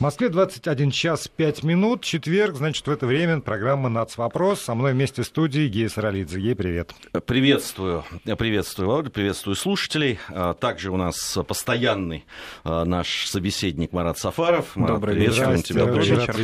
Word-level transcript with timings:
В 0.00 0.02
Москве 0.02 0.30
21 0.30 0.92
час 0.92 1.28
5 1.28 1.62
минут, 1.62 2.02
четверг, 2.02 2.56
значит, 2.56 2.86
в 2.86 2.90
это 2.90 3.04
время 3.04 3.42
программа 3.42 3.90
«Нацвопрос». 3.90 4.62
Со 4.62 4.74
мной 4.74 4.94
вместе 4.94 5.20
в 5.20 5.26
студии 5.26 5.68
Гея 5.68 5.90
Саралидзе. 5.90 6.40
Гей, 6.40 6.54
привет. 6.54 6.94
Приветствую, 7.26 8.02
приветствую, 8.38 8.88
Володя, 8.88 9.10
приветствую 9.10 9.56
слушателей. 9.56 10.18
А, 10.30 10.54
также 10.54 10.90
у 10.90 10.96
нас 10.96 11.38
постоянный 11.46 12.24
а, 12.64 12.86
наш 12.86 13.26
собеседник 13.26 13.92
Марат 13.92 14.16
Сафаров. 14.18 14.74
Марат, 14.74 14.96
Добрый 14.96 15.16
вечер. 15.16 15.60
тебя. 15.60 15.84
Добрый 15.84 16.06
вечер. 16.06 16.34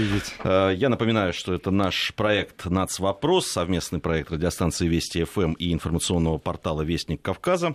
А, 0.44 0.70
я 0.72 0.90
напоминаю, 0.90 1.32
что 1.32 1.54
это 1.54 1.70
наш 1.70 2.12
проект 2.14 2.66
«Нацвопрос», 2.66 3.46
совместный 3.46 4.00
проект 4.00 4.32
радиостанции 4.32 4.86
Вести 4.86 5.24
ФМ 5.24 5.54
и 5.54 5.72
информационного 5.72 6.36
портала 6.36 6.82
«Вестник 6.82 7.22
Кавказа». 7.22 7.74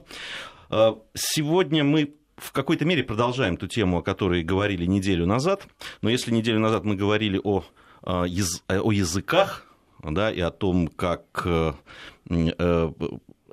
Сегодня 1.15 1.83
мы 1.83 2.13
в 2.41 2.51
какой-то 2.51 2.85
мере 2.85 3.03
продолжаем 3.03 3.55
ту 3.55 3.67
тему, 3.67 3.99
о 3.99 4.01
которой 4.01 4.43
говорили 4.43 4.85
неделю 4.85 5.25
назад. 5.25 5.67
Но 6.01 6.09
если 6.09 6.31
неделю 6.31 6.59
назад 6.59 6.83
мы 6.83 6.95
говорили 6.95 7.39
о, 7.43 7.63
а, 8.01 8.23
о 8.23 8.91
языках, 8.91 9.65
да, 10.03 10.31
и 10.31 10.39
о 10.39 10.49
том, 10.49 10.87
как 10.87 11.23
э, 11.45 11.73
э, 12.27 12.91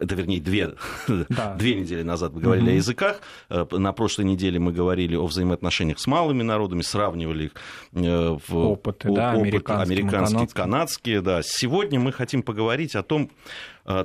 это, 0.00 0.14
вернее, 0.14 0.40
две, 0.40 0.74
да. 1.28 1.54
две 1.56 1.74
недели 1.74 2.02
назад 2.02 2.32
мы 2.32 2.40
говорили 2.40 2.64
угу. 2.64 2.72
о 2.72 2.76
языках. 2.76 3.20
Э, 3.50 3.66
на 3.70 3.92
прошлой 3.92 4.24
неделе 4.24 4.58
мы 4.58 4.72
говорили 4.72 5.16
о 5.16 5.26
взаимоотношениях 5.26 5.98
с 5.98 6.06
малыми 6.06 6.42
народами, 6.42 6.80
сравнивали 6.80 7.44
их 7.44 7.52
в 7.92 8.56
опыты, 8.56 9.12
да, 9.12 9.34
опыт, 9.34 9.68
американские, 9.68 10.48
канадские. 10.48 11.20
Да. 11.20 11.42
Сегодня 11.44 12.00
мы 12.00 12.12
хотим 12.12 12.42
поговорить 12.42 12.96
о 12.96 13.02
том, 13.02 13.30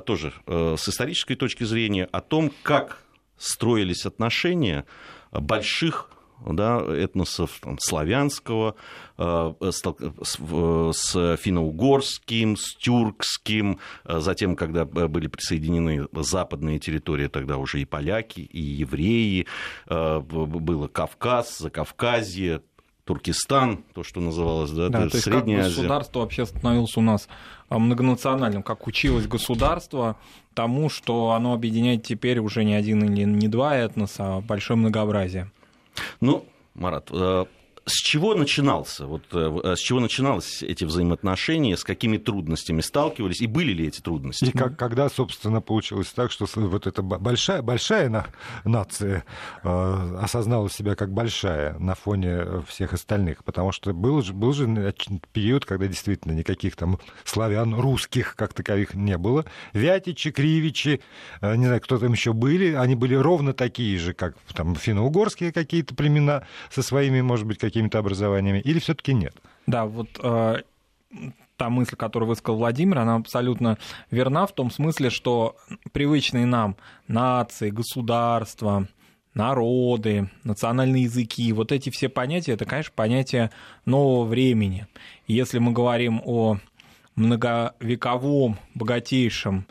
тоже 0.04 0.34
с 0.46 0.88
исторической 0.88 1.36
точки 1.36 1.64
зрения, 1.64 2.08
о 2.12 2.20
том, 2.20 2.52
как 2.62 3.03
строились 3.36 4.06
отношения 4.06 4.84
больших 5.32 6.10
да, 6.44 6.80
этносов 6.80 7.58
там, 7.60 7.78
славянского, 7.78 8.74
э, 9.16 9.54
с, 9.60 9.82
с 9.82 11.36
финно-угорским, 11.36 12.56
с 12.56 12.74
тюркским, 12.76 13.78
э, 14.04 14.20
затем, 14.20 14.56
когда 14.56 14.84
были 14.84 15.26
присоединены 15.28 16.06
западные 16.12 16.78
территории, 16.78 17.28
тогда 17.28 17.56
уже 17.56 17.80
и 17.80 17.84
поляки, 17.84 18.40
и 18.40 18.60
евреи, 18.60 19.46
э, 19.86 20.18
было 20.20 20.88
Кавказ, 20.88 21.58
Закавказье, 21.58 22.62
Туркестан, 23.04 23.84
то, 23.94 24.02
что 24.02 24.20
называлось, 24.20 24.70
да, 24.70 24.88
да 24.88 25.00
то 25.00 25.04
есть 25.04 25.24
Средняя 25.24 25.64
как 25.64 25.68
государство 25.68 26.20
вообще 26.20 26.46
становилось 26.46 26.96
у 26.96 27.02
нас 27.02 27.28
многонациональным, 27.70 28.62
как 28.62 28.86
училось 28.86 29.26
государство 29.26 30.16
тому, 30.54 30.88
что 30.88 31.32
оно 31.32 31.52
объединяет 31.52 32.04
теперь 32.04 32.38
уже 32.38 32.64
не 32.64 32.74
один 32.74 33.04
или 33.04 33.24
не 33.24 33.48
два 33.48 33.76
этноса, 33.76 34.36
а 34.36 34.40
большое 34.40 34.78
многообразие. 34.78 35.50
Ну, 36.20 36.44
Марат, 36.74 37.08
э, 37.10 37.44
с 37.86 37.94
чего 37.94 38.34
начинался, 38.34 39.06
вот, 39.06 39.22
э, 39.32 39.60
э, 39.64 39.76
с 39.76 39.80
чего 39.80 40.00
начиналось 40.00 40.62
эти 40.62 40.84
взаимоотношения, 40.84 41.76
с 41.76 41.84
какими 41.84 42.16
трудностями 42.16 42.80
сталкивались, 42.80 43.42
и 43.42 43.46
были 43.46 43.72
ли 43.72 43.88
эти 43.88 44.00
трудности? 44.00 44.46
И 44.46 44.50
как, 44.52 44.78
когда, 44.78 45.08
собственно, 45.08 45.60
получилось 45.60 46.08
так, 46.14 46.30
что 46.30 46.46
вот 46.54 46.86
эта 46.86 47.02
большая, 47.02 47.62
большая 47.62 48.08
на, 48.08 48.26
нация 48.64 49.24
э, 49.62 50.16
осознала 50.20 50.70
себя 50.70 50.94
как 50.94 51.12
большая 51.12 51.78
на 51.78 51.94
фоне 51.94 52.62
всех 52.66 52.94
остальных, 52.94 53.44
потому 53.44 53.72
что 53.72 53.92
был 53.92 54.14
был 54.32 54.52
же 54.52 54.66
период, 55.32 55.64
когда 55.64 55.86
действительно 55.86 56.32
никаких 56.32 56.76
там 56.76 56.98
славян 57.24 57.74
русских 57.74 58.36
как 58.36 58.54
таковых 58.54 58.94
не 58.94 59.18
было. 59.18 59.44
Вятичи, 59.72 60.30
Кривичи, 60.30 61.00
э, 61.40 61.56
не 61.56 61.66
знаю, 61.66 61.80
кто 61.80 61.98
там 61.98 62.12
еще 62.12 62.32
были, 62.32 62.74
они 62.74 62.94
были 62.94 63.14
ровно 63.14 63.52
такие 63.52 63.98
же, 63.98 64.14
как 64.14 64.36
там 64.54 64.76
финно-угорские 64.76 65.52
какие-то 65.52 65.94
племена 65.94 66.46
со 66.70 66.82
своими, 66.82 67.20
может 67.20 67.46
быть, 67.46 67.58
какими 67.58 67.73
какими-то 67.74 67.98
образованиями, 67.98 68.60
или 68.60 68.78
все-таки 68.78 69.12
нет? 69.12 69.34
Да, 69.66 69.84
вот 69.86 70.08
э, 70.22 70.62
та 71.56 71.70
мысль, 71.70 71.96
которую 71.96 72.28
высказал 72.28 72.58
Владимир, 72.58 72.98
она 72.98 73.16
абсолютно 73.16 73.78
верна 74.12 74.46
в 74.46 74.52
том 74.52 74.70
смысле, 74.70 75.10
что 75.10 75.56
привычные 75.90 76.46
нам 76.46 76.76
нации, 77.08 77.70
государства, 77.70 78.86
народы, 79.34 80.30
национальные 80.44 81.02
языки, 81.02 81.52
вот 81.52 81.72
эти 81.72 81.90
все 81.90 82.08
понятия, 82.08 82.52
это, 82.52 82.64
конечно, 82.64 82.92
понятия 82.94 83.50
нового 83.86 84.24
времени. 84.24 84.86
если 85.26 85.58
мы 85.58 85.72
говорим 85.72 86.22
о 86.24 86.58
многовековом, 87.16 88.56
богатейшем 88.74 89.66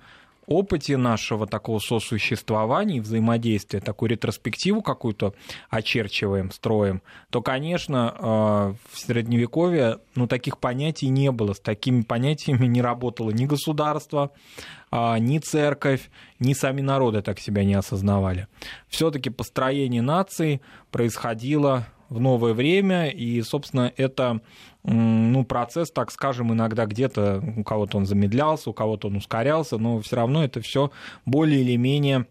опыте 0.48 0.98
нашего 0.98 1.48
такого 1.48 1.80
сосуществования 1.80 2.98
и 2.98 3.00
взаимодействия, 3.00 3.80
такую 3.80 4.10
ретроспективу 4.10 4.82
какую-то 4.82 5.34
очерчиваем, 5.70 6.52
строим, 6.52 7.02
то, 7.30 7.42
конечно, 7.42 8.16
э, 8.18 8.24
в 8.92 9.00
Средневековье 9.00 10.00
ну, 10.16 10.28
таких 10.28 10.58
понятий 10.58 11.10
не 11.10 11.32
было. 11.32 11.54
С 11.54 11.60
такими 11.60 12.02
понятиями 12.02 12.66
не 12.66 12.82
работало 12.82 13.32
ни 13.32 13.46
государство, 13.46 14.32
а, 14.92 15.18
ни 15.18 15.40
церковь, 15.40 16.10
ни 16.40 16.54
сами 16.54 16.82
народы 16.82 17.22
так 17.22 17.40
себя 17.40 17.64
не 17.64 17.74
осознавали. 17.74 18.48
Все-таки 18.88 19.30
построение 19.30 20.02
наций 20.02 20.62
происходило 20.92 21.88
в 22.14 22.20
новое 22.20 22.54
время, 22.54 23.10
и, 23.10 23.42
собственно, 23.42 23.92
это 23.98 24.42
ну, 24.84 25.44
процесс, 25.46 25.92
так 25.92 26.12
скажем, 26.12 26.54
иногда 26.54 26.86
где-то 26.86 27.44
у 27.58 27.64
кого-то 27.64 27.98
он 27.98 28.06
замедлялся, 28.06 28.70
у 28.70 28.74
кого-то 28.74 29.08
он 29.08 29.16
ускорялся, 29.16 29.78
но 29.78 30.00
все 30.02 30.18
равно 30.18 30.44
это 30.44 30.62
все 30.62 30.92
более 31.26 31.62
или 31.62 31.76
менее 31.76 32.28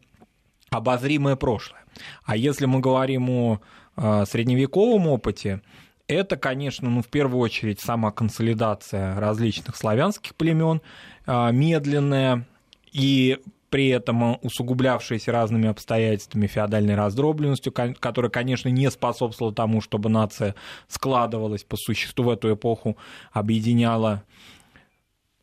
обозримое 0.70 1.36
прошлое. 1.36 1.82
А 2.24 2.36
если 2.36 2.66
мы 2.66 2.80
говорим 2.80 3.28
о 3.30 3.60
а, 3.96 4.24
средневековом 4.24 5.08
опыте, 5.08 5.60
это, 6.06 6.36
конечно, 6.36 6.88
ну, 6.88 7.02
в 7.02 7.08
первую 7.08 7.40
очередь 7.40 7.80
сама 7.80 8.10
консолидация 8.10 9.18
различных 9.18 9.76
славянских 9.76 10.34
племен, 10.34 10.80
а, 11.26 11.50
медленная 11.50 12.46
и 12.92 13.38
при 13.72 13.88
этом 13.88 14.38
усугублявшиеся 14.42 15.32
разными 15.32 15.66
обстоятельствами 15.66 16.46
феодальной 16.46 16.94
раздробленностью, 16.94 17.72
которая, 17.72 18.30
конечно, 18.30 18.68
не 18.68 18.90
способствовала 18.90 19.54
тому, 19.54 19.80
чтобы 19.80 20.10
нация 20.10 20.54
складывалась 20.88 21.64
по 21.64 21.78
существу 21.78 22.26
в 22.26 22.30
эту 22.30 22.52
эпоху, 22.52 22.98
объединяла 23.32 24.24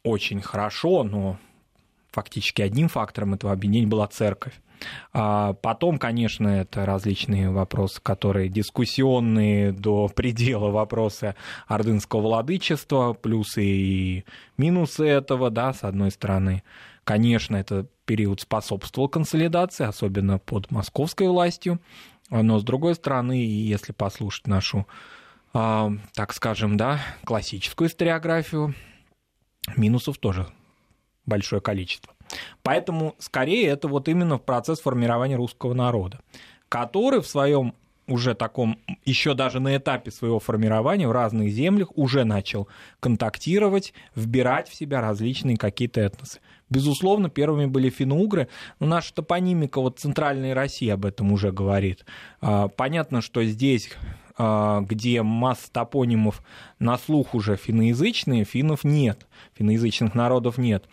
очень 0.04 0.42
хорошо, 0.42 1.04
но 1.04 1.40
фактически 2.12 2.62
одним 2.62 2.88
фактором 2.88 3.34
этого 3.34 3.52
объединения 3.52 3.88
была 3.88 4.06
церковь. 4.06 4.54
А 5.12 5.54
потом, 5.54 5.98
конечно, 5.98 6.48
это 6.48 6.86
различные 6.86 7.50
вопросы, 7.50 8.00
которые 8.00 8.48
дискуссионные 8.48 9.72
до 9.72 10.08
предела 10.08 10.70
вопросы 10.70 11.34
ордынского 11.68 12.22
владычества, 12.22 13.14
плюсы 13.14 13.64
и 13.64 14.26
минусы 14.56 15.08
этого, 15.08 15.50
да, 15.50 15.74
с 15.74 15.84
одной 15.84 16.12
стороны. 16.12 16.62
Конечно, 17.10 17.56
это 17.56 17.88
период 18.06 18.40
способствовал 18.40 19.10
консолидации, 19.10 19.84
особенно 19.84 20.38
под 20.38 20.70
московской 20.70 21.28
властью. 21.28 21.82
Но, 22.30 22.60
с 22.60 22.64
другой 22.64 22.94
стороны, 22.94 23.32
если 23.32 23.94
послушать 23.94 24.46
нашу, 24.46 24.86
э, 25.56 25.90
так 26.14 26.34
скажем, 26.34 26.78
да, 26.78 27.00
классическую 27.24 27.90
историографию, 27.90 28.76
минусов 29.76 30.20
тоже 30.20 30.46
большое 31.26 31.64
количество. 31.64 32.14
Поэтому, 32.62 33.16
скорее, 33.18 33.70
это 33.70 33.88
вот 33.88 34.08
именно 34.08 34.38
процесс 34.38 34.80
формирования 34.80 35.36
русского 35.36 35.74
народа, 35.74 36.20
который 36.70 37.22
в 37.22 37.28
своем 37.28 37.74
уже 38.06 38.36
таком, 38.36 38.78
еще 39.04 39.34
даже 39.34 39.60
на 39.60 39.76
этапе 39.78 40.12
своего 40.12 40.40
формирования 40.40 41.08
в 41.08 41.12
разных 41.12 41.50
землях 41.50 41.90
уже 41.96 42.24
начал 42.24 42.68
контактировать, 43.00 43.96
вбирать 44.14 44.70
в 44.70 44.76
себя 44.76 45.02
различные 45.02 45.58
какие-то 45.58 46.02
этносы. 46.02 46.40
Безусловно, 46.70 47.30
первыми 47.30 47.66
были 47.66 47.90
финно-угры, 47.90 48.48
но 48.80 48.88
наша 48.88 49.14
топонимика 49.14 49.82
вот 49.82 50.00
центральной 50.00 50.54
России 50.54 50.90
об 50.90 51.06
этом 51.06 51.32
уже 51.32 51.52
говорит. 51.52 52.06
А, 52.42 52.68
понятно, 52.68 53.22
что 53.22 53.44
здесь 53.44 53.90
а, 54.38 54.82
где 54.82 55.22
масса 55.22 55.72
топонимов 55.72 56.44
на 56.80 56.98
слух 56.98 57.34
уже 57.34 57.58
финноязычные, 57.58 58.46
финнов 58.46 58.84
нет, 58.84 59.28
финноязычных 59.56 60.16
народов 60.16 60.58
нет, 60.58 60.86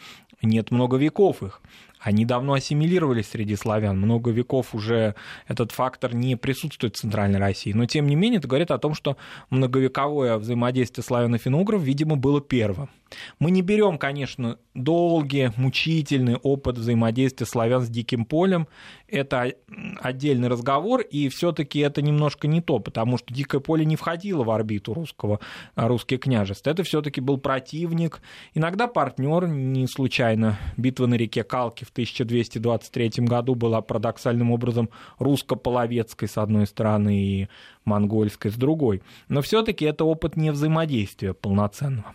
нет 0.42 0.70
много 0.70 0.96
веков 0.96 1.42
их. 1.42 1.62
Они 2.06 2.24
давно 2.24 2.52
ассимилировались 2.52 3.30
среди 3.30 3.56
славян, 3.56 3.98
много 3.98 4.30
веков 4.30 4.76
уже 4.76 5.16
этот 5.48 5.72
фактор 5.72 6.14
не 6.14 6.36
присутствует 6.36 6.94
в 6.94 7.00
Центральной 7.00 7.40
России. 7.40 7.72
Но, 7.72 7.84
тем 7.86 8.06
не 8.06 8.14
менее, 8.14 8.38
это 8.38 8.46
говорит 8.46 8.70
о 8.70 8.78
том, 8.78 8.94
что 8.94 9.16
многовековое 9.50 10.36
взаимодействие 10.36 11.02
славян 11.02 11.34
и 11.34 11.38
финно 11.38 11.64
видимо, 11.78 12.14
было 12.14 12.40
первым. 12.40 12.90
Мы 13.38 13.50
не 13.50 13.62
берем, 13.62 13.98
конечно, 13.98 14.58
долгий, 14.74 15.50
мучительный 15.56 16.36
опыт 16.36 16.78
взаимодействия 16.78 17.46
славян 17.46 17.82
с 17.82 17.88
диким 17.88 18.24
полем. 18.24 18.66
Это 19.08 19.52
отдельный 20.00 20.48
разговор, 20.48 21.00
и 21.00 21.28
все-таки 21.28 21.78
это 21.78 22.02
немножко 22.02 22.48
не 22.48 22.60
то, 22.60 22.78
потому 22.80 23.18
что 23.18 23.32
дикое 23.32 23.60
поле 23.60 23.84
не 23.84 23.96
входило 23.96 24.42
в 24.42 24.50
орбиту 24.50 24.94
русского, 24.94 25.40
русских 25.76 26.20
княжеств. 26.20 26.66
Это 26.66 26.82
все-таки 26.82 27.20
был 27.20 27.38
противник, 27.38 28.20
иногда 28.54 28.88
партнер, 28.88 29.46
не 29.46 29.86
случайно. 29.86 30.58
Битва 30.76 31.06
на 31.06 31.14
реке 31.14 31.44
Калки 31.44 31.84
в 31.84 31.92
1223 31.96 33.24
году 33.24 33.54
была 33.54 33.80
парадоксальным 33.80 34.50
образом 34.50 34.90
русско-половецкой 35.18 36.28
с 36.28 36.36
одной 36.36 36.66
стороны 36.66 37.18
и 37.18 37.48
монгольской 37.84 38.50
с 38.50 38.54
другой. 38.54 39.02
Но 39.28 39.40
все-таки 39.40 39.84
это 39.84 40.04
опыт 40.04 40.36
не 40.36 40.52
взаимодействия 40.52 41.32
полноценного. 41.32 42.14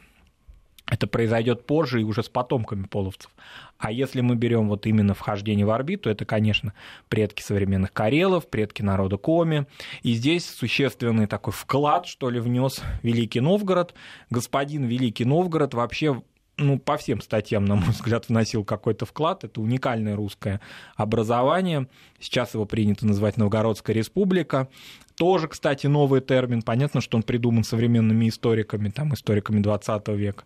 Это 0.92 1.08
произойдет 1.08 1.66
позже 1.66 2.02
и 2.02 2.04
уже 2.04 2.22
с 2.22 2.28
потомками 2.28 2.84
половцев. 2.84 3.32
А 3.78 3.94
если 3.94 4.20
мы 4.20 4.36
берем 4.36 4.68
вот 4.68 4.86
именно 4.86 5.14
вхождение 5.14 5.66
в 5.66 5.70
орбиту, 5.70 6.10
это, 6.10 6.26
конечно, 6.26 6.74
предки 7.08 7.42
современных 7.42 7.94
карелов, 7.94 8.48
предки 8.50 8.82
народа 8.82 9.16
Коми. 9.16 9.68
И 10.04 10.14
здесь 10.14 10.46
существенный 10.46 11.28
такой 11.28 11.54
вклад, 11.54 12.08
что 12.08 12.30
ли, 12.30 12.42
внес 12.42 12.82
Великий 13.04 13.40
Новгород. 13.40 13.94
Господин 14.30 14.84
Великий 14.84 15.24
Новгород 15.24 15.74
вообще 15.74 16.22
ну, 16.62 16.80
по 16.80 16.98
всем 16.98 17.22
статьям, 17.22 17.66
на 17.66 17.76
мой 17.76 17.90
взгляд, 17.90 18.30
вносил 18.30 18.64
какой-то 18.64 19.06
вклад. 19.06 19.44
Это 19.44 19.62
уникальное 19.62 20.16
русское 20.16 20.62
образование. 20.96 21.88
Сейчас 22.20 22.54
его 22.54 22.66
принято 22.66 23.06
называть 23.06 23.38
Новгородская 23.38 23.96
республика. 23.96 24.70
Тоже, 25.16 25.48
кстати, 25.48 25.88
новый 25.88 26.22
термин. 26.22 26.62
Понятно, 26.62 27.02
что 27.02 27.18
он 27.18 27.24
придуман 27.24 27.64
современными 27.64 28.30
историками, 28.30 28.90
там, 28.90 29.14
историками 29.14 29.60
20 29.60 30.08
века 30.10 30.46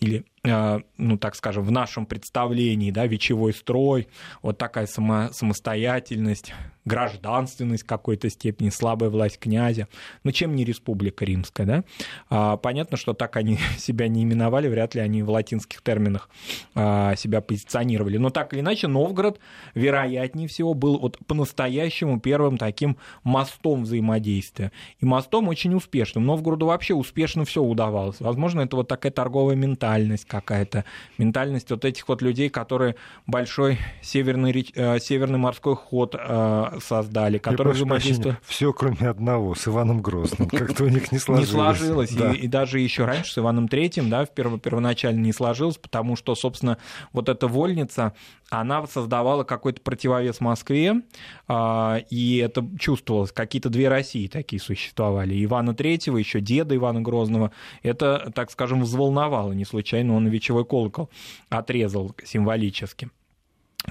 или, 0.00 0.24
ну, 0.44 1.18
так 1.18 1.34
скажем, 1.34 1.64
в 1.64 1.70
нашем 1.70 2.06
представлении, 2.06 2.90
да, 2.90 3.06
вечевой 3.06 3.52
строй, 3.52 4.08
вот 4.42 4.58
такая 4.58 4.86
само, 4.86 5.30
самостоятельность, 5.32 6.52
гражданственность 6.88 7.84
в 7.84 7.86
какой-то 7.86 8.28
степени, 8.30 8.70
слабая 8.70 9.10
власть 9.10 9.38
князя. 9.38 9.86
Ну, 10.24 10.32
чем 10.32 10.56
не 10.56 10.64
республика 10.64 11.24
римская, 11.24 11.66
да? 11.66 11.84
А, 12.30 12.56
понятно, 12.56 12.96
что 12.96 13.12
так 13.12 13.36
они 13.36 13.58
себя 13.78 14.08
не 14.08 14.24
именовали, 14.24 14.66
вряд 14.66 14.96
ли 14.96 15.00
они 15.00 15.22
в 15.22 15.30
латинских 15.30 15.82
терминах 15.82 16.28
а, 16.74 17.14
себя 17.14 17.40
позиционировали. 17.40 18.16
Но 18.16 18.30
так 18.30 18.52
или 18.52 18.60
иначе, 18.60 18.88
Новгород, 18.88 19.38
вероятнее 19.74 20.48
всего, 20.48 20.74
был 20.74 20.98
вот 20.98 21.18
по-настоящему 21.26 22.18
первым 22.18 22.58
таким 22.58 22.96
мостом 23.22 23.82
взаимодействия. 23.82 24.72
И 24.98 25.04
мостом 25.04 25.48
очень 25.48 25.74
успешным. 25.74 26.24
Новгороду 26.24 26.66
вообще 26.66 26.94
успешно 26.94 27.44
все 27.44 27.62
удавалось. 27.62 28.20
Возможно, 28.20 28.62
это 28.62 28.76
вот 28.76 28.88
такая 28.88 29.12
торговая 29.12 29.54
ментальность 29.54 30.24
какая-то, 30.28 30.84
ментальность 31.16 31.70
вот 31.70 31.84
этих 31.84 32.08
вот 32.08 32.22
людей, 32.22 32.48
которые 32.48 32.94
большой 33.26 33.78
северный, 34.02 34.70
э, 34.74 34.98
северный 35.00 35.38
морской 35.38 35.74
ход 35.74 36.14
э, 36.18 36.78
создали, 36.80 37.38
которые 37.38 37.74
взаимодействуют... 37.74 38.38
Все, 38.44 38.72
кроме 38.72 39.08
одного, 39.08 39.54
с 39.54 39.66
Иваном 39.66 40.00
Грозным. 40.00 40.48
Как-то 40.48 40.84
у 40.84 40.88
них 40.88 41.10
не 41.10 41.18
сложилось. 41.18 41.48
Не 41.48 41.52
сложилось, 41.52 42.12
да. 42.12 42.32
и, 42.32 42.36
и 42.36 42.46
даже 42.46 42.80
еще 42.80 43.04
раньше 43.04 43.32
с 43.32 43.38
Иваном 43.38 43.68
Третьим, 43.68 44.10
да, 44.10 44.24
в 44.24 44.30
перво, 44.30 44.58
первоначально 44.58 45.20
не 45.20 45.32
сложилось, 45.32 45.78
потому 45.78 46.16
что, 46.16 46.34
собственно, 46.34 46.78
вот 47.12 47.28
эта 47.28 47.48
вольница, 47.48 48.14
она 48.50 48.86
создавала 48.86 49.44
какой-то 49.44 49.80
противовес 49.80 50.40
Москве, 50.40 51.02
э, 51.48 52.00
и 52.10 52.38
это 52.38 52.66
чувствовалось. 52.78 53.32
Какие-то 53.32 53.68
две 53.68 53.88
России 53.88 54.26
такие 54.26 54.60
существовали. 54.60 55.42
Ивана 55.44 55.74
Третьего, 55.74 56.16
еще 56.16 56.40
деда 56.40 56.76
Ивана 56.76 57.00
Грозного. 57.00 57.52
Это, 57.82 58.30
так 58.34 58.50
скажем, 58.50 58.82
взволновало 58.82 59.52
не 59.52 59.64
случайно 59.64 60.16
он 60.18 60.28
вечевой 60.28 60.64
колокол 60.64 61.08
отрезал 61.48 62.14
символически. 62.24 63.10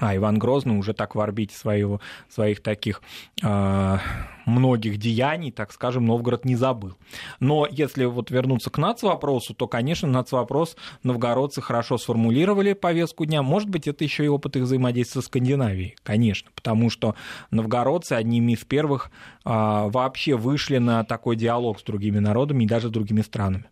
А 0.00 0.14
Иван 0.14 0.38
Грозный 0.38 0.78
уже 0.78 0.92
так 0.92 1.14
в 1.14 1.20
орбите 1.20 1.56
своего, 1.56 2.00
своих 2.28 2.62
таких 2.62 3.02
э, 3.42 3.98
многих 4.46 4.98
деяний, 4.98 5.50
так 5.50 5.72
скажем, 5.72 6.06
Новгород 6.06 6.44
не 6.44 6.56
забыл. 6.56 6.96
Но 7.40 7.66
если 7.68 8.04
вот 8.04 8.30
вернуться 8.30 8.70
к 8.70 8.78
нацвопросу, 8.78 9.54
то, 9.54 9.66
конечно, 9.66 10.06
нацвопрос 10.06 10.76
новгородцы 11.02 11.60
хорошо 11.62 11.98
сформулировали 11.98 12.74
повестку 12.74 13.24
дня. 13.24 13.42
Может 13.42 13.70
быть, 13.70 13.88
это 13.88 14.04
еще 14.04 14.24
и 14.24 14.28
опыт 14.28 14.56
их 14.56 14.64
взаимодействия 14.64 15.22
с 15.22 15.26
Скандинавией, 15.26 15.96
конечно, 16.02 16.50
потому 16.54 16.90
что 16.90 17.14
новгородцы 17.50 18.12
одними 18.12 18.52
из 18.52 18.64
первых 18.64 19.10
э, 19.44 19.50
вообще 19.50 20.36
вышли 20.36 20.78
на 20.78 21.02
такой 21.02 21.34
диалог 21.34 21.80
с 21.80 21.82
другими 21.82 22.18
народами 22.18 22.64
и 22.64 22.68
даже 22.68 22.88
с 22.88 22.92
другими 22.92 23.22
странами. 23.22 23.64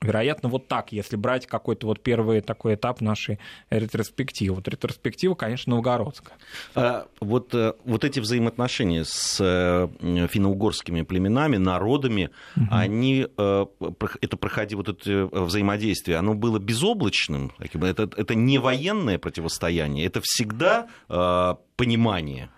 Вероятно, 0.00 0.48
вот 0.48 0.68
так, 0.68 0.92
если 0.92 1.16
брать 1.16 1.46
какой-то 1.46 1.88
вот 1.88 2.00
первый 2.00 2.40
такой 2.40 2.76
этап 2.76 3.00
нашей 3.00 3.40
ретроспективы. 3.68 4.56
Вот 4.56 4.68
ретроспектива, 4.68 5.34
конечно, 5.34 5.74
новгородская. 5.74 6.36
А, 6.76 7.08
вот, 7.20 7.52
э, 7.52 7.72
вот 7.84 8.04
эти 8.04 8.20
взаимоотношения 8.20 9.04
с 9.04 9.38
э, 9.40 9.88
финно-угорскими 10.28 11.02
племенами, 11.02 11.56
народами, 11.56 12.30
угу. 12.56 12.66
они, 12.70 13.26
э, 13.36 13.66
это 14.20 14.36
проходило, 14.36 14.78
вот 14.86 14.88
это 14.88 15.26
взаимодействие, 15.32 16.18
оно 16.18 16.34
было 16.34 16.60
безоблачным? 16.60 17.52
Это, 17.58 18.08
это 18.16 18.34
не 18.36 18.58
военное 18.58 19.18
противостояние, 19.18 20.06
это 20.06 20.20
всегда 20.22 20.86
понимание? 21.76 22.50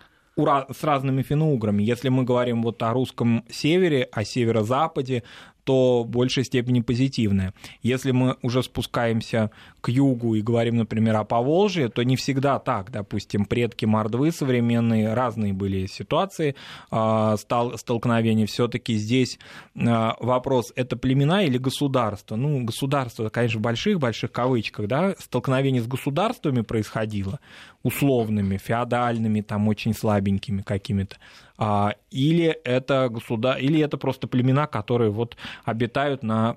с 0.46 0.84
разными 0.84 1.22
финно-уграми. 1.22 1.82
Если 1.82 2.08
мы 2.08 2.22
говорим 2.22 2.62
вот 2.62 2.82
о 2.82 2.92
русском 2.94 3.44
севере, 3.50 4.08
о 4.10 4.24
северо-западе, 4.24 5.22
то 5.70 6.02
в 6.02 6.08
большей 6.08 6.42
степени 6.42 6.80
позитивное. 6.80 7.54
Если 7.80 8.10
мы 8.10 8.36
уже 8.42 8.60
спускаемся 8.60 9.52
к 9.80 9.88
югу 9.88 10.34
и 10.34 10.42
говорим, 10.42 10.78
например, 10.78 11.14
о 11.14 11.22
Поволжье, 11.22 11.88
то 11.88 12.02
не 12.02 12.16
всегда 12.16 12.58
так. 12.58 12.90
Допустим, 12.90 13.44
предки 13.44 13.84
Мордвы 13.84 14.32
современные, 14.32 15.14
разные 15.14 15.52
были 15.52 15.86
ситуации 15.86 16.56
а, 16.90 17.36
столкновения. 17.36 18.46
Все-таки 18.46 18.94
здесь 18.94 19.38
а, 19.76 20.16
вопрос, 20.18 20.72
это 20.74 20.96
племена 20.96 21.44
или 21.44 21.56
государство? 21.56 22.34
Ну, 22.34 22.64
государство, 22.64 23.28
конечно, 23.28 23.60
в 23.60 23.62
больших-больших 23.62 24.32
кавычках, 24.32 24.88
да, 24.88 25.14
столкновение 25.20 25.82
с 25.82 25.86
государствами 25.86 26.62
происходило, 26.62 27.38
условными, 27.82 28.56
феодальными, 28.56 29.40
там 29.40 29.68
очень 29.68 29.94
слабенькими 29.94 30.62
какими-то. 30.62 31.16
А, 31.62 31.94
или 32.10 32.46
это 32.64 33.10
государ... 33.10 33.58
или 33.58 33.80
это 33.80 33.98
просто 33.98 34.26
племена, 34.26 34.66
которые 34.66 35.10
вот 35.10 35.36
обитают 35.66 36.22
на 36.22 36.56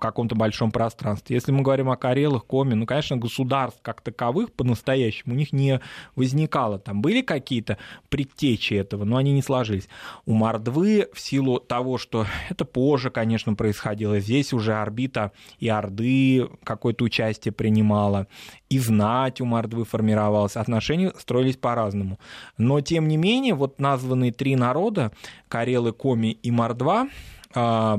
каком-то 0.00 0.34
большом 0.34 0.72
пространстве. 0.72 1.36
Если 1.36 1.52
мы 1.52 1.62
говорим 1.62 1.88
о 1.88 1.96
Карелах, 1.96 2.46
Коми, 2.46 2.74
ну, 2.74 2.84
конечно, 2.84 3.16
государств 3.16 3.78
как 3.80 4.00
таковых 4.00 4.52
по-настоящему 4.52 5.34
у 5.34 5.36
них 5.36 5.52
не 5.52 5.80
возникало. 6.16 6.80
Там 6.80 7.00
были 7.00 7.22
какие-то 7.22 7.78
предтечи 8.08 8.74
этого, 8.74 9.04
но 9.04 9.18
они 9.18 9.32
не 9.32 9.42
сложились. 9.42 9.88
У 10.26 10.32
Мордвы 10.32 11.08
в 11.12 11.20
силу 11.20 11.60
того, 11.60 11.96
что 11.96 12.26
это 12.48 12.64
позже, 12.64 13.10
конечно, 13.10 13.54
происходило, 13.54 14.18
здесь 14.18 14.52
уже 14.52 14.74
орбита 14.74 15.30
и 15.60 15.68
Орды 15.68 16.48
какое-то 16.64 17.04
участие 17.04 17.52
принимала, 17.52 18.26
и 18.70 18.78
знать 18.78 19.40
у 19.40 19.44
Мордвы 19.44 19.84
формировалась, 19.84 20.56
отношения 20.56 21.12
строились 21.18 21.56
по-разному. 21.56 22.18
Но, 22.56 22.80
тем 22.80 23.08
не 23.08 23.16
менее, 23.16 23.54
вот 23.54 23.80
названные 23.80 24.32
три 24.32 24.56
народа, 24.56 25.12
Карелы, 25.48 25.92
Коми 25.92 26.28
и 26.30 26.50
Мордва, 26.52 27.08
а, 27.52 27.98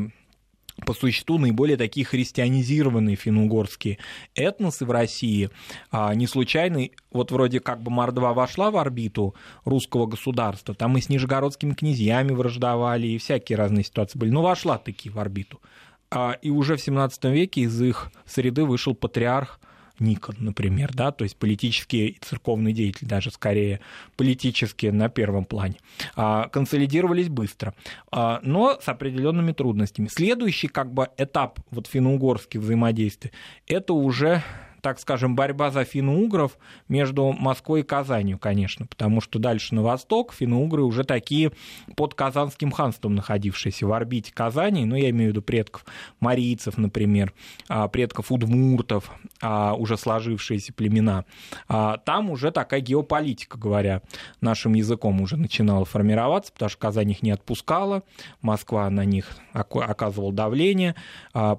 по 0.86 0.94
существу 0.94 1.38
наиболее 1.38 1.76
такие 1.76 2.06
христианизированные 2.06 3.18
финно-угорские 3.18 4.00
этносы 4.34 4.86
в 4.86 4.92
России. 4.92 5.50
А, 5.92 6.16
не 6.16 6.26
случайно, 6.26 6.88
вот 7.12 7.32
вроде 7.32 7.60
как 7.60 7.84
бы 7.84 7.92
Мордва 7.92 8.34
вошла 8.34 8.72
в 8.72 8.78
орбиту 8.78 9.36
русского 9.66 10.06
государства, 10.06 10.74
там 10.74 10.98
и 10.98 11.02
с 11.02 11.10
нижегородскими 11.10 11.74
князьями 11.74 12.32
враждовали, 12.32 13.08
и 13.08 13.18
всякие 13.18 13.58
разные 13.58 13.84
ситуации 13.84 14.18
были, 14.18 14.32
но 14.32 14.42
вошла 14.42 14.78
таки 14.78 15.10
в 15.10 15.20
орбиту. 15.20 15.60
А, 16.10 16.38
и 16.42 16.50
уже 16.50 16.78
в 16.78 16.82
17 16.82 17.26
веке 17.26 17.62
из 17.62 17.80
их 17.82 18.10
среды 18.26 18.64
вышел 18.64 18.96
патриарх 18.96 19.60
Никон, 20.02 20.36
например, 20.40 20.92
да, 20.94 21.12
то 21.12 21.24
есть 21.24 21.38
политические 21.38 22.10
и 22.10 22.20
церковные 22.20 22.74
деятели, 22.74 23.08
даже 23.08 23.32
скорее 23.32 23.80
политические 24.18 24.92
на 24.92 25.10
первом 25.10 25.46
плане, 25.46 25.76
а, 26.16 26.50
консолидировались 26.50 27.30
быстро, 27.30 27.74
а, 28.12 28.40
но 28.44 28.78
с 28.82 28.88
определенными 28.88 29.52
трудностями. 29.52 30.08
Следующий 30.08 30.68
как 30.68 30.94
бы 30.94 31.10
этап 31.18 31.60
вот 31.70 31.88
финно-угорских 31.88 32.60
взаимодействий, 32.60 33.32
это 33.68 33.94
уже 33.94 34.44
так 34.82 35.00
скажем, 35.00 35.36
борьба 35.36 35.72
за 35.72 35.86
финно-угров 35.86 36.58
между 36.90 37.32
Москвой 37.32 37.82
и 37.82 37.84
Казанью, 37.84 38.38
конечно, 38.40 38.86
потому 38.86 39.22
что 39.22 39.40
дальше 39.40 39.76
на 39.76 39.84
восток 39.84 40.34
финно-угры 40.34 40.84
уже 40.84 41.04
такие 41.04 41.52
под 41.96 42.16
Казанским 42.16 42.72
ханством 42.72 43.16
находившиеся 43.16 43.86
в 43.86 43.94
орбите 43.94 44.34
Казани, 44.34 44.86
ну, 44.86 44.96
я 44.96 45.10
имею 45.12 45.30
в 45.30 45.34
виду 45.34 45.42
предков 45.42 45.86
марийцев, 46.20 46.78
например, 46.78 47.34
а, 47.70 47.88
предков 47.88 48.32
удмуртов, 48.32 49.12
а, 49.42 49.74
уже 49.76 49.98
сложившиеся 49.98 50.74
племена. 50.74 51.26
А, 51.68 51.98
там 51.98 52.30
уже 52.30 52.52
такая 52.52 52.82
геополитика, 52.82 53.58
говоря 53.58 54.02
нашим 54.42 54.74
языком, 54.74 55.22
уже 55.22 55.38
начинала 55.38 55.86
формироваться, 55.86 56.52
потому 56.52 56.70
что 56.70 56.80
Казань 56.80 57.12
их 57.12 57.22
не 57.22 57.32
отпускала, 57.32 58.04
Москва 58.42 58.90
на 58.90 59.06
них 59.06 59.30
оказывала 59.54 60.34
давление, 60.34 60.96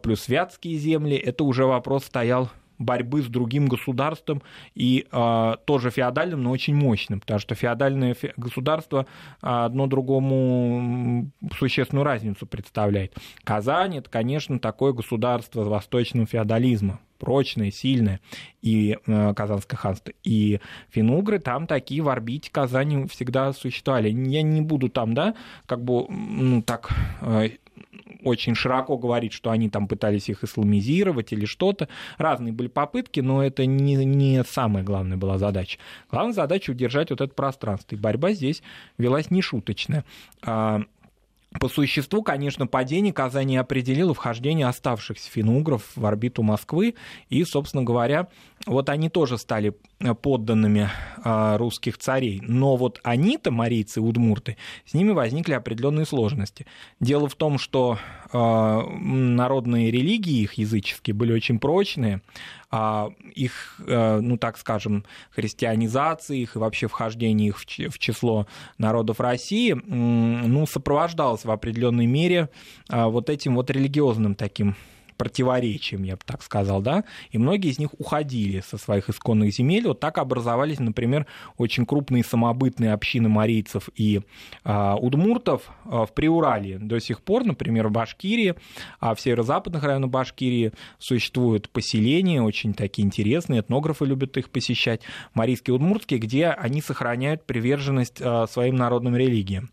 плюс 0.03 0.29
Вятские 0.29 0.77
земли, 0.77 1.17
это 1.17 1.45
уже 1.45 1.67
вопрос 1.67 2.05
стоял 2.05 2.51
борьбы 2.85 3.23
с 3.23 3.27
другим 3.27 3.67
государством 3.67 4.43
и 4.75 5.07
э, 5.11 5.55
тоже 5.65 5.91
феодальным, 5.91 6.43
но 6.43 6.51
очень 6.51 6.75
мощным, 6.75 7.21
потому 7.21 7.41
что 7.41 7.55
феодальное 7.55 8.17
государство 8.37 9.07
одно 9.41 9.87
другому 9.87 11.31
существенную 11.59 12.05
разницу 12.05 12.47
представляет. 12.47 13.17
Казань 13.45 13.99
это, 13.99 14.11
конечно, 14.11 14.59
такое 14.59 14.93
государство 14.93 15.65
восточного 15.65 16.27
феодализма, 16.27 17.01
прочное, 17.19 17.71
сильное, 17.71 18.21
и 18.63 18.99
э, 19.07 19.35
Казанское 19.35 19.79
ханство. 19.79 20.13
И 20.25 20.61
финугры 20.91 21.39
там 21.39 21.67
такие 21.67 22.03
в 22.03 22.09
орбите 22.09 22.51
Казани 22.51 23.07
всегда 23.07 23.53
существовали. 23.53 24.11
Я 24.11 24.43
не 24.43 24.61
буду 24.61 24.89
там, 24.89 25.15
да, 25.15 25.35
как 25.67 25.85
бы, 25.85 26.07
ну, 26.09 26.63
так 26.63 26.91
очень 28.25 28.55
широко 28.55 28.97
говорить, 28.97 29.33
что 29.33 29.51
они 29.51 29.69
там 29.69 29.89
пытались 29.89 30.29
их 30.29 30.45
исламизировать 30.45 31.33
или 31.33 31.45
что-то. 31.45 31.89
Разные 32.19 32.53
были 32.53 32.69
попытки, 32.69 33.21
но 33.21 33.43
это 33.45 33.67
не, 33.67 33.97
не 34.05 34.43
самая 34.45 34.85
главная 34.85 35.17
была 35.17 35.39
задача. 35.39 35.79
Главная 36.11 36.35
задача 36.35 36.71
удержать 36.71 37.11
вот 37.11 37.21
это 37.21 37.35
пространство. 37.35 37.95
И 37.95 37.99
борьба 37.99 38.33
здесь 38.33 38.63
велась 38.99 39.31
нешуточная. 39.31 40.05
А, 40.43 40.83
по 41.61 41.69
существу, 41.69 42.23
конечно, 42.23 42.67
падение 42.67 43.13
Казани 43.13 43.57
определило 43.57 44.15
вхождение 44.15 44.67
оставшихся 44.67 45.31
финугров 45.31 45.91
в 45.95 46.07
орбиту 46.07 46.43
Москвы, 46.43 46.95
и, 47.29 47.45
собственно 47.45 47.83
говоря, 47.83 48.29
вот 48.67 48.89
они 48.89 49.09
тоже 49.09 49.39
стали 49.39 49.75
подданными 50.23 50.89
а, 51.25 51.59
русских 51.59 51.99
царей. 51.99 52.41
Но 52.43 52.77
вот 52.77 53.01
они-то, 53.03 53.51
марийцы, 53.51 54.01
удмурты, 54.01 54.57
с 54.87 54.95
ними 54.95 55.11
возникли 55.11 55.55
определенные 55.55 56.07
сложности. 56.07 56.67
Дело 57.01 57.29
в 57.29 57.35
том, 57.35 57.59
что 57.59 57.99
а, 58.33 58.83
народные 58.87 59.91
религии 59.91 60.43
их 60.43 60.55
языческие 60.55 61.15
были 61.15 61.33
очень 61.33 61.59
прочные, 61.59 62.23
а 62.75 63.11
их, 63.35 63.79
ну 63.87 64.39
так 64.39 64.57
скажем, 64.57 65.05
христианизация 65.31 66.39
их 66.39 66.57
и 66.57 66.59
вообще 66.59 66.87
вхождение 66.87 67.49
их 67.49 67.59
в 67.59 67.99
число 67.99 68.47
народов 68.79 69.21
России, 69.21 69.75
ну, 69.75 70.65
сопровождалось 70.65 71.45
в 71.45 71.51
определенной 71.51 72.07
мере 72.07 72.49
вот 72.89 73.29
этим 73.29 73.57
вот 73.57 73.71
религиозным 73.71 74.35
таким 74.35 74.75
противоречием, 75.17 76.03
я 76.03 76.15
бы 76.15 76.23
так 76.25 76.43
сказал, 76.43 76.81
да, 76.83 77.05
и 77.31 77.39
многие 77.39 77.71
из 77.71 77.79
них 77.79 77.91
уходили 77.99 78.61
со 78.61 78.79
своих 78.79 79.09
исконных 79.09 79.53
земель. 79.53 79.87
Вот 79.87 80.01
так 80.01 80.19
образовались, 80.19 80.79
например, 80.79 81.27
очень 81.57 81.87
крупные 81.87 82.25
самобытные 82.25 82.93
общины 82.93 83.29
марийцев 83.29 83.89
и 83.95 84.21
а, 84.65 84.97
удмуртов 84.97 85.71
а, 85.85 86.07
в 86.07 86.13
Приурале. 86.13 86.79
До 86.79 87.01
сих 87.01 87.21
пор, 87.23 87.45
например, 87.45 87.89
в 87.89 87.93
Башкирии, 87.93 88.55
а 89.01 89.15
в 89.15 89.21
северо-западных 89.21 89.83
районах 89.83 90.11
Башкирии 90.11 90.73
существуют 90.99 91.69
поселения, 91.71 92.43
очень 92.43 92.75
такие 92.75 93.07
интересные, 93.07 93.61
этнографы 93.61 94.07
любят 94.07 94.37
их 94.37 94.51
посещать, 94.51 95.03
марийские 95.35 95.75
удмуртские, 95.75 96.19
где 96.19 96.49
они 96.49 96.81
сохраняют 96.81 97.45
приверженность 97.45 98.21
а, 98.21 98.47
своим 98.47 98.77
народным 98.77 99.17
религиям. 99.17 99.71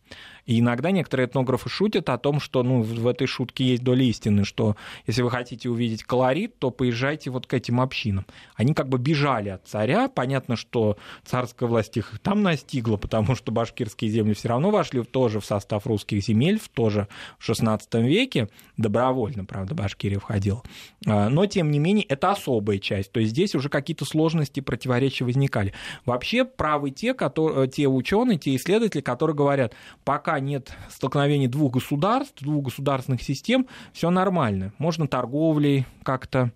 И 0.50 0.62
иногда 0.62 0.90
некоторые 0.90 1.28
этнографы 1.28 1.70
шутят 1.70 2.10
о 2.10 2.18
том, 2.18 2.40
что 2.40 2.64
ну, 2.64 2.82
в 2.82 3.06
этой 3.06 3.28
шутке 3.28 3.66
есть 3.66 3.84
доля 3.84 4.04
истины, 4.06 4.46
что 4.46 4.76
если 5.06 5.22
вы 5.22 5.30
хотите 5.30 5.70
увидеть 5.70 6.04
колорит, 6.04 6.58
то 6.58 6.72
поезжайте 6.72 7.30
вот 7.30 7.46
к 7.46 7.54
этим 7.54 7.80
общинам. 7.80 8.26
Они 8.56 8.74
как 8.74 8.90
бы 8.90 8.98
бежали 8.98 9.50
от 9.50 9.68
царя. 9.68 10.08
Понятно, 10.08 10.56
что 10.56 10.98
царская 11.24 11.70
власть 11.70 11.98
их 11.98 12.20
там 12.24 12.42
настигла, 12.42 12.98
потому 12.98 13.36
что 13.36 13.52
башкирские 13.52 14.10
земли 14.10 14.34
все 14.34 14.50
равно 14.50 14.72
вошли 14.72 15.04
тоже 15.04 15.40
в 15.40 15.46
состав 15.46 15.86
русских 15.86 16.24
земель, 16.24 16.60
в 16.60 16.68
тоже 16.68 17.08
в 17.38 17.48
XVI 17.48 17.80
веке. 18.02 18.50
Добровольно, 18.76 19.46
правда, 19.46 19.76
Башкирия 19.76 20.18
входила. 20.18 20.64
А, 21.06 21.30
но, 21.30 21.46
тем 21.46 21.70
не 21.70 21.78
менее, 21.78 22.06
это 22.06 22.32
особая 22.32 22.80
часть. 22.80 23.12
То 23.12 23.20
есть 23.20 23.34
здесь 23.34 23.54
уже 23.54 23.70
какие-то 23.70 24.04
сложности, 24.04 24.62
противоречия 24.62 25.26
возникали. 25.26 25.76
Вообще 26.06 26.44
правы 26.44 26.90
те, 26.90 27.14
которые, 27.14 27.68
те 27.68 27.88
ученые, 27.88 28.40
те 28.40 28.56
исследователи, 28.56 29.02
которые 29.02 29.36
говорят, 29.36 29.76
пока 30.04 30.39
нет 30.40 30.74
столкновений 30.90 31.48
двух 31.48 31.74
государств, 31.74 32.42
двух 32.42 32.66
государственных 32.66 33.22
систем, 33.22 33.68
все 33.94 34.10
нормально. 34.10 34.74
Можно 34.78 35.08
торговлей 35.08 35.86
как-то 36.04 36.52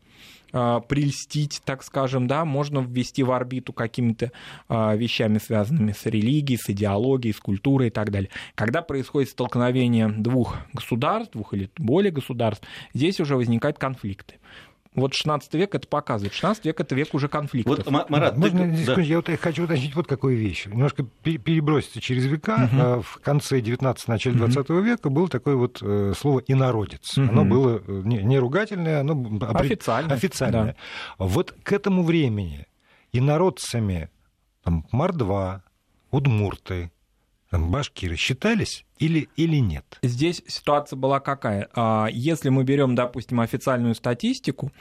а, 0.55 0.81
прельстить, 0.81 1.61
так 1.65 1.83
скажем, 1.83 2.27
да, 2.27 2.45
можно 2.45 2.79
ввести 2.79 3.23
в 3.23 3.31
орбиту 3.31 3.73
какими-то 3.73 4.31
а, 4.69 4.95
вещами, 4.95 5.39
связанными 5.39 5.93
с 5.93 6.05
религией, 6.05 6.59
с 6.61 6.69
идеологией, 6.69 7.33
с 7.33 7.39
культурой 7.39 7.87
и 7.87 7.91
так 7.91 8.11
далее. 8.11 8.29
Когда 8.53 8.83
происходит 8.83 9.31
столкновение 9.31 10.09
двух 10.09 10.57
государств, 10.71 11.33
двух 11.33 11.55
или 11.55 11.71
более 11.77 12.11
государств, 12.11 12.67
здесь 12.93 13.19
уже 13.19 13.35
возникают 13.35 13.79
конфликты. 13.79 14.35
Вот 14.95 15.13
16 15.13 15.53
век 15.55 15.73
это 15.75 15.87
показывает. 15.87 16.33
16 16.33 16.65
век 16.65 16.79
это 16.79 16.95
век 16.95 17.13
уже 17.13 17.27
конфликтов. 17.27 17.85
Вот, 17.85 18.09
Марат, 18.09 18.37
Можно, 18.37 18.75
ты... 18.75 18.85
да. 18.85 19.01
я 19.01 19.17
вот 19.17 19.29
хочу 19.39 19.63
уточнить 19.63 19.95
вот 19.95 20.07
какую 20.07 20.37
вещь. 20.37 20.67
Немножко 20.67 21.03
переброситься 21.03 21.99
через 21.99 22.25
века. 22.25 22.69
Угу. 22.71 23.01
В 23.01 23.19
конце 23.23 23.59
19 23.59 24.07
начале 24.07 24.37
20 24.37 24.69
угу. 24.69 24.79
века 24.79 25.09
было 25.09 25.27
такое 25.27 25.55
вот 25.55 25.79
э, 25.81 26.13
слово 26.17 26.43
«инородец». 26.47 27.17
Угу. 27.17 27.27
Оно 27.27 27.45
было 27.45 27.81
э, 27.85 28.01
не 28.03 28.37
ругательное, 28.37 29.01
оно 29.01 29.39
официальное. 29.53 30.15
официальное. 30.15 30.75
Да. 31.17 31.25
Вот 31.25 31.55
к 31.63 31.71
этому 31.71 32.03
времени 32.03 32.67
инородцами 33.11 34.09
там, 34.63 34.85
мордва, 34.91 35.63
удмурты, 36.11 36.91
башкиры 37.59 38.15
считались 38.15 38.85
или, 38.97 39.29
или 39.35 39.57
нет? 39.57 39.99
Здесь 40.01 40.41
ситуация 40.47 40.97
была 40.97 41.19
какая? 41.19 41.69
А, 41.73 42.07
если 42.11 42.49
мы 42.49 42.63
берем, 42.63 42.95
допустим, 42.95 43.39
официальную 43.39 43.95
статистику, 43.95 44.71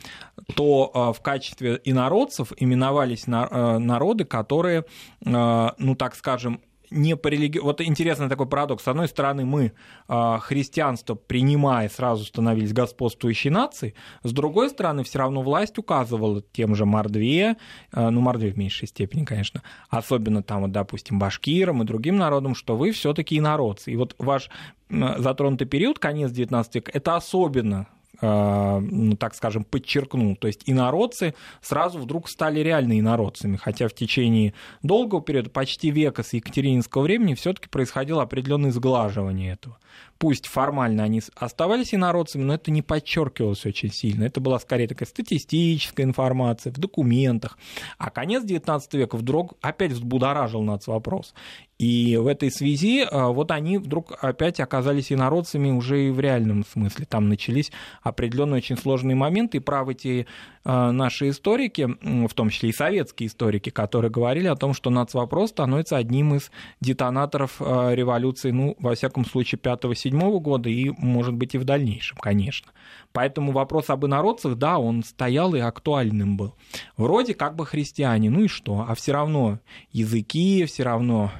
то 0.55 0.91
а, 0.95 1.12
в 1.12 1.21
качестве 1.21 1.81
инородцев 1.85 2.52
именовались 2.57 3.25
а, 3.26 3.79
народы, 3.79 4.25
которые, 4.25 4.85
ну 5.21 5.97
так 5.97 6.14
скажем, 6.14 6.61
не 6.92 7.16
по 7.16 7.28
религи... 7.28 7.58
Вот 7.58 7.80
интересный 7.80 8.28
такой 8.28 8.46
парадокс. 8.46 8.84
С 8.84 8.88
одной 8.88 9.08
стороны, 9.08 9.44
мы 9.44 9.72
э, 10.08 10.38
христианство, 10.40 11.14
принимая, 11.14 11.88
сразу 11.88 12.25
становились 12.25 12.72
господствующей 12.72 13.50
нацией. 13.50 13.94
С 14.22 14.32
другой 14.32 14.70
стороны, 14.70 15.02
все 15.04 15.18
равно 15.18 15.42
власть 15.42 15.78
указывала 15.78 16.42
тем 16.52 16.75
же 16.75 16.84
Мордве, 16.84 17.56
э, 17.92 18.11
ну, 18.11 18.20
Мордве 18.20 18.52
в 18.52 18.58
меньшей 18.58 18.88
степени, 18.88 19.25
конечно, 19.25 19.62
особенно 19.88 20.42
там, 20.42 20.62
вот, 20.62 20.72
допустим, 20.72 21.18
башкирам 21.18 21.82
и 21.82 21.87
другим 21.87 22.16
народам, 22.16 22.54
что 22.54 22.76
вы 22.76 22.92
все 22.92 23.14
таки 23.14 23.38
инородцы. 23.38 23.92
И 23.92 23.96
вот 23.96 24.14
ваш 24.18 24.50
затронутый 24.90 25.66
период, 25.66 25.99
конец 25.99 26.30
19 26.32 26.75
века, 26.75 26.90
это 26.94 27.16
особенно 27.16 27.88
ну, 28.23 29.17
так 29.17 29.35
скажем, 29.35 29.64
подчеркнул. 29.64 30.37
То 30.37 30.47
есть 30.47 30.62
инородцы 30.67 31.35
сразу 31.61 31.99
вдруг 31.99 32.29
стали 32.29 32.61
реально 32.61 32.99
инородцами, 32.99 33.57
хотя 33.57 33.88
в 33.88 33.95
течение 33.95 34.55
долгого 34.83 35.21
периода, 35.21 35.50
почти 35.50 35.91
века 35.91 36.23
с 36.23 36.33
Екатерининского 36.33 37.02
времени, 37.02 37.35
все-таки 37.35 37.69
происходило 37.69 38.23
определенное 38.23 38.71
сглаживание 38.71 39.52
этого. 39.55 39.79
Пусть 40.23 40.47
формально 40.47 41.02
они 41.02 41.21
оставались 41.35 41.97
инородцами, 41.97 42.45
но 42.45 42.55
это 42.55 42.71
не 42.71 42.81
подчеркивалось 42.81 43.67
очень 43.67 43.91
сильно. 43.91 44.23
Это 44.23 44.41
была 44.41 44.61
скорее 44.61 44.87
такая 44.87 45.09
статистическая 45.09 46.05
информация 46.05 46.73
в 46.73 46.79
документах. 46.79 47.59
А 47.99 48.09
конец 48.09 48.45
XIX 48.45 48.81
века 48.93 49.17
вдруг 49.17 49.55
опять 49.61 49.91
взбудоражил 49.91 50.62
нас 50.62 50.87
вопрос. 50.87 51.35
И 51.83 52.17
в 52.17 52.29
этой 52.29 52.52
связи 52.52 53.00
э, 53.00 53.09
вот 53.11 53.50
они 53.50 53.76
вдруг 53.76 54.12
опять 54.21 54.61
оказались 54.61 55.11
инородцами 55.11 55.73
уже 55.73 56.07
и 56.07 56.11
в 56.11 56.21
реальном 56.21 56.64
смысле. 56.64 57.07
Там 57.07 57.29
начались 57.29 57.73
определенные 58.02 58.59
очень 58.59 58.76
сложные 58.76 59.17
моменты, 59.17 59.57
и 59.57 59.61
правы 59.61 59.95
те 59.95 60.26
э, 60.64 60.91
наши 60.93 61.31
историки, 61.31 61.88
в 62.00 62.33
том 62.35 62.50
числе 62.50 62.69
и 62.69 62.73
советские 62.73 63.26
историки, 63.26 63.71
которые 63.71 64.12
говорили 64.12 64.47
о 64.47 64.55
том, 64.55 64.75
что 64.75 64.91
нацвопрос 64.91 65.50
становится 65.50 65.97
одним 65.97 66.37
из 66.37 66.52
детонаторов 66.81 67.57
э, 67.59 67.97
революции, 67.97 68.52
ну, 68.52 68.76
во 68.79 68.95
всяком 68.95 69.25
случае, 69.25 69.59
5-7 69.61 70.12
года 70.12 70.69
и, 70.69 70.90
может 70.99 71.35
быть, 71.35 71.54
и 71.54 71.59
в 71.59 71.64
дальнейшем, 71.64 72.16
конечно. 72.19 72.73
Поэтому 73.12 73.52
вопрос 73.52 73.90
об 73.90 74.07
инородцах, 74.07 74.57
да, 74.57 74.78
он 74.78 75.04
стоял 75.04 75.54
и 75.54 75.61
актуальным 75.61 76.37
был. 76.37 76.54
Вроде 76.97 77.35
как 77.35 77.57
бы 77.57 77.66
христиане, 77.66 78.31
ну 78.31 78.45
и 78.45 78.49
что? 78.49 78.87
А 78.88 78.95
все 78.95 79.12
равно 79.12 79.59
языки, 79.92 80.64
все 80.64 80.83
равно 80.83 81.31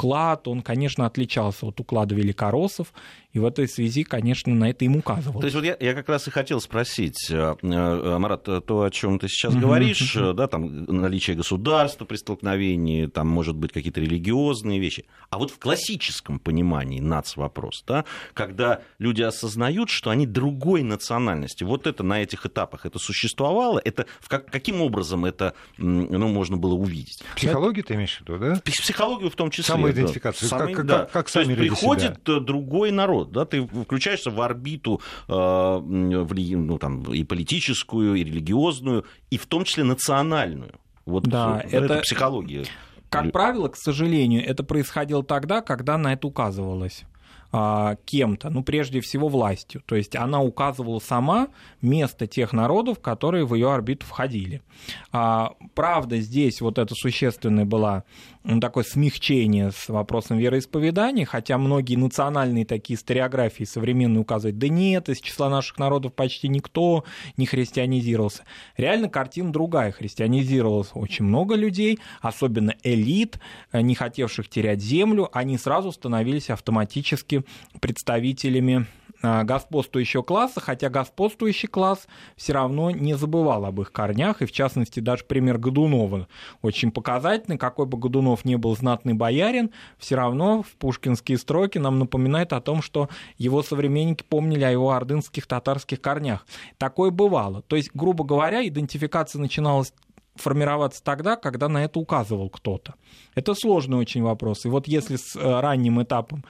уклад, 0.00 0.48
он, 0.48 0.62
конечно, 0.62 1.04
отличался 1.04 1.66
от 1.66 1.78
уклада 1.78 2.14
великороссов 2.14 2.92
и 3.32 3.38
в 3.38 3.44
этой 3.44 3.68
связи, 3.68 4.02
конечно, 4.02 4.54
на 4.54 4.70
это 4.70 4.84
им 4.84 4.96
указывал. 4.96 5.40
То 5.40 5.46
есть 5.46 5.54
вот 5.54 5.64
я, 5.64 5.76
я 5.78 5.94
как 5.94 6.08
раз 6.08 6.26
и 6.26 6.30
хотел 6.30 6.60
спросить, 6.60 7.30
э, 7.30 7.54
э, 7.62 8.18
Марат, 8.18 8.44
то, 8.44 8.82
о 8.82 8.90
чем 8.90 9.18
ты 9.18 9.28
сейчас 9.28 9.54
говоришь, 9.54 10.16
да, 10.34 10.48
там 10.48 10.84
наличие 10.84 11.36
государства 11.36 12.04
при 12.04 12.16
столкновении, 12.16 13.06
там, 13.06 13.28
может 13.28 13.56
быть, 13.56 13.72
какие-то 13.72 14.00
религиозные 14.00 14.80
вещи. 14.80 15.06
А 15.28 15.38
вот 15.38 15.50
в 15.50 15.58
классическом 15.58 16.38
понимании 16.38 17.00
нацвопрос, 17.00 17.84
да, 17.86 18.04
когда 18.34 18.80
люди 18.98 19.22
осознают, 19.22 19.90
что 19.90 20.10
они 20.10 20.26
другой 20.26 20.82
национальности, 20.82 21.62
вот 21.64 21.86
это 21.86 22.02
на 22.02 22.22
этих 22.22 22.46
этапах 22.46 22.86
это 22.86 22.98
существовало, 22.98 23.80
это 23.84 24.06
в 24.20 24.28
как, 24.28 24.50
каким 24.50 24.80
образом 24.82 25.24
это 25.24 25.54
ну, 25.78 26.28
можно 26.28 26.56
было 26.56 26.74
увидеть? 26.74 27.22
Психологию 27.36 27.84
ты 27.84 27.94
имеешь 27.94 28.16
в 28.16 28.20
виду, 28.22 28.38
да? 28.38 28.60
Психологию 28.64 29.30
в 29.30 29.36
том 29.36 29.50
числе. 29.50 29.74
Самоидентификацию. 29.74 30.50
Да. 30.50 30.58
Как, 30.58 30.86
да. 30.86 30.98
как, 30.98 31.12
как 31.12 31.28
сами 31.28 31.54
То 31.54 31.62
есть 31.62 31.80
приходит 31.80 32.18
себя. 32.26 32.40
другой 32.40 32.90
народ, 32.90 33.19
да, 33.24 33.44
ты 33.44 33.66
включаешься 33.66 34.30
в 34.30 34.40
орбиту 34.40 35.00
э, 35.28 35.32
в, 35.32 36.34
ну, 36.34 36.78
там, 36.78 37.02
и 37.12 37.24
политическую, 37.24 38.14
и 38.14 38.24
религиозную, 38.24 39.04
и 39.30 39.38
в 39.38 39.46
том 39.46 39.64
числе 39.64 39.84
национальную. 39.84 40.74
Вот 41.06 41.24
да, 41.24 41.60
это, 41.64 41.84
это 41.84 42.00
психология. 42.00 42.64
Как 43.08 43.32
правило, 43.32 43.68
к 43.68 43.76
сожалению, 43.76 44.46
это 44.46 44.62
происходило 44.62 45.24
тогда, 45.24 45.62
когда 45.62 45.98
на 45.98 46.12
это 46.12 46.28
указывалось. 46.28 47.04
А, 47.52 47.96
кем-то, 48.04 48.48
ну, 48.48 48.62
прежде 48.62 49.00
всего, 49.00 49.26
властью. 49.26 49.82
То 49.84 49.96
есть 49.96 50.14
она 50.14 50.40
указывала 50.40 51.00
сама 51.00 51.48
место 51.82 52.28
тех 52.28 52.52
народов, 52.52 53.00
которые 53.00 53.44
в 53.44 53.54
ее 53.54 53.72
орбиту 53.72 54.06
входили. 54.06 54.62
А, 55.10 55.54
правда, 55.74 56.20
здесь 56.20 56.60
вот 56.60 56.78
это 56.78 56.94
существенное 56.94 57.64
было 57.64 58.04
ну, 58.42 58.58
такое 58.58 58.84
смягчение 58.84 59.70
с 59.70 59.88
вопросом 59.88 60.38
вероисповедания, 60.38 61.26
хотя 61.26 61.58
многие 61.58 61.96
национальные 61.96 62.64
такие 62.64 62.96
историографии 62.96 63.64
современные 63.64 64.20
указывают, 64.20 64.58
да 64.58 64.68
нет, 64.68 65.08
из 65.08 65.20
числа 65.20 65.50
наших 65.50 65.78
народов 65.78 66.14
почти 66.14 66.48
никто 66.48 67.04
не 67.36 67.44
христианизировался. 67.44 68.44
Реально 68.76 69.08
картина 69.08 69.52
другая. 69.52 69.92
Христианизировалось 69.92 70.90
очень 70.94 71.26
много 71.26 71.54
людей, 71.54 71.98
особенно 72.20 72.74
элит, 72.82 73.38
не 73.72 73.94
хотевших 73.94 74.48
терять 74.48 74.80
землю, 74.80 75.28
они 75.32 75.58
сразу 75.58 75.92
становились 75.92 76.50
автоматически 76.50 77.44
представителями 77.80 78.86
господствующего 79.22 80.22
класса, 80.22 80.60
хотя 80.60 80.88
господствующий 80.88 81.68
класс 81.68 82.06
все 82.36 82.52
равно 82.52 82.90
не 82.90 83.14
забывал 83.14 83.64
об 83.64 83.80
их 83.80 83.92
корнях, 83.92 84.42
и 84.42 84.46
в 84.46 84.52
частности 84.52 85.00
даже 85.00 85.24
пример 85.24 85.58
Годунова 85.58 86.28
очень 86.62 86.90
показательный, 86.90 87.58
какой 87.58 87.86
бы 87.86 87.98
Годунов 87.98 88.44
не 88.44 88.56
был 88.56 88.76
знатный 88.76 89.14
боярин, 89.14 89.70
все 89.98 90.16
равно 90.16 90.62
в 90.62 90.72
пушкинские 90.76 91.38
строки 91.38 91.78
нам 91.78 91.98
напоминает 91.98 92.52
о 92.52 92.60
том, 92.60 92.82
что 92.82 93.08
его 93.36 93.62
современники 93.62 94.24
помнили 94.26 94.64
о 94.64 94.70
его 94.70 94.90
ордынских 94.92 95.46
татарских 95.46 96.00
корнях. 96.00 96.46
Такое 96.78 97.10
бывало. 97.10 97.62
То 97.62 97.76
есть, 97.76 97.90
грубо 97.94 98.24
говоря, 98.24 98.66
идентификация 98.66 99.40
начиналась 99.40 99.92
формироваться 100.36 101.02
тогда, 101.02 101.36
когда 101.36 101.68
на 101.68 101.84
это 101.84 101.98
указывал 101.98 102.48
кто-то. 102.50 102.94
Это 103.34 103.54
сложный 103.54 103.98
очень 103.98 104.22
вопрос. 104.22 104.64
И 104.64 104.68
вот 104.68 104.88
если 104.88 105.16
с 105.16 105.36
э, 105.36 105.60
ранним 105.60 106.02
этапом 106.02 106.44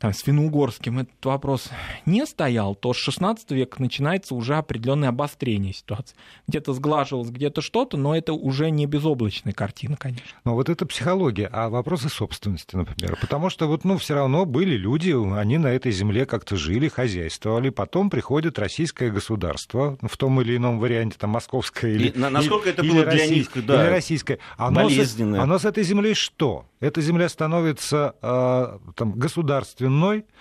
там, 0.00 0.14
с 0.14 0.22
финно-угорским 0.22 1.00
этот 1.00 1.22
вопрос 1.24 1.68
не 2.06 2.24
стоял, 2.24 2.74
то 2.74 2.94
с 2.94 2.96
16 2.96 3.50
века 3.50 3.82
начинается 3.82 4.34
уже 4.34 4.56
определенное 4.56 5.10
обострение 5.10 5.74
ситуации. 5.74 6.16
Где-то 6.48 6.72
сглаживалось, 6.72 7.28
где-то 7.28 7.60
что-то, 7.60 7.98
но 7.98 8.16
это 8.16 8.32
уже 8.32 8.70
не 8.70 8.86
безоблачная 8.86 9.52
картина, 9.52 9.98
конечно. 9.98 10.24
Но 10.44 10.54
вот 10.54 10.70
это 10.70 10.86
психология, 10.86 11.50
а 11.52 11.68
вопросы 11.68 12.08
собственности, 12.08 12.76
например. 12.76 13.18
Потому 13.20 13.50
что 13.50 13.66
вот, 13.66 13.84
ну, 13.84 13.98
все 13.98 14.14
равно 14.14 14.46
были 14.46 14.74
люди, 14.74 15.14
они 15.38 15.58
на 15.58 15.66
этой 15.66 15.92
земле 15.92 16.24
как-то 16.24 16.56
жили, 16.56 16.88
хозяйствовали, 16.88 17.68
потом 17.68 18.08
приходит 18.08 18.58
российское 18.58 19.10
государство 19.10 19.98
в 20.00 20.16
том 20.16 20.40
или 20.40 20.56
ином 20.56 20.78
варианте, 20.78 21.18
там, 21.18 21.30
московское 21.30 21.92
или... 21.92 22.08
И, 22.08 22.18
насколько 22.18 22.70
или, 22.70 22.72
это 22.72 22.82
было 22.82 23.04
для 23.04 23.26
них, 23.26 23.50
да, 23.66 23.84
или 23.84 23.90
российское. 23.90 24.38
Оно 24.56 24.84
болезненное. 24.84 25.40
С, 25.40 25.42
оно 25.42 25.58
с 25.58 25.66
этой 25.66 25.84
землей 25.84 26.14
что? 26.14 26.64
Эта 26.80 27.02
земля 27.02 27.28
становится 27.28 28.14
э, 28.22 28.78
там, 28.96 29.12
государственной. 29.12 29.89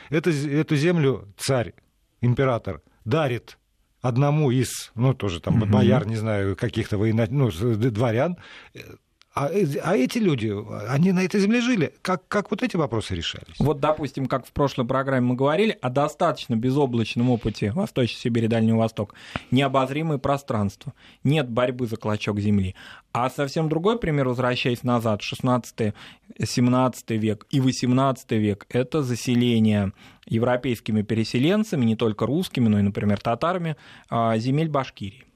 Это, 0.09 0.29
эту 0.29 0.75
землю 0.75 1.33
царь, 1.37 1.73
император 2.21 2.81
дарит 3.05 3.57
одному 4.01 4.51
из, 4.51 4.91
ну, 4.95 5.13
тоже 5.13 5.41
там, 5.41 5.59
бояр, 5.59 6.07
не 6.07 6.15
знаю, 6.15 6.55
каких-то 6.55 6.97
военно... 6.97 7.27
ну, 7.29 7.49
дворян, 7.51 8.37
а, 9.39 9.49
э, 9.49 9.65
а 9.81 9.95
эти 9.95 10.17
люди, 10.17 10.53
они 10.89 11.13
на 11.13 11.23
этой 11.23 11.39
земле 11.39 11.61
жили. 11.61 11.93
Как, 12.01 12.27
как 12.27 12.51
вот 12.51 12.61
эти 12.61 12.75
вопросы 12.75 13.15
решались? 13.15 13.55
Вот, 13.57 13.79
допустим, 13.79 14.25
как 14.25 14.45
в 14.45 14.51
прошлой 14.51 14.85
программе 14.85 15.27
мы 15.27 15.35
говорили 15.35 15.77
о 15.81 15.89
достаточно 15.89 16.55
безоблачном 16.57 17.29
опыте 17.29 17.71
Восточной 17.71 18.19
Сибири 18.19 18.47
и 18.47 18.49
Дальнего 18.49 18.79
Востока. 18.79 19.15
Необозримое 19.49 20.17
пространство. 20.17 20.93
Нет 21.23 21.49
борьбы 21.49 21.87
за 21.87 21.95
клочок 21.95 22.37
земли. 22.41 22.75
А 23.13 23.29
совсем 23.29 23.69
другой 23.69 23.97
пример, 23.97 24.27
возвращаясь 24.27 24.83
назад, 24.83 25.21
16-17 25.21 25.93
век 27.15 27.45
и 27.49 27.61
18 27.61 28.31
век, 28.31 28.65
это 28.67 29.03
заселение 29.03 29.93
европейскими 30.25 31.01
переселенцами, 31.01 31.85
не 31.85 31.95
только 31.95 32.25
русскими, 32.25 32.67
но 32.67 32.77
и, 32.79 32.81
например, 32.81 33.21
татарами, 33.21 33.77
а, 34.09 34.37
земель 34.37 34.67
Башкирии. 34.67 35.28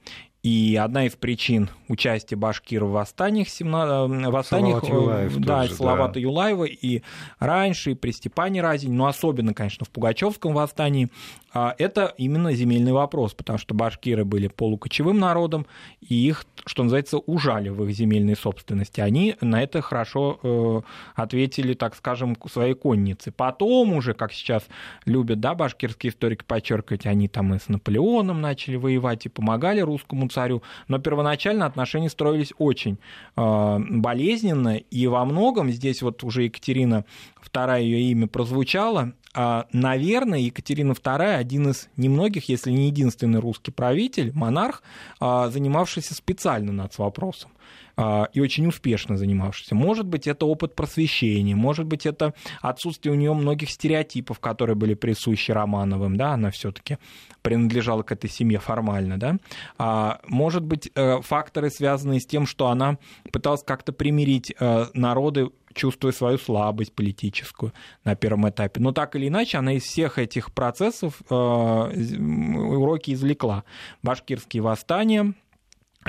И 0.43 0.75
одна 0.75 1.05
из 1.05 1.13
причин 1.15 1.69
участия 1.87 2.35
башкиров 2.35 2.89
в 2.89 2.91
восстаниях, 2.91 3.47
17, 3.47 4.27
восстаниях 4.27 4.81
Салават 4.81 4.89
Юлаев 4.89 5.37
да, 5.37 5.61
тоже, 5.61 5.75
Салавата 5.75 6.13
да. 6.15 6.19
Юлаева 6.19 6.65
и 6.65 7.01
раньше, 7.39 7.91
и 7.91 7.95
при 7.95 8.11
Степане 8.11 8.61
Разине, 8.61 8.93
но 8.93 9.05
особенно, 9.05 9.53
конечно, 9.53 9.85
в 9.85 9.89
Пугачевском 9.89 10.53
восстании, 10.53 11.09
а, 11.53 11.75
это 11.77 12.13
именно 12.17 12.51
земельный 12.53 12.91
вопрос, 12.91 13.33
потому 13.33 13.59
что 13.59 13.75
башкиры 13.75 14.25
были 14.25 14.47
полукочевым 14.47 15.19
народом, 15.19 15.67
и 16.01 16.15
их, 16.15 16.45
что 16.65 16.83
называется, 16.83 17.19
ужали 17.19 17.69
в 17.69 17.83
их 17.85 17.95
земельной 17.95 18.35
собственности. 18.35 18.99
Они 19.01 19.35
на 19.39 19.61
это 19.61 19.81
хорошо 19.81 20.39
э, 20.41 20.81
ответили, 21.15 21.73
так 21.73 21.95
скажем, 21.95 22.35
своей 22.49 22.73
конницы. 22.73 23.31
Потом 23.31 23.93
уже, 23.93 24.13
как 24.13 24.33
сейчас 24.33 24.63
любят 25.05 25.39
да, 25.39 25.53
башкирские 25.53 26.11
историки 26.11 26.43
подчеркивать, 26.43 27.05
они 27.05 27.27
там 27.27 27.53
и 27.53 27.59
с 27.59 27.69
Наполеоном 27.69 28.41
начали 28.41 28.75
воевать 28.75 29.27
и 29.27 29.29
помогали 29.29 29.79
русскому 29.81 30.25
царю, 30.33 30.63
но 30.87 30.99
первоначально 30.99 31.65
отношения 31.65 32.09
строились 32.09 32.53
очень 32.57 32.97
э, 33.35 33.79
болезненно, 33.79 34.77
и 34.77 35.07
во 35.07 35.25
многом 35.25 35.69
здесь 35.69 36.01
вот 36.01 36.23
уже 36.23 36.43
Екатерина 36.43 37.05
II 37.53 37.81
ее 37.81 38.01
имя 38.11 38.27
прозвучало, 38.27 39.13
наверное, 39.35 40.39
Екатерина 40.39 40.91
II 40.91 41.35
один 41.35 41.69
из 41.69 41.89
немногих, 41.97 42.49
если 42.49 42.71
не 42.71 42.87
единственный 42.87 43.39
русский 43.39 43.71
правитель, 43.71 44.31
монарх, 44.33 44.83
а, 45.19 45.49
занимавшийся 45.49 46.13
специально 46.13 46.71
над 46.71 46.97
вопросом 46.97 47.51
а, 47.95 48.29
и 48.33 48.39
очень 48.39 48.67
успешно 48.67 49.17
занимавшийся. 49.17 49.75
Может 49.75 50.05
быть, 50.05 50.27
это 50.27 50.45
опыт 50.45 50.75
просвещения, 50.75 51.55
может 51.55 51.85
быть, 51.85 52.05
это 52.05 52.33
отсутствие 52.61 53.13
у 53.13 53.15
нее 53.15 53.33
многих 53.33 53.69
стереотипов, 53.69 54.39
которые 54.39 54.75
были 54.75 54.93
присущи 54.93 55.51
Романовым, 55.51 56.17
да, 56.17 56.33
она 56.33 56.51
все-таки 56.51 56.97
принадлежала 57.41 58.03
к 58.03 58.11
этой 58.11 58.29
семье 58.29 58.59
формально, 58.59 59.17
да. 59.19 60.19
Может 60.27 60.63
быть, 60.63 60.89
э, 60.95 61.21
факторы, 61.21 61.69
связанные 61.69 62.21
с 62.21 62.25
тем, 62.25 62.45
что 62.45 62.67
она 62.67 62.97
пыталась 63.31 63.63
как-то 63.63 63.91
примирить 63.91 64.53
э, 64.57 64.85
народы 64.93 65.49
чувствуя 65.73 66.11
свою 66.11 66.37
слабость 66.37 66.93
политическую 66.93 67.73
на 68.03 68.15
первом 68.15 68.49
этапе. 68.49 68.79
Но 68.79 68.91
так 68.91 69.15
или 69.15 69.27
иначе, 69.27 69.57
она 69.57 69.73
из 69.73 69.83
всех 69.83 70.17
этих 70.17 70.51
процессов 70.53 71.21
э, 71.29 71.33
уроки 71.33 73.13
извлекла. 73.13 73.63
Башкирские 74.01 74.63
восстания, 74.63 75.33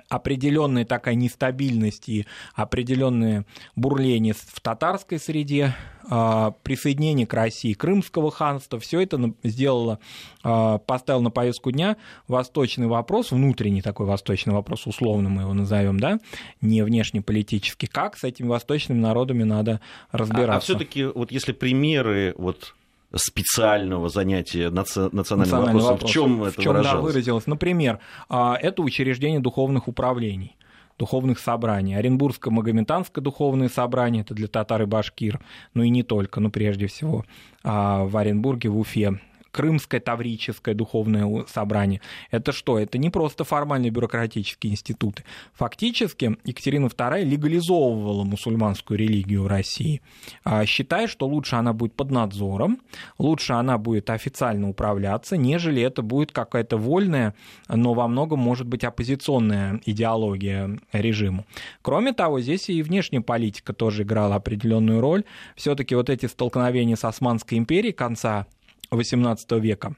определенная 0.08 0.84
такая 0.84 1.14
нестабильность 1.14 2.08
и 2.08 2.26
определенное 2.54 3.44
бурление 3.76 4.34
в 4.34 4.60
татарской 4.60 5.18
среде, 5.18 5.74
а, 6.08 6.52
присоединение 6.62 7.26
к 7.26 7.34
России 7.34 7.72
Крымского 7.72 8.30
ханства, 8.30 8.78
все 8.78 9.00
это 9.00 9.32
сделало, 9.42 9.98
а, 10.42 10.78
поставило 10.78 11.22
на 11.22 11.30
повестку 11.30 11.70
дня 11.70 11.96
восточный 12.28 12.86
вопрос, 12.86 13.30
внутренний 13.30 13.82
такой 13.82 14.06
восточный 14.06 14.52
вопрос, 14.52 14.86
условно 14.86 15.28
мы 15.28 15.42
его 15.42 15.54
назовем, 15.54 15.98
да, 15.98 16.18
не 16.60 16.82
внешнеполитический, 16.82 17.88
как 17.88 18.16
с 18.16 18.24
этими 18.24 18.48
восточными 18.48 18.98
народами 18.98 19.44
надо 19.44 19.80
разбираться. 20.12 20.52
А, 20.52 20.56
а 20.56 20.60
все-таки 20.60 21.04
вот 21.04 21.32
если 21.32 21.52
примеры 21.52 22.34
вот 22.36 22.74
специального 23.16 24.08
занятия 24.08 24.70
национальным, 24.70 25.16
национальным 25.16 25.62
вопросом. 25.62 25.88
Вопрос. 25.88 26.10
В 26.10 26.12
чем 26.12 26.42
это 26.42 26.60
в 26.60 26.62
чем, 26.62 26.72
выражалось? 26.72 27.00
Да, 27.00 27.00
выразилось? 27.00 27.46
Например, 27.46 27.98
а, 28.28 28.56
это 28.60 28.82
учреждение 28.82 29.40
духовных 29.40 29.88
управлений 29.88 30.56
духовных 30.98 31.38
собраний. 31.40 31.96
Оренбургское 31.96 32.52
Магометанское 32.52 33.22
духовное 33.22 33.68
собрание, 33.68 34.22
это 34.22 34.32
для 34.32 34.46
татар 34.46 34.82
и 34.82 34.86
башкир, 34.86 35.40
ну 35.74 35.82
и 35.82 35.88
не 35.88 36.04
только, 36.04 36.40
но 36.40 36.50
прежде 36.50 36.86
всего 36.86 37.24
а, 37.62 38.04
в 38.04 38.16
Оренбурге, 38.16 38.68
в 38.68 38.78
Уфе 38.78 39.18
Крымское 39.54 40.00
Таврическое 40.00 40.74
духовное 40.74 41.44
собрание. 41.46 42.00
Это 42.32 42.50
что? 42.50 42.76
Это 42.76 42.98
не 42.98 43.08
просто 43.08 43.44
формальные 43.44 43.90
бюрократические 43.90 44.72
институты. 44.72 45.22
Фактически 45.54 46.36
Екатерина 46.44 46.86
II 46.86 47.22
легализовывала 47.22 48.24
мусульманскую 48.24 48.98
религию 48.98 49.44
в 49.44 49.46
России, 49.46 50.02
а, 50.42 50.66
считая, 50.66 51.06
что 51.06 51.28
лучше 51.28 51.54
она 51.54 51.72
будет 51.72 51.94
под 51.94 52.10
надзором, 52.10 52.80
лучше 53.16 53.52
она 53.52 53.78
будет 53.78 54.10
официально 54.10 54.68
управляться, 54.68 55.36
нежели 55.36 55.80
это 55.80 56.02
будет 56.02 56.32
какая-то 56.32 56.76
вольная, 56.76 57.32
но 57.68 57.94
во 57.94 58.08
многом 58.08 58.40
может 58.40 58.66
быть 58.66 58.82
оппозиционная 58.82 59.80
идеология 59.86 60.80
режиму. 60.90 61.46
Кроме 61.80 62.12
того, 62.12 62.40
здесь 62.40 62.68
и 62.68 62.82
внешняя 62.82 63.20
политика 63.20 63.72
тоже 63.72 64.02
играла 64.02 64.34
определенную 64.34 65.00
роль. 65.00 65.22
Все-таки 65.54 65.94
вот 65.94 66.10
эти 66.10 66.26
столкновения 66.26 66.96
с 66.96 67.04
Османской 67.04 67.56
империей 67.56 67.92
конца 67.92 68.46
XVIII 68.90 69.60
века, 69.60 69.96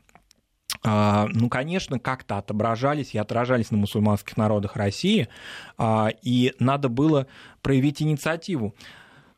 а, 0.83 1.29
ну, 1.33 1.49
конечно, 1.49 1.99
как-то 1.99 2.39
отображались 2.39 3.15
и 3.15 3.19
отражались 3.19 3.71
на 3.71 3.79
мусульманских 3.79 4.37
народах 4.37 4.77
России, 4.77 5.29
а, 5.79 6.11
и 6.23 6.55
надо 6.59 6.89
было 6.89 7.27
проявить 7.63 8.03
инициативу 8.03 8.75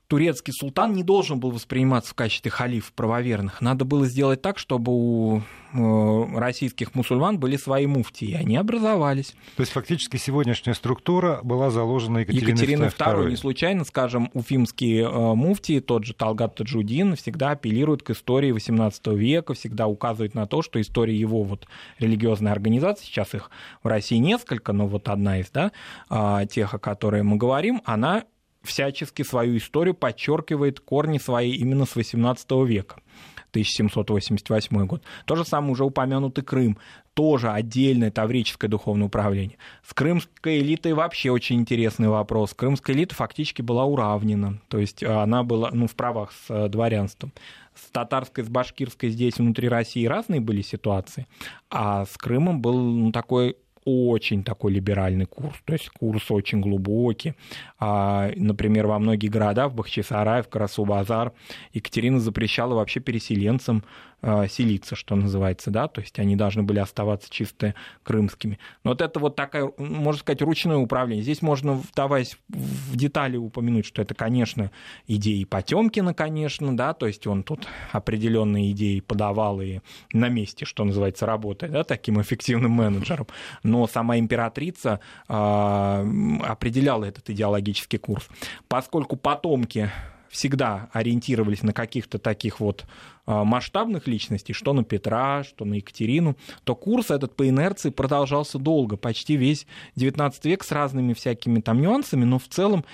турецкий 0.08 0.54
султан 0.54 0.94
не 0.94 1.02
должен 1.02 1.38
был 1.38 1.50
восприниматься 1.50 2.10
в 2.10 2.14
качестве 2.14 2.50
халиф 2.50 2.92
правоверных. 2.94 3.60
Надо 3.60 3.84
было 3.84 4.06
сделать 4.06 4.40
так, 4.40 4.58
чтобы 4.58 4.90
у 4.90 5.42
э, 5.72 6.38
российских 6.38 6.94
мусульман 6.94 7.38
были 7.38 7.56
свои 7.56 7.86
муфтии, 7.86 8.30
и 8.30 8.34
они 8.34 8.56
образовались. 8.56 9.34
То 9.56 9.60
есть 9.60 9.72
фактически 9.72 10.16
сегодняшняя 10.16 10.72
структура 10.72 11.40
была 11.42 11.70
заложена 11.70 12.18
Екатериной, 12.18 12.52
Екатериной 12.52 12.88
II. 12.88 13.30
Не 13.30 13.36
случайно, 13.36 13.84
скажем, 13.84 14.30
уфимские 14.32 15.04
э, 15.04 15.34
муфтии, 15.34 15.80
тот 15.80 16.04
же 16.04 16.14
Талгат 16.14 16.56
Таджудин, 16.56 17.14
всегда 17.14 17.50
апеллируют 17.50 18.02
к 18.02 18.10
истории 18.10 18.54
XVIII 18.54 19.14
века, 19.14 19.52
всегда 19.52 19.86
указывают 19.86 20.34
на 20.34 20.46
то, 20.46 20.62
что 20.62 20.80
история 20.80 21.14
его 21.14 21.42
вот 21.42 21.68
религиозной 21.98 22.50
организации, 22.50 23.04
сейчас 23.04 23.34
их 23.34 23.50
в 23.82 23.86
России 23.86 24.16
несколько, 24.16 24.72
но 24.72 24.86
вот 24.86 25.10
одна 25.10 25.40
из 25.40 25.50
да, 25.50 25.72
а, 26.08 26.46
тех, 26.46 26.72
о 26.72 26.78
которой 26.78 27.22
мы 27.22 27.36
говорим, 27.36 27.82
она 27.84 28.24
всячески 28.68 29.22
свою 29.22 29.56
историю 29.56 29.94
подчеркивает 29.94 30.80
корни 30.80 31.18
свои 31.18 31.52
именно 31.52 31.86
с 31.86 31.96
XVIII 31.96 32.66
века. 32.66 33.00
1788 33.50 34.86
год. 34.86 35.02
То 35.24 35.36
же 35.36 35.44
самое 35.44 35.72
уже 35.72 35.84
упомянутый 35.84 36.44
Крым, 36.44 36.78
тоже 37.14 37.50
отдельное 37.50 38.10
таврическое 38.10 38.70
духовное 38.70 39.06
управление. 39.06 39.58
С 39.84 39.94
крымской 39.94 40.60
элитой 40.60 40.92
вообще 40.92 41.30
очень 41.30 41.56
интересный 41.56 42.08
вопрос. 42.08 42.54
Крымская 42.54 42.94
элита 42.94 43.14
фактически 43.14 43.62
была 43.62 43.84
уравнена, 43.84 44.60
то 44.68 44.78
есть 44.78 45.02
она 45.02 45.42
была 45.42 45.70
ну, 45.72 45.86
в 45.86 45.94
правах 45.94 46.32
с 46.32 46.50
э, 46.50 46.68
дворянством. 46.68 47.32
С 47.74 47.90
татарской, 47.90 48.44
с 48.44 48.48
башкирской 48.48 49.10
здесь 49.10 49.38
внутри 49.38 49.68
России 49.68 50.04
разные 50.04 50.40
были 50.40 50.62
ситуации, 50.62 51.26
а 51.70 52.06
с 52.06 52.16
Крымом 52.16 52.60
был 52.60 52.76
ну, 52.76 53.12
такой 53.12 53.56
очень 53.88 54.44
такой 54.44 54.72
либеральный 54.72 55.26
курс, 55.26 55.56
то 55.64 55.72
есть 55.72 55.88
курс 55.90 56.30
очень 56.30 56.60
глубокий. 56.60 57.34
А, 57.78 58.30
например, 58.36 58.86
во 58.86 58.98
многие 58.98 59.28
города, 59.28 59.68
в 59.68 59.74
Бахчисарай, 59.74 60.42
в 60.42 60.48
Карасу-Базар, 60.48 61.32
Екатерина 61.72 62.20
запрещала 62.20 62.74
вообще 62.74 63.00
переселенцам 63.00 63.82
селиться, 64.22 64.96
что 64.96 65.14
называется, 65.14 65.70
да, 65.70 65.86
то 65.86 66.00
есть 66.00 66.18
они 66.18 66.34
должны 66.34 66.64
были 66.64 66.80
оставаться 66.80 67.30
чисто 67.30 67.74
крымскими. 68.02 68.58
Но 68.82 68.90
вот 68.90 69.00
это 69.00 69.20
вот 69.20 69.36
такая, 69.36 69.70
можно 69.78 70.18
сказать, 70.18 70.42
ручное 70.42 70.76
управление. 70.76 71.22
Здесь 71.22 71.40
можно, 71.40 71.74
вдаваясь 71.74 72.36
в 72.48 72.96
детали, 72.96 73.36
упомянуть, 73.36 73.86
что 73.86 74.02
это, 74.02 74.14
конечно, 74.14 74.72
идеи 75.06 75.44
Потемкина, 75.44 76.14
конечно, 76.14 76.76
да, 76.76 76.94
то 76.94 77.06
есть 77.06 77.26
он 77.26 77.44
тут 77.44 77.68
определенные 77.92 78.72
идеи 78.72 79.00
подавал 79.00 79.60
и 79.60 79.80
на 80.12 80.28
месте, 80.28 80.64
что 80.64 80.84
называется, 80.84 81.24
работая, 81.24 81.70
да, 81.70 81.84
таким 81.84 82.20
эффективным 82.20 82.72
менеджером. 82.72 83.28
Но 83.62 83.86
сама 83.86 84.18
императрица 84.18 85.00
э, 85.28 85.32
определяла 85.32 87.04
этот 87.04 87.30
идеологический 87.30 87.98
курс. 87.98 88.28
Поскольку 88.68 89.16
потомки 89.16 89.90
всегда 90.28 90.88
ориентировались 90.92 91.62
на 91.62 91.72
каких-то 91.72 92.18
таких 92.18 92.60
вот 92.60 92.84
а, 93.26 93.44
масштабных 93.44 94.06
личностей, 94.06 94.52
что 94.52 94.72
на 94.72 94.84
Петра, 94.84 95.44
что 95.44 95.64
на 95.64 95.74
Екатерину, 95.74 96.36
то 96.64 96.74
курс 96.74 97.10
этот 97.10 97.36
по 97.36 97.48
инерции 97.48 97.90
продолжался 97.90 98.58
долго, 98.58 98.96
почти 98.96 99.36
весь 99.36 99.66
XIX 99.96 100.32
век 100.44 100.64
с 100.64 100.72
разными 100.72 101.12
всякими 101.12 101.60
там 101.60 101.80
нюансами, 101.80 102.24
но 102.24 102.38
в 102.38 102.48
целом 102.48 102.84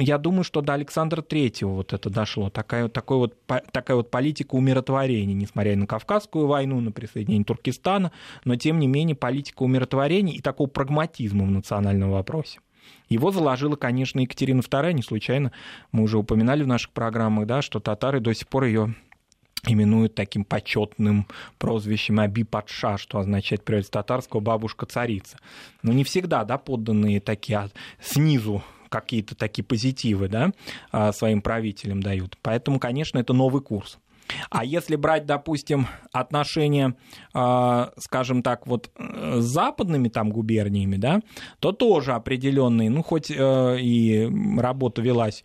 я 0.00 0.18
думаю, 0.18 0.44
что 0.44 0.62
до 0.62 0.74
Александра 0.74 1.22
Третьего 1.22 1.70
вот 1.70 1.92
это 1.92 2.08
дошло. 2.08 2.48
Такая, 2.50 2.88
такой 2.88 3.18
вот, 3.18 3.34
такая 3.46 3.96
вот 3.96 4.10
политика 4.10 4.54
умиротворения, 4.54 5.34
несмотря 5.34 5.76
на 5.76 5.86
Кавказскую 5.86 6.46
войну, 6.46 6.80
на 6.80 6.90
присоединение 6.90 7.44
Туркестана, 7.44 8.12
но 8.44 8.56
тем 8.56 8.78
не 8.78 8.86
менее 8.86 9.14
политика 9.14 9.62
умиротворения 9.62 10.34
и 10.34 10.40
такого 10.40 10.68
прагматизма 10.68 11.44
в 11.44 11.50
национальном 11.50 12.12
вопросе. 12.12 12.60
Его 13.10 13.32
заложила, 13.32 13.74
конечно, 13.74 14.20
Екатерина 14.20 14.60
II, 14.60 14.92
не 14.92 15.02
случайно. 15.02 15.52
Мы 15.90 16.04
уже 16.04 16.16
упоминали 16.16 16.62
в 16.62 16.68
наших 16.68 16.90
программах, 16.92 17.46
да, 17.46 17.60
что 17.60 17.80
татары 17.80 18.20
до 18.20 18.32
сих 18.32 18.46
пор 18.46 18.64
ее 18.64 18.94
именуют 19.66 20.14
таким 20.14 20.44
почетным 20.44 21.26
прозвищем 21.58 22.20
Аби 22.20 22.44
Патша, 22.44 22.96
что 22.96 23.18
означает 23.18 23.64
перевод 23.64 23.90
татарского 23.90 24.40
бабушка-царица. 24.40 25.38
Но 25.82 25.92
не 25.92 26.04
всегда, 26.04 26.44
да, 26.44 26.56
подданные 26.56 27.20
такие 27.20 27.58
а 27.58 27.70
снизу 28.00 28.62
какие-то 28.88 29.34
такие 29.34 29.64
позитивы, 29.64 30.28
да, 30.28 30.52
а, 30.92 31.12
своим 31.12 31.42
правителям 31.42 32.02
дают. 32.02 32.38
Поэтому, 32.42 32.78
конечно, 32.78 33.18
это 33.18 33.32
новый 33.32 33.62
курс. 33.62 33.98
А 34.50 34.64
если 34.64 34.96
брать, 34.96 35.26
допустим, 35.26 35.86
отношения, 36.12 36.96
а, 37.34 37.92
скажем 37.98 38.42
так, 38.42 38.66
вот 38.66 38.90
э, 38.96 39.40
с 39.40 39.44
западными 39.44 40.08
там 40.08 40.30
губерниями, 40.30 40.96
да, 40.96 41.20
то 41.58 41.72
тоже 41.72 42.12
определенные, 42.12 42.90
ну, 42.90 43.02
хоть 43.02 43.30
э, 43.30 43.76
и 43.80 44.30
работа 44.58 45.02
велась 45.02 45.44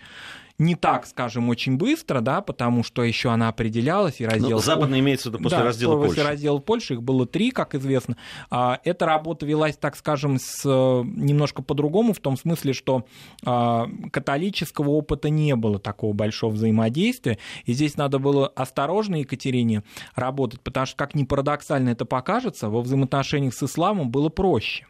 не 0.58 0.76
так, 0.76 1.06
скажем, 1.06 1.50
очень 1.50 1.78
быстро, 1.78 2.22
да, 2.22 2.42
потому 2.42 2.84
что 2.84 3.04
еще 3.04 3.30
она 3.30 3.50
определялась, 3.50 4.22
и 4.22 4.26
раздел... 4.26 4.52
Ну, 4.52 4.60
западно 4.60 5.00
имеется 5.00 5.30
в 5.30 5.34
виду 5.34 5.44
после 5.44 5.58
да, 5.58 5.64
раздела 5.66 5.96
Польши. 5.98 6.08
После 6.08 6.24
раздела 6.24 6.60
Польши, 6.60 6.94
их 6.94 7.04
было 7.04 7.26
три, 7.26 7.52
как 7.52 7.76
известно. 7.76 8.16
А, 8.50 8.80
эта 8.84 9.06
работа 9.06 9.46
велась, 9.46 9.76
так 9.76 9.98
скажем, 9.98 10.38
с, 10.40 10.64
немножко 10.66 11.62
по-другому, 11.62 12.14
в 12.14 12.20
том 12.20 12.38
смысле, 12.38 12.74
что 12.74 13.06
а, 13.44 13.90
католического 14.12 14.92
опыта 14.92 15.30
не 15.30 15.56
было 15.56 15.78
такого 15.78 16.14
большого 16.14 16.52
взаимодействия, 16.52 17.38
и 17.66 17.74
здесь 17.74 17.98
надо 17.98 18.20
было 18.20 18.48
осторожно 18.48 19.18
Екатерине 19.18 19.84
работать, 20.16 20.62
потому 20.62 20.86
что, 20.86 20.96
как 20.96 21.16
ни 21.16 21.26
парадоксально 21.26 21.90
это 21.90 22.06
покажется, 22.06 22.70
во 22.70 22.82
взаимоотношениях 22.82 23.54
с 23.54 23.64
исламом 23.64 24.10
было 24.10 24.30
проще. 24.30 24.86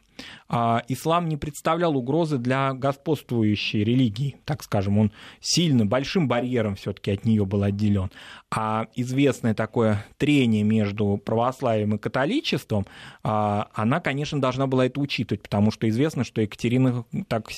А 0.47 0.84
ислам 0.88 1.28
не 1.28 1.38
представлял 1.38 1.97
угрозы 1.97 2.38
для 2.38 2.73
господствующей 2.73 3.84
религии, 3.84 4.38
так 4.45 4.63
скажем, 4.63 4.97
он 4.97 5.12
сильно, 5.39 5.86
большим 5.86 6.28
барьером 6.28 6.75
все-таки 6.75 7.12
от 7.12 7.25
нее 7.25 7.45
был 7.45 7.63
отделен. 7.63 8.12
А 8.51 8.88
известное 8.95 9.54
такое 9.54 10.06
трение 10.17 10.63
между 10.63 11.17
православием 11.17 11.95
и 11.95 11.97
католичеством, 11.97 12.86
а, 13.23 13.69
она, 13.73 13.99
конечно, 13.99 14.39
должна 14.39 14.67
была 14.67 14.86
это 14.86 14.99
учитывать, 14.99 15.41
потому 15.41 15.71
что 15.71 15.89
известно, 15.89 16.23
что 16.23 16.41
Екатерина 16.41 17.06
так 17.28 17.49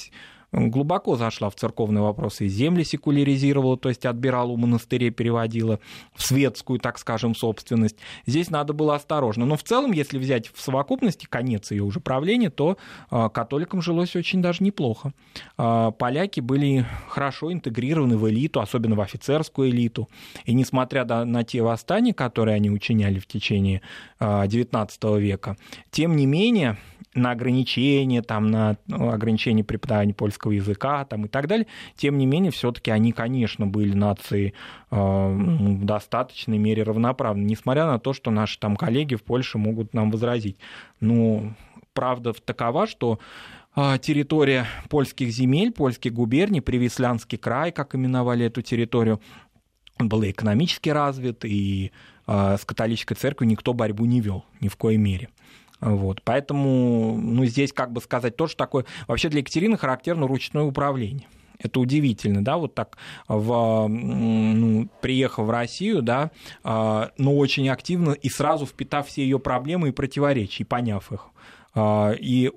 глубоко 0.52 1.16
зашла 1.16 1.50
в 1.50 1.56
церковные 1.56 2.02
вопросы, 2.02 2.46
и 2.46 2.50
земли 2.50 2.84
секуляризировала, 2.84 3.78
то 3.78 3.90
есть 3.90 4.06
отбирала 4.06 4.50
у 4.50 4.58
монастырей, 4.58 5.10
переводила 5.10 5.80
в 6.16 6.24
светскую, 6.24 6.80
так 6.80 6.98
скажем, 6.98 7.36
собственность. 7.36 7.98
Здесь 8.26 8.50
надо 8.50 8.74
было 8.74 8.96
осторожно. 8.96 9.46
Но 9.46 9.58
в 9.58 9.64
целом, 9.64 9.92
если 9.92 10.18
взять 10.18 10.48
в 10.54 10.62
совокупности 10.62 11.26
конец 11.26 11.72
ее 11.72 11.84
уже 11.84 12.00
правления, 12.00 12.50
то 12.50 12.78
а, 13.10 13.30
католикам 13.30 13.82
жилось 13.82 14.16
очень 14.16 14.42
даже 14.42 14.64
неплохо. 14.64 15.14
А, 15.58 15.92
поляки 15.92 16.40
были 16.40 16.86
хорошо 17.10 17.52
интегрированы 17.52 18.18
в 18.18 18.30
элиту, 18.30 18.62
особенно 18.62 18.96
в 18.96 19.02
офицерскую 19.02 19.70
элиту. 19.70 20.08
И 20.46 20.54
несмотря 20.54 21.06
на 21.06 21.44
те 21.44 21.62
восстания, 21.62 22.14
которые 22.14 22.56
они 22.56 22.70
учиняли 22.70 23.20
в 23.20 23.28
течение 23.28 23.82
XIX 24.20 24.88
а, 25.02 25.18
века, 25.18 25.58
тем 25.92 26.16
не 26.16 26.26
менее, 26.26 26.78
на 27.18 27.32
ограничения, 27.32 28.22
там, 28.22 28.48
на 28.48 28.78
ну, 28.88 29.10
ограничение 29.10 29.64
преподавания 29.64 30.14
польского 30.14 30.52
языка 30.52 31.04
там, 31.06 31.26
и 31.26 31.28
так 31.28 31.48
далее. 31.48 31.68
Тем 31.96 32.18
не 32.18 32.26
менее, 32.26 32.52
все-таки 32.52 32.92
они, 32.92 33.12
конечно, 33.12 33.66
были 33.66 33.94
нации 33.94 34.54
э, 34.92 34.96
в 34.96 35.86
достаточной 35.86 36.58
мере 36.58 36.84
равноправны, 36.84 37.44
несмотря 37.44 37.86
на 37.86 38.00
то, 38.00 38.14
что 38.14 38.32
наши 38.32 38.60
там 38.60 38.76
коллеги 38.76 39.16
в 39.16 39.24
Польше 39.24 39.58
могут 39.58 39.94
нам 39.94 40.12
возразить. 40.12 40.58
Ну, 41.00 41.54
правда 41.94 42.34
такова, 42.34 42.88
что 42.88 43.20
э, 43.76 43.98
территория 44.02 44.68
польских 44.90 45.30
земель, 45.32 45.72
польских 45.72 46.14
губерний, 46.14 46.62
Привислянский 46.62 47.38
край, 47.38 47.72
как 47.72 47.96
именовали 47.96 48.46
эту 48.46 48.62
территорию, 48.62 49.20
был 50.00 50.24
экономически 50.24 50.90
развит, 50.90 51.44
и 51.44 51.92
э, 52.28 52.58
с 52.60 52.64
католической 52.66 53.16
церковью 53.16 53.50
никто 53.50 53.74
борьбу 53.74 54.06
не 54.06 54.22
вел 54.22 54.46
ни 54.62 54.68
в 54.68 54.76
коей 54.76 54.98
мере. 54.98 55.30
Вот, 55.80 56.22
поэтому, 56.24 57.18
ну, 57.18 57.46
здесь, 57.46 57.72
как 57.72 57.92
бы 57.92 58.02
сказать, 58.02 58.36
тоже 58.36 58.56
такое... 58.56 58.86
Вообще 59.08 59.30
для 59.30 59.40
Екатерины 59.40 59.78
характерно 59.78 60.28
ручное 60.28 60.64
управление. 60.64 61.28
Это 61.60 61.80
удивительно, 61.80 62.44
да, 62.44 62.58
вот 62.58 62.76
так, 62.76 62.98
в, 63.28 63.88
ну, 63.88 64.88
приехав 65.02 65.48
в 65.48 65.50
Россию, 65.50 66.04
да, 66.04 66.30
но 66.64 67.36
очень 67.36 67.68
активно 67.70 68.12
и 68.12 68.30
сразу 68.30 68.68
впитав 68.68 69.08
все 69.08 69.24
ее 69.24 69.40
проблемы 69.40 69.90
и 69.90 69.92
противоречия, 69.92 70.64
и 70.64 70.68
поняв 70.68 71.12
их. 71.12 71.30
А, 71.74 72.12
и 72.12 72.52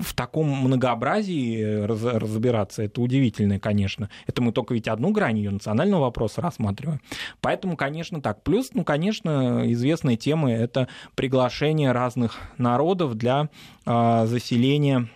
в 0.00 0.14
таком 0.14 0.48
многообразии 0.48 1.84
разбираться, 1.84 2.82
это 2.82 3.00
удивительно, 3.00 3.58
конечно. 3.58 4.10
Это 4.26 4.42
мы 4.42 4.52
только 4.52 4.74
ведь 4.74 4.88
одну 4.88 5.10
грань 5.10 5.38
ее 5.38 5.50
национального 5.50 6.02
вопроса 6.02 6.40
рассматриваем. 6.40 7.00
Поэтому, 7.40 7.76
конечно, 7.76 8.20
так. 8.20 8.42
Плюс, 8.42 8.70
ну, 8.74 8.84
конечно, 8.84 9.62
известные 9.72 10.16
темы— 10.16 10.50
это 10.52 10.88
приглашение 11.14 11.92
разных 11.92 12.38
народов 12.58 13.14
для 13.14 13.48
а, 13.84 14.26
заселения 14.26 15.08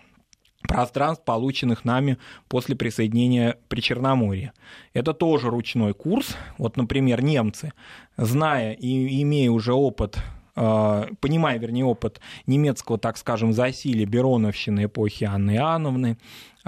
пространств, 0.67 1.25
полученных 1.25 1.85
нами 1.85 2.19
после 2.49 2.77
присоединения 2.77 3.57
при 3.69 3.81
Черноморье. 3.81 4.53
Это 4.93 5.15
тоже 5.15 5.49
ручной 5.49 5.95
курс. 5.95 6.37
Вот, 6.59 6.77
например, 6.77 7.23
немцы, 7.23 7.73
зная 8.17 8.73
и 8.73 9.23
имея 9.23 9.51
уже 9.51 9.73
опыт 9.73 10.19
понимая, 10.57 11.59
вернее, 11.59 11.85
опыт 11.85 12.21
немецкого, 12.47 12.99
так 12.99 13.19
скажем, 13.19 13.53
засилия 13.53 14.07
Бероновщины 14.07 14.87
эпохи 14.87 15.25
Анны 15.25 15.57
Иоанновны, 15.57 16.17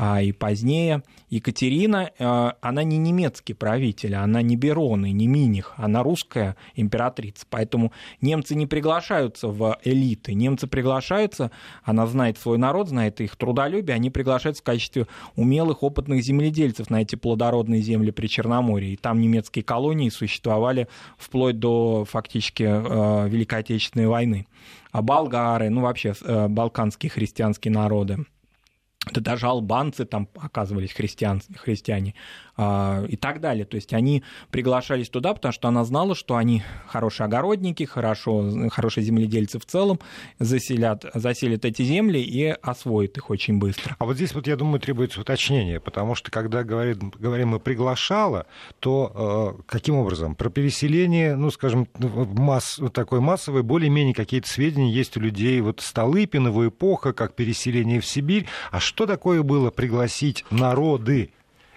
а 0.01 0.23
и 0.23 0.31
позднее. 0.31 1.03
Екатерина, 1.29 2.13
э, 2.17 2.53
она 2.61 2.85
не 2.85 2.99
немецкий 2.99 3.53
правитель, 3.53 4.15
она 4.15 4.43
не 4.43 4.57
Берон 4.57 5.05
и 5.05 5.11
не 5.11 5.27
Миних, 5.27 5.75
она 5.77 6.05
русская 6.05 6.57
императрица. 6.77 7.45
Поэтому 7.51 7.93
немцы 8.21 8.55
не 8.55 8.69
приглашаются 8.69 9.49
в 9.49 9.77
элиты, 9.83 10.35
немцы 10.35 10.69
приглашаются, 10.69 11.51
она 11.83 12.07
знает 12.07 12.39
свой 12.39 12.59
народ, 12.59 12.89
знает 12.89 13.21
их 13.21 13.35
трудолюбие, 13.35 13.97
они 13.97 14.09
приглашаются 14.09 14.63
в 14.63 14.67
качестве 14.67 15.09
умелых, 15.35 15.83
опытных 15.83 16.23
земледельцев 16.23 16.91
на 16.91 17.03
эти 17.03 17.17
плодородные 17.17 17.83
земли 17.83 18.13
при 18.13 18.29
Черноморье. 18.29 18.93
И 18.93 18.97
там 18.97 19.21
немецкие 19.21 19.65
колонии 19.65 20.11
существовали 20.11 20.87
вплоть 21.17 21.59
до 21.59 22.05
фактически 22.05 22.63
э, 22.63 23.29
Великой 23.29 23.59
Отечественной 23.61 24.07
войны. 24.07 24.47
А 24.93 25.03
болгары, 25.03 25.71
ну 25.71 25.81
вообще 25.81 26.15
э, 26.23 26.47
балканские 26.47 27.11
христианские 27.11 27.73
народы, 27.73 28.19
да 29.13 29.21
даже 29.21 29.47
албанцы 29.47 30.05
там 30.05 30.29
оказывались 30.37 30.93
христиан, 30.93 31.43
христиане 31.57 32.15
и 32.59 33.17
так 33.17 33.41
далее. 33.41 33.65
То 33.65 33.77
есть 33.77 33.93
они 33.93 34.25
приглашались 34.51 35.09
туда, 35.09 35.35
потому 35.35 35.53
что 35.53 35.69
она 35.69 35.85
знала, 35.85 36.15
что 36.15 36.37
они 36.37 36.63
хорошие 36.87 37.27
огородники, 37.27 37.85
хорошо, 37.85 38.69
хорошие 38.71 39.05
земледельцы 39.05 39.59
в 39.59 39.65
целом, 39.65 40.01
заселят, 40.39 41.05
заселят 41.15 41.65
эти 41.65 41.83
земли 41.83 42.21
и 42.21 42.47
освоят 42.47 43.17
их 43.17 43.31
очень 43.31 43.59
быстро. 43.59 43.97
А 43.99 44.05
вот 44.05 44.17
здесь 44.17 44.35
вот, 44.35 44.47
я 44.47 44.57
думаю, 44.57 44.81
требуется 44.81 45.21
уточнение, 45.21 45.81
потому 45.81 46.15
что 46.15 46.31
когда 46.31 46.65
говорит, 46.65 46.99
говорим 46.99 47.49
мы 47.49 47.61
«приглашала», 47.61 48.47
то 48.81 49.57
э, 49.59 49.63
каким 49.67 49.97
образом? 49.97 50.35
Про 50.35 50.51
переселение, 50.51 51.37
ну, 51.37 51.51
скажем, 51.51 51.89
масс, 51.99 52.81
такой 52.93 53.21
массовый, 53.21 53.63
более-менее 53.63 54.15
какие-то 54.15 54.49
сведения 54.49 54.91
есть 54.91 55.17
у 55.17 55.21
людей. 55.21 55.61
Вот 55.61 55.81
Столыпинова 55.81 56.69
эпоха, 56.69 57.13
как 57.13 57.35
переселение 57.35 58.01
в 58.01 58.07
Сибирь. 58.07 58.47
А 58.71 58.81
что 58.81 59.07
такое 59.07 59.43
было 59.43 59.71
пригласить 59.71 60.45
народы? 60.51 61.31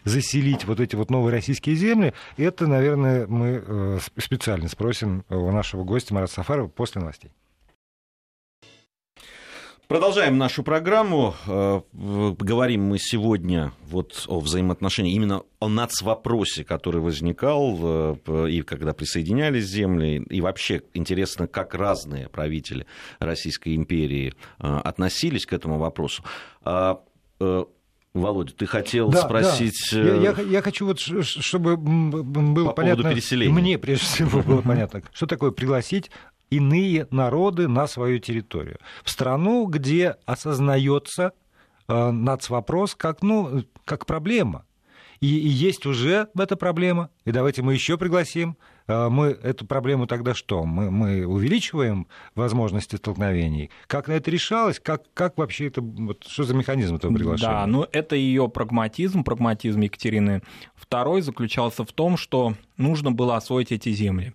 Заселить 0.03 0.65
вот 0.65 0.79
эти 0.79 0.95
вот 0.95 1.09
новые 1.09 1.33
российские 1.33 1.75
земли, 1.75 2.13
это, 2.37 2.67
наверное, 2.67 3.27
мы 3.27 3.63
э, 3.65 3.99
специально 4.17 4.67
спросим 4.67 5.23
у 5.29 5.51
нашего 5.51 5.83
гостя 5.83 6.13
Марата 6.13 6.33
Сафарова 6.33 6.67
после 6.67 7.01
новостей. 7.01 7.31
Продолжаем 9.87 10.37
нашу 10.37 10.63
программу. 10.63 11.35
Э, 11.45 11.81
говорим 11.91 12.83
мы 12.83 12.97
сегодня 12.97 13.73
вот 13.89 14.23
о 14.29 14.39
взаимоотношениях, 14.39 15.13
именно 15.13 15.43
о 15.59 15.67
нацвопросе, 15.67 16.63
который 16.63 17.01
возникал 17.01 17.77
э, 18.25 18.47
и 18.49 18.61
когда 18.61 18.93
присоединялись 18.93 19.65
земли. 19.65 20.25
И 20.29 20.39
вообще 20.39 20.81
интересно, 20.93 21.45
как 21.45 21.75
разные 21.75 22.29
правители 22.29 22.85
Российской 23.19 23.75
империи 23.75 24.33
относились 24.59 25.45
к 25.45 25.51
этому 25.51 25.77
вопросу. 25.77 26.23
Володя, 28.13 28.53
ты 28.53 28.65
хотел 28.65 29.09
да, 29.09 29.21
спросить... 29.21 29.89
Да. 29.93 29.99
Я, 29.99 30.31
я, 30.31 30.41
я 30.41 30.61
хочу 30.61 30.85
вот, 30.85 30.99
чтобы 30.99 31.77
было 31.77 32.67
по 32.67 32.73
понятно... 32.73 33.09
переселения. 33.09 33.53
Мне, 33.53 33.77
прежде 33.77 34.05
всего, 34.05 34.41
было 34.41 34.61
понятно, 34.65 35.01
что 35.13 35.27
такое 35.27 35.51
пригласить 35.51 36.11
иные 36.49 37.07
народы 37.09 37.69
на 37.69 37.87
свою 37.87 38.19
территорию. 38.19 38.79
В 39.03 39.09
страну, 39.09 39.65
где 39.65 40.17
осознается 40.25 41.31
э, 41.87 42.11
нацвопрос 42.11 42.95
как, 42.95 43.21
ну, 43.21 43.63
как 43.85 44.05
проблема. 44.05 44.65
И, 45.21 45.27
и 45.27 45.47
есть 45.47 45.85
уже 45.85 46.27
эта 46.37 46.57
проблема, 46.57 47.09
и 47.25 47.31
давайте 47.31 47.61
мы 47.61 47.73
еще 47.73 47.97
пригласим 47.97 48.57
мы 49.09 49.27
эту 49.27 49.65
проблему 49.65 50.07
тогда 50.07 50.33
что? 50.33 50.63
Мы, 50.63 50.91
мы 50.91 51.25
увеличиваем 51.25 52.07
возможности 52.35 52.95
столкновений? 52.95 53.69
Как 53.87 54.07
на 54.07 54.13
это 54.13 54.31
решалось? 54.31 54.79
Как, 54.79 55.03
как 55.13 55.37
вообще 55.37 55.67
это, 55.67 55.81
вот, 55.81 56.23
что 56.27 56.43
за 56.43 56.53
механизм 56.53 56.95
этого 56.95 57.13
приглашения? 57.13 57.51
Да, 57.51 57.67
ну 57.67 57.85
это 57.91 58.15
ее 58.15 58.49
прагматизм, 58.49 59.23
прагматизм 59.23 59.81
Екатерины 59.81 60.41
II 60.89 61.21
заключался 61.21 61.85
в 61.85 61.91
том, 61.91 62.17
что 62.17 62.55
нужно 62.77 63.11
было 63.11 63.37
освоить 63.37 63.71
эти 63.71 63.91
земли. 63.91 64.33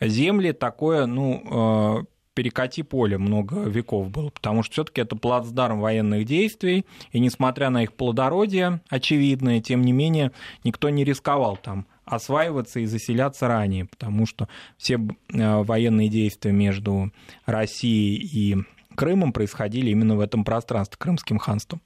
Земли 0.00 0.52
такое, 0.52 1.06
ну, 1.06 1.42
а, 1.50 2.04
перекати 2.34 2.82
поле 2.82 3.18
много 3.18 3.60
веков 3.60 4.10
было, 4.10 4.30
потому 4.30 4.62
что 4.62 4.72
все-таки 4.72 5.00
это 5.00 5.16
плацдарм 5.16 5.80
военных 5.80 6.24
действий, 6.24 6.86
и 7.12 7.20
несмотря 7.20 7.70
на 7.70 7.82
их 7.82 7.92
плодородие 7.92 8.80
очевидное, 8.88 9.60
тем 9.60 9.82
не 9.82 9.92
менее 9.92 10.32
никто 10.64 10.88
не 10.88 11.04
рисковал 11.04 11.56
там 11.56 11.86
осваиваться 12.12 12.80
и 12.80 12.86
заселяться 12.86 13.48
ранее, 13.48 13.86
потому 13.86 14.26
что 14.26 14.48
все 14.76 14.94
э, 14.94 15.62
военные 15.62 16.08
действия 16.08 16.52
между 16.52 17.12
Россией 17.46 18.16
и 18.16 18.56
Крымом 18.94 19.32
происходили 19.32 19.90
именно 19.90 20.16
в 20.16 20.20
этом 20.20 20.44
пространстве, 20.44 20.96
Крымским 20.98 21.38
ханством. 21.38 21.80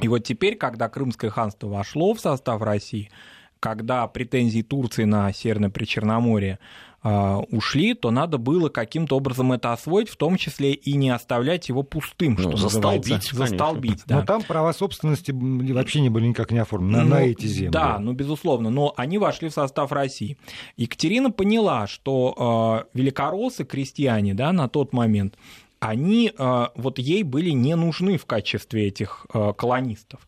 И 0.00 0.06
вот 0.06 0.20
теперь, 0.20 0.56
когда 0.56 0.88
Крымское 0.88 1.30
ханство 1.30 1.66
вошло 1.66 2.14
в 2.14 2.20
состав 2.20 2.62
России, 2.62 3.10
когда 3.58 4.06
претензии 4.06 4.62
Турции 4.62 5.04
на 5.04 5.32
Северное 5.32 5.70
Причерноморье 5.70 6.60
ушли, 7.02 7.94
то 7.94 8.10
надо 8.10 8.38
было 8.38 8.68
каким-то 8.68 9.16
образом 9.16 9.52
это 9.52 9.72
освоить, 9.72 10.08
в 10.08 10.16
том 10.16 10.36
числе 10.36 10.72
и 10.72 10.94
не 10.94 11.10
оставлять 11.10 11.68
его 11.68 11.82
пустым, 11.82 12.34
ну, 12.38 12.50
что 12.50 12.56
застолбить, 12.56 13.30
застолбить. 13.30 14.02
Да. 14.06 14.16
Но 14.16 14.26
там 14.26 14.42
права 14.42 14.72
собственности 14.72 15.32
вообще 15.32 16.00
не 16.00 16.08
были 16.08 16.26
никак 16.26 16.50
не 16.50 16.58
оформлены 16.58 17.04
ну, 17.04 17.10
на 17.10 17.22
эти 17.22 17.46
земли. 17.46 17.70
Да, 17.70 17.98
ну 17.98 18.12
безусловно, 18.12 18.70
но 18.70 18.94
они 18.96 19.18
вошли 19.18 19.48
в 19.48 19.52
состав 19.52 19.92
России. 19.92 20.38
Екатерина 20.76 21.30
поняла, 21.30 21.86
что 21.86 22.84
э, 22.92 22.98
великороссы, 22.98 23.64
крестьяне, 23.64 24.34
да, 24.34 24.52
на 24.52 24.68
тот 24.68 24.92
момент, 24.92 25.36
они 25.80 26.32
э, 26.36 26.66
вот 26.74 26.98
ей 26.98 27.22
были 27.22 27.50
не 27.50 27.76
нужны 27.76 28.18
в 28.18 28.26
качестве 28.26 28.88
этих 28.88 29.26
э, 29.32 29.52
колонистов, 29.56 30.26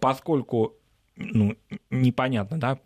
поскольку 0.00 0.74
ну, 1.16 1.56
непонятно, 1.90 2.58
да, 2.58 2.78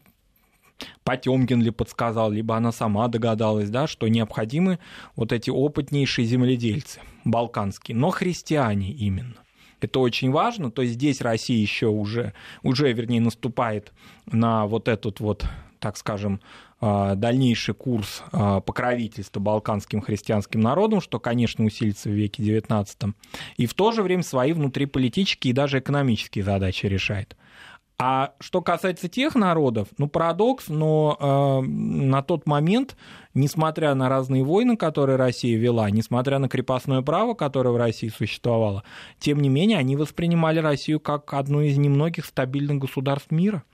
Потемкин 1.05 1.62
ли 1.62 1.71
подсказал, 1.71 2.31
либо 2.31 2.57
она 2.57 2.73
сама 2.73 3.09
догадалась, 3.09 3.71
да, 3.71 3.87
что 3.87 4.09
необходимы 4.09 4.79
вот 5.16 5.33
эти 5.33 5.51
опытнейшие 5.51 6.27
земледельцы, 6.27 7.01
балканские, 7.25 7.97
но 7.97 8.11
христиане 8.11 8.90
именно. 8.93 9.37
Это 9.81 10.01
очень 10.01 10.31
важно, 10.31 10.71
то 10.71 10.83
есть 10.83 10.95
здесь 10.95 11.21
Россия 11.21 11.59
еще 11.59 11.87
уже, 11.87 12.35
уже, 12.62 12.93
вернее, 12.93 13.21
наступает 13.21 13.93
на 14.27 14.66
вот 14.66 14.88
этот 14.88 15.21
вот, 15.21 15.47
так 15.79 15.97
скажем, 15.97 16.40
а, 16.83 17.14
дальнейший 17.14 17.75
курс 17.75 18.23
а, 18.33 18.61
покровительства 18.61 19.38
балканским 19.38 20.01
христианским 20.01 20.61
народам, 20.61 21.01
что, 21.01 21.19
конечно, 21.19 21.64
усилится 21.64 22.09
в 22.09 22.12
веке 22.12 22.43
XIX, 22.43 23.14
и 23.57 23.66
в 23.66 23.75
то 23.75 23.93
же 23.93 24.03
время 24.03 24.23
свои 24.23 24.53
внутриполитические 24.53 25.51
и 25.51 25.55
даже 25.55 25.79
экономические 25.79 26.45
задачи 26.45 26.87
решает. 26.87 27.37
А 28.02 28.32
что 28.40 28.62
касается 28.62 29.08
тех 29.08 29.34
народов, 29.34 29.88
ну, 29.98 30.08
парадокс, 30.08 30.68
но 30.68 31.18
э, 31.20 31.66
на 31.66 32.22
тот 32.22 32.46
момент, 32.46 32.96
несмотря 33.34 33.94
на 33.94 34.08
разные 34.08 34.42
войны, 34.42 34.78
которые 34.78 35.16
Россия 35.16 35.58
вела, 35.58 35.90
несмотря 35.90 36.38
на 36.38 36.48
крепостное 36.48 37.02
право, 37.02 37.34
которое 37.34 37.72
в 37.72 37.76
России 37.76 38.08
существовало, 38.08 38.84
тем 39.18 39.42
не 39.42 39.50
менее 39.50 39.76
они 39.76 39.96
воспринимали 39.96 40.60
Россию 40.60 40.98
как 40.98 41.34
одну 41.34 41.60
из 41.60 41.76
немногих 41.76 42.24
стабильных 42.24 42.78
государств 42.78 43.30
мира. 43.30 43.64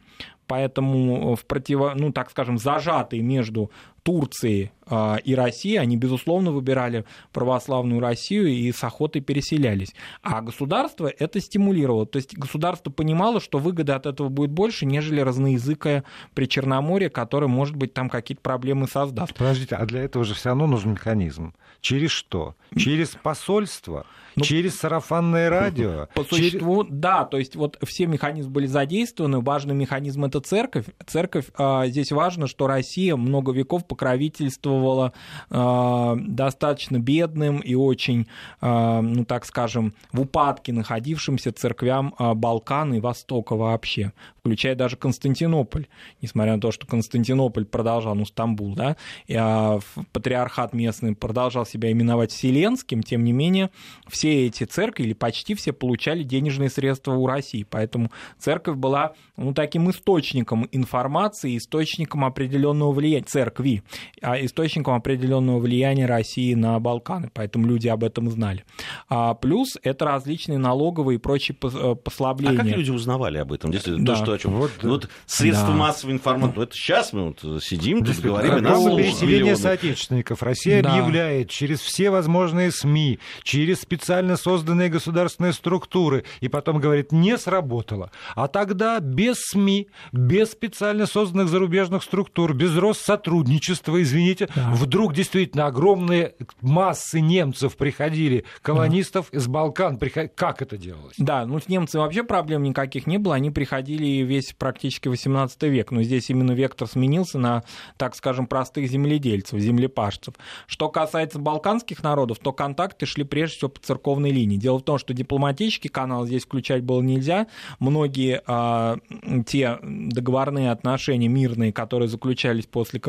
поэтому 0.48 1.36
в 1.36 1.44
противо, 1.44 1.92
ну, 1.94 2.12
так 2.12 2.30
скажем, 2.30 2.58
зажатый 2.58 3.20
между 3.20 3.70
Турции 4.06 4.70
а, 4.88 5.16
и 5.16 5.34
России, 5.34 5.74
они, 5.74 5.96
безусловно, 5.96 6.52
выбирали 6.52 7.04
православную 7.32 8.00
Россию 8.00 8.46
и 8.46 8.70
с 8.70 8.84
охотой 8.84 9.20
переселялись. 9.20 9.94
А 10.22 10.40
государство 10.42 11.08
это 11.08 11.40
стимулировало. 11.40 12.06
То 12.06 12.18
есть 12.18 12.38
государство 12.38 12.90
понимало, 12.90 13.40
что 13.40 13.58
выгоды 13.58 13.92
от 13.92 14.06
этого 14.06 14.28
будет 14.28 14.52
больше, 14.52 14.86
нежели 14.86 15.20
разноязыкое 15.20 16.04
при 16.34 16.46
Черноморье, 16.46 17.10
которое, 17.10 17.48
может 17.48 17.74
быть, 17.74 17.94
там 17.94 18.08
какие-то 18.08 18.42
проблемы 18.42 18.86
создаст. 18.86 19.34
Подождите, 19.34 19.74
а 19.74 19.84
для 19.86 20.02
этого 20.02 20.24
же 20.24 20.34
все 20.34 20.50
равно 20.50 20.68
нужен 20.68 20.92
механизм. 20.92 21.52
Через 21.80 22.12
что? 22.12 22.54
Через 22.76 23.10
посольство? 23.10 24.06
Ну, 24.36 24.44
через 24.44 24.78
сарафанное 24.78 25.48
радио? 25.50 26.08
По 26.14 26.22
существу, 26.22 26.84
через... 26.84 26.96
да, 26.96 27.24
то 27.24 27.38
есть 27.38 27.56
вот 27.56 27.78
все 27.84 28.06
механизмы 28.06 28.52
были 28.52 28.66
задействованы, 28.66 29.40
важный 29.40 29.74
механизм 29.74 30.24
это 30.26 30.40
церковь. 30.40 30.84
Церковь, 31.06 31.46
а, 31.56 31.86
здесь 31.86 32.12
важно, 32.12 32.46
что 32.46 32.66
Россия 32.66 33.16
много 33.16 33.52
веков 33.52 33.86
покровительствовала 33.96 35.14
а, 35.48 36.16
достаточно 36.16 36.98
бедным 36.98 37.60
и 37.60 37.74
очень, 37.74 38.26
а, 38.60 39.00
ну 39.00 39.24
так 39.24 39.46
скажем, 39.46 39.94
в 40.12 40.20
упадке 40.20 40.72
находившимся 40.72 41.50
церквям 41.52 42.14
а, 42.18 42.34
Балкана 42.34 42.94
и 42.94 43.00
Востока 43.00 43.56
вообще, 43.56 44.12
включая 44.40 44.74
даже 44.74 44.96
Константинополь, 44.96 45.86
несмотря 46.20 46.56
на 46.56 46.60
то, 46.60 46.72
что 46.72 46.86
Константинополь 46.86 47.64
продолжал, 47.64 48.14
ну 48.14 48.26
Стамбул, 48.26 48.74
да, 48.74 48.96
а, 49.34 49.78
патриархат 50.12 50.74
местный 50.74 51.16
продолжал 51.16 51.64
себя 51.64 51.90
именовать 51.90 52.32
Вселенским, 52.32 53.02
тем 53.02 53.24
не 53.24 53.32
менее 53.32 53.70
все 54.08 54.46
эти 54.46 54.64
церкви, 54.64 55.04
или 55.04 55.14
почти 55.14 55.54
все, 55.54 55.72
получали 55.72 56.22
денежные 56.22 56.68
средства 56.68 57.14
у 57.14 57.26
России. 57.26 57.66
Поэтому 57.68 58.10
церковь 58.38 58.76
была 58.76 59.14
ну, 59.38 59.54
таким 59.54 59.90
источником 59.90 60.68
информации, 60.70 61.56
источником 61.56 62.26
определенного 62.26 62.92
влияния, 62.92 63.06
церкви, 63.22 63.75
а 64.22 64.42
источником 64.44 64.94
определенного 64.94 65.58
влияния 65.58 66.06
России 66.06 66.54
на 66.54 66.78
Балканы. 66.78 67.30
Поэтому 67.32 67.66
люди 67.66 67.88
об 67.88 68.04
этом 68.04 68.30
знали. 68.30 68.64
А 69.08 69.34
плюс 69.34 69.76
это 69.82 70.04
различные 70.04 70.58
налоговые 70.58 71.16
и 71.16 71.18
прочие 71.18 71.56
э, 71.62 71.94
послабления. 71.94 72.54
А 72.54 72.64
как 72.64 72.66
люди 72.66 72.90
узнавали 72.90 73.38
об 73.38 73.52
этом? 73.52 73.70
Если 73.70 73.96
да. 73.96 74.14
то, 74.14 74.22
что, 74.22 74.32
о 74.32 74.38
чем... 74.38 74.52
вот, 74.52 74.70
вот 74.82 75.08
средства 75.26 75.68
да. 75.68 75.74
массовой 75.74 76.12
информации. 76.14 76.54
Ну, 76.56 76.62
это 76.62 76.74
сейчас 76.74 77.12
мы 77.12 77.26
вот 77.26 77.62
сидим, 77.62 78.04
тут 78.04 78.18
говорим, 78.20 78.56
и 78.56 78.60
нас 78.60 78.82
переселение 78.84 79.56
соотечественников. 79.56 80.42
Россия 80.42 80.82
да. 80.82 80.92
объявляет 80.92 81.50
через 81.50 81.80
все 81.80 82.10
возможные 82.10 82.70
СМИ, 82.70 83.18
через 83.42 83.80
специально 83.80 84.36
созданные 84.36 84.88
государственные 84.88 85.52
структуры, 85.52 86.24
и 86.40 86.48
потом 86.48 86.80
говорит, 86.80 87.12
не 87.12 87.36
сработало. 87.38 88.10
А 88.34 88.48
тогда 88.48 89.00
без 89.00 89.36
СМИ, 89.40 89.88
без 90.12 90.52
специально 90.52 91.06
созданных 91.06 91.48
зарубежных 91.48 92.02
структур, 92.02 92.54
без 92.54 92.76
Россотрудничества, 92.76 93.65
извините, 93.74 94.48
да. 94.54 94.70
вдруг 94.72 95.14
действительно 95.14 95.66
огромные 95.66 96.34
массы 96.60 97.20
немцев 97.20 97.76
приходили, 97.76 98.44
колонистов 98.62 99.28
да. 99.32 99.38
из 99.38 99.46
Балкан. 99.46 99.98
Приход... 99.98 100.32
Как 100.34 100.62
это 100.62 100.76
делалось? 100.76 101.14
Да, 101.18 101.46
ну 101.46 101.58
с 101.60 101.68
немцами 101.68 102.02
вообще 102.02 102.22
проблем 102.22 102.62
никаких 102.62 103.06
не 103.06 103.18
было, 103.18 103.34
они 103.34 103.50
приходили 103.50 104.22
весь 104.22 104.52
практически 104.52 105.08
18 105.08 105.62
век, 105.64 105.90
но 105.90 106.02
здесь 106.02 106.30
именно 106.30 106.52
вектор 106.52 106.88
сменился 106.88 107.38
на, 107.38 107.64
так 107.96 108.14
скажем, 108.14 108.46
простых 108.46 108.88
земледельцев, 108.88 109.58
землепашцев. 109.58 110.34
Что 110.66 110.88
касается 110.88 111.38
балканских 111.38 112.02
народов, 112.02 112.38
то 112.38 112.52
контакты 112.52 113.06
шли 113.06 113.24
прежде 113.24 113.56
всего 113.56 113.70
по 113.70 113.80
церковной 113.80 114.30
линии. 114.30 114.56
Дело 114.56 114.78
в 114.78 114.82
том, 114.82 114.98
что 114.98 115.14
дипломатический 115.14 115.88
канал 115.88 116.26
здесь 116.26 116.44
включать 116.44 116.82
было 116.82 117.00
нельзя. 117.02 117.46
Многие 117.78 118.42
а, 118.46 118.98
те 119.46 119.78
договорные 119.82 120.70
отношения 120.70 121.28
мирные, 121.28 121.72
которые 121.72 122.08
заключались 122.08 122.66
после 122.66 123.00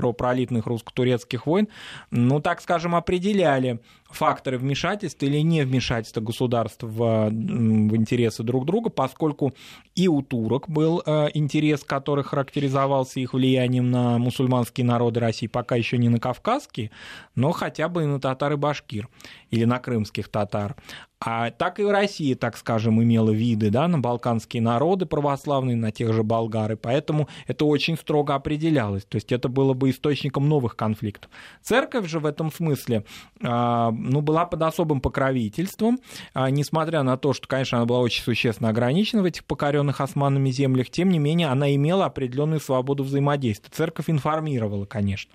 кровопролитных 0.47 0.65
русско-турецких 0.65 1.45
войн, 1.45 1.67
ну, 2.11 2.39
так 2.39 2.61
скажем, 2.61 2.95
определяли 2.95 3.79
факторы 4.09 4.57
вмешательства 4.57 5.25
или 5.25 5.39
не 5.39 5.63
вмешательства 5.63 6.21
государств 6.21 6.83
в, 6.83 7.29
в 7.29 7.95
интересы 7.95 8.43
друг 8.43 8.65
друга, 8.65 8.89
поскольку 8.89 9.53
и 9.95 10.07
у 10.07 10.21
турок 10.21 10.69
был 10.69 11.01
э, 11.05 11.29
интерес, 11.33 11.83
который 11.83 12.23
характеризовался 12.23 13.19
их 13.19 13.33
влиянием 13.33 13.91
на 13.91 14.17
мусульманские 14.17 14.85
народы 14.85 15.19
России, 15.19 15.47
пока 15.47 15.75
еще 15.75 15.97
не 15.97 16.09
на 16.09 16.19
кавказские, 16.19 16.91
но 17.35 17.51
хотя 17.51 17.89
бы 17.89 18.03
и 18.03 18.05
на 18.05 18.19
татар 18.19 18.53
и 18.53 18.55
башкир 18.55 19.09
или 19.51 19.65
на 19.65 19.79
крымских 19.79 20.29
татар. 20.29 20.75
А 21.19 21.49
так 21.49 21.79
и 21.79 21.83
в 21.83 21.89
России, 21.89 22.35
так 22.35 22.55
скажем, 22.57 23.01
имела 23.01 23.31
виды 23.31 23.71
да, 23.71 23.87
на 23.87 23.97
балканские 23.97 24.61
народы 24.61 25.07
православные, 25.07 25.75
на 25.75 25.91
тех 25.91 26.13
же 26.13 26.21
болгары, 26.21 26.77
поэтому 26.77 27.27
это 27.47 27.65
очень 27.65 27.97
строго 27.97 28.35
определялось, 28.35 29.03
то 29.03 29.15
есть 29.15 29.31
это 29.31 29.49
было 29.49 29.73
бы 29.73 29.89
источником 29.89 30.47
новых 30.47 30.75
конфликтов. 30.75 31.31
Церковь 31.63 32.07
же 32.07 32.19
в 32.19 32.27
этом 32.27 32.51
смысле 32.51 33.03
а, 33.41 33.91
ну, 33.97 34.21
была 34.21 34.45
под 34.45 34.61
особым 34.61 35.01
покровительством, 35.01 35.99
а, 36.33 36.49
несмотря 36.49 37.03
на 37.03 37.17
то, 37.17 37.33
что, 37.33 37.47
конечно, 37.47 37.77
она 37.77 37.85
была 37.85 37.99
очень 37.99 38.23
существенно 38.23 38.69
ограничена 38.69 39.21
в 39.21 39.25
этих 39.25 39.45
покоренных 39.45 40.01
османами 40.01 40.49
землях, 40.51 40.89
тем 40.89 41.09
не 41.09 41.19
менее 41.19 41.47
она 41.47 41.73
имела 41.75 42.05
определенную 42.05 42.59
свободу 42.59 43.03
взаимодействия. 43.03 43.71
Церковь 43.73 44.09
информировала, 44.09 44.85
конечно. 44.85 45.31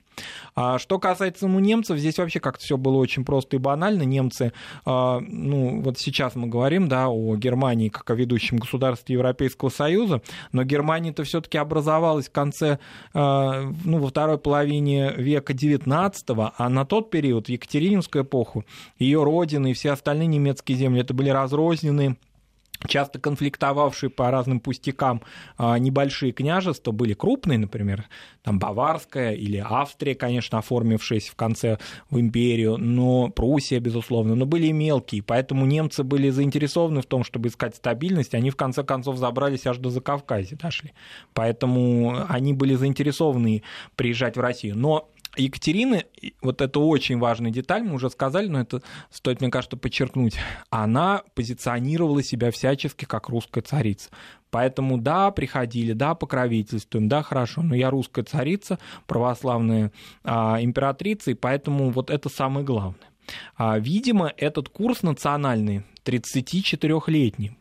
А 0.55 0.79
что 0.79 0.99
касается 0.99 1.49
ну, 1.49 1.59
немцев, 1.59 1.99
здесь 1.99 2.19
вообще 2.19 2.41
как-то 2.41 2.65
все 2.65 2.77
было 2.77 2.97
очень 2.97 3.25
просто 3.25 3.57
и 3.57 3.59
банально. 3.59 4.03
Немцы, 4.03 4.53
ну, 4.85 5.81
вот 5.83 5.99
сейчас 5.99 6.35
мы 6.35 6.49
говорим, 6.49 6.89
да, 6.89 7.09
о 7.09 7.37
Германии 7.37 7.89
как 7.89 8.11
о 8.11 8.15
ведущем 8.15 8.59
государстве 8.59 9.15
Европейского 9.15 9.71
Союза, 9.71 10.21
но 10.53 10.65
Германия-то 10.65 11.25
все-таки 11.25 11.59
образовалась 11.59 12.29
в 12.29 12.33
конце, 12.33 12.79
э, 13.15 13.73
ну, 13.85 13.99
во 13.99 14.09
второй 14.09 14.39
половине 14.39 15.13
века 15.13 15.53
XIX, 15.53 16.53
а 16.57 16.69
на 16.69 16.85
тот 16.85 17.11
период, 17.11 17.47
в 17.47 17.49
Екатерининскую 17.49 18.25
эпоху, 18.25 18.65
ее 18.99 19.23
родины 19.23 19.71
и 19.71 19.75
все 19.75 19.93
остальные 19.93 20.29
немецкие 20.29 20.77
земли, 20.77 21.01
это 21.01 21.15
были 21.15 21.31
разрозненные 21.31 22.17
часто 22.87 23.19
конфликтовавшие 23.19 24.11
по 24.11 24.31
разным 24.31 24.61
пустякам 24.61 25.23
а, 25.57 25.79
небольшие 25.79 26.33
княжества 26.33 26.93
были 26.93 27.15
крупные, 27.15 27.59
например, 27.59 28.05
там 28.43 28.59
Баварская 28.59 29.33
или 29.33 29.65
Австрия, 29.65 30.15
конечно, 30.15 30.59
оформившаяся 30.59 31.33
в 31.33 31.37
конце 31.37 31.79
в 32.11 32.19
империю, 32.19 32.77
но 32.77 33.29
Пруссия, 33.29 33.81
безусловно, 33.81 34.35
но 34.35 34.47
были 34.47 34.67
и 34.67 34.73
мелкие, 34.73 35.23
поэтому 35.23 35.67
немцы 35.67 36.03
были 36.03 36.31
заинтересованы 36.31 37.03
в 37.03 37.07
том, 37.07 37.25
чтобы 37.25 37.49
искать 37.49 37.77
стабильность, 37.77 38.35
они 38.35 38.51
в 38.51 38.57
конце 38.57 38.83
концов 38.83 39.17
забрались 39.17 39.67
аж 39.67 39.79
до 39.79 39.91
Закавказья, 39.91 40.57
дошли, 40.57 40.93
поэтому 41.35 42.25
они 42.29 42.53
были 42.53 42.75
заинтересованы 42.75 43.63
приезжать 43.97 44.37
в 44.37 44.41
Россию, 44.41 44.77
но 44.77 45.09
Екатерины, 45.37 46.07
вот 46.43 46.61
это 46.61 46.79
очень 46.79 47.19
важная 47.19 47.51
деталь, 47.51 47.83
мы 47.83 47.95
уже 47.95 48.11
сказали, 48.11 48.49
но 48.49 48.61
это 48.61 48.83
стоит, 49.11 49.41
мне 49.41 49.51
кажется, 49.51 49.77
подчеркнуть, 49.77 50.37
она 50.71 51.23
позиционировала 51.35 52.23
себя 52.23 52.51
всячески 52.51 53.05
как 53.05 53.29
русская 53.29 53.63
царица. 53.63 54.11
Поэтому 54.51 54.99
да, 54.99 55.31
приходили, 55.31 55.95
да, 55.95 56.15
покровительствуем, 56.15 57.09
да, 57.09 57.23
хорошо, 57.23 57.63
но 57.63 57.75
я 57.75 57.89
русская 57.89 58.23
царица, 58.23 58.79
православная 59.07 59.93
а, 60.25 60.59
императрица, 60.61 61.31
и 61.31 61.35
поэтому 61.35 61.91
вот 61.91 62.11
это 62.11 62.29
самое 62.29 62.65
главное. 62.67 63.09
А, 63.57 63.79
видимо, 63.79 64.33
этот 64.37 64.69
курс 64.69 65.03
национальный, 65.03 65.85
34-летний, 66.05 67.57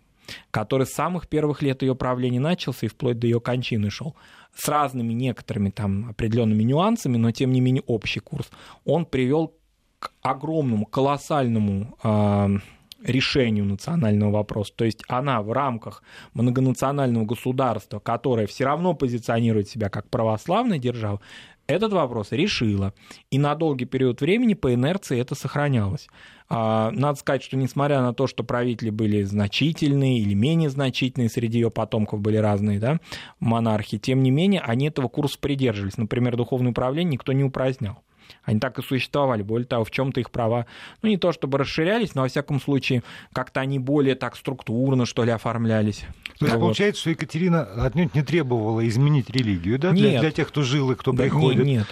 который 0.51 0.85
с 0.85 0.93
самых 0.93 1.27
первых 1.27 1.61
лет 1.61 1.81
ее 1.81 1.95
правления 1.95 2.39
начался 2.39 2.85
и 2.85 2.89
вплоть 2.89 3.19
до 3.19 3.27
ее 3.27 3.39
кончины 3.39 3.89
шел, 3.89 4.15
с 4.55 4.67
разными 4.67 5.13
некоторыми 5.13 5.69
там 5.69 6.09
определенными 6.09 6.63
нюансами, 6.63 7.17
но 7.17 7.31
тем 7.31 7.51
не 7.51 7.61
менее 7.61 7.83
общий 7.87 8.19
курс, 8.19 8.49
он 8.85 9.05
привел 9.05 9.53
к 9.99 10.11
огромному, 10.21 10.85
колоссальному 10.85 11.95
э, 12.03 12.57
решению 13.03 13.65
национального 13.65 14.31
вопроса. 14.31 14.73
То 14.75 14.85
есть 14.85 15.03
она 15.07 15.41
в 15.41 15.51
рамках 15.51 16.03
многонационального 16.33 17.25
государства, 17.25 17.99
которое 17.99 18.47
все 18.47 18.65
равно 18.65 18.93
позиционирует 18.93 19.69
себя 19.69 19.89
как 19.89 20.09
православная 20.09 20.79
держава, 20.79 21.21
этот 21.71 21.93
вопрос 21.93 22.31
решила. 22.31 22.93
И 23.29 23.39
на 23.39 23.55
долгий 23.55 23.85
период 23.85 24.21
времени 24.21 24.53
по 24.53 24.73
инерции 24.73 25.19
это 25.19 25.35
сохранялось. 25.35 26.07
А, 26.49 26.91
надо 26.91 27.17
сказать, 27.17 27.43
что 27.43 27.55
несмотря 27.55 28.01
на 28.01 28.13
то, 28.13 28.27
что 28.27 28.43
правители 28.43 28.89
были 28.89 29.23
значительные 29.23 30.19
или 30.19 30.33
менее 30.33 30.69
значительные, 30.69 31.29
среди 31.29 31.59
ее 31.59 31.71
потомков 31.71 32.19
были 32.19 32.37
разные 32.37 32.79
да, 32.79 32.99
монархи, 33.39 33.97
тем 33.97 34.21
не 34.21 34.31
менее 34.31 34.61
они 34.61 34.87
этого 34.87 35.07
курса 35.07 35.37
придерживались. 35.39 35.97
Например, 35.97 36.35
духовное 36.35 36.71
управление 36.71 37.13
никто 37.13 37.31
не 37.31 37.43
упразднял. 37.43 38.03
Они 38.43 38.59
так 38.59 38.79
и 38.79 38.81
существовали. 38.81 39.43
Более 39.43 39.67
того, 39.67 39.83
в 39.83 39.91
чем-то 39.91 40.19
их 40.19 40.31
права, 40.31 40.65
ну, 41.01 41.09
не 41.09 41.17
то 41.17 41.31
чтобы 41.31 41.57
расширялись, 41.57 42.15
но, 42.15 42.23
во 42.23 42.27
всяком 42.27 42.59
случае, 42.59 43.03
как-то 43.33 43.59
они 43.59 43.79
более 43.79 44.15
так 44.15 44.35
структурно, 44.35 45.05
что 45.05 45.23
ли, 45.23 45.31
оформлялись. 45.31 46.05
То 46.39 46.45
есть 46.45 46.55
вот. 46.55 46.61
получается, 46.61 47.01
что 47.01 47.09
Екатерина 47.11 47.63
отнюдь 47.85 48.15
не 48.15 48.23
требовала 48.23 48.87
изменить 48.87 49.29
религию, 49.29 49.77
да, 49.77 49.91
для, 49.91 50.19
для 50.19 50.31
тех, 50.31 50.47
кто 50.47 50.63
жил 50.63 50.91
и 50.91 50.95
кто 50.95 51.11
да, 51.11 51.23
приходит. 51.23 51.65
Нет. 51.65 51.87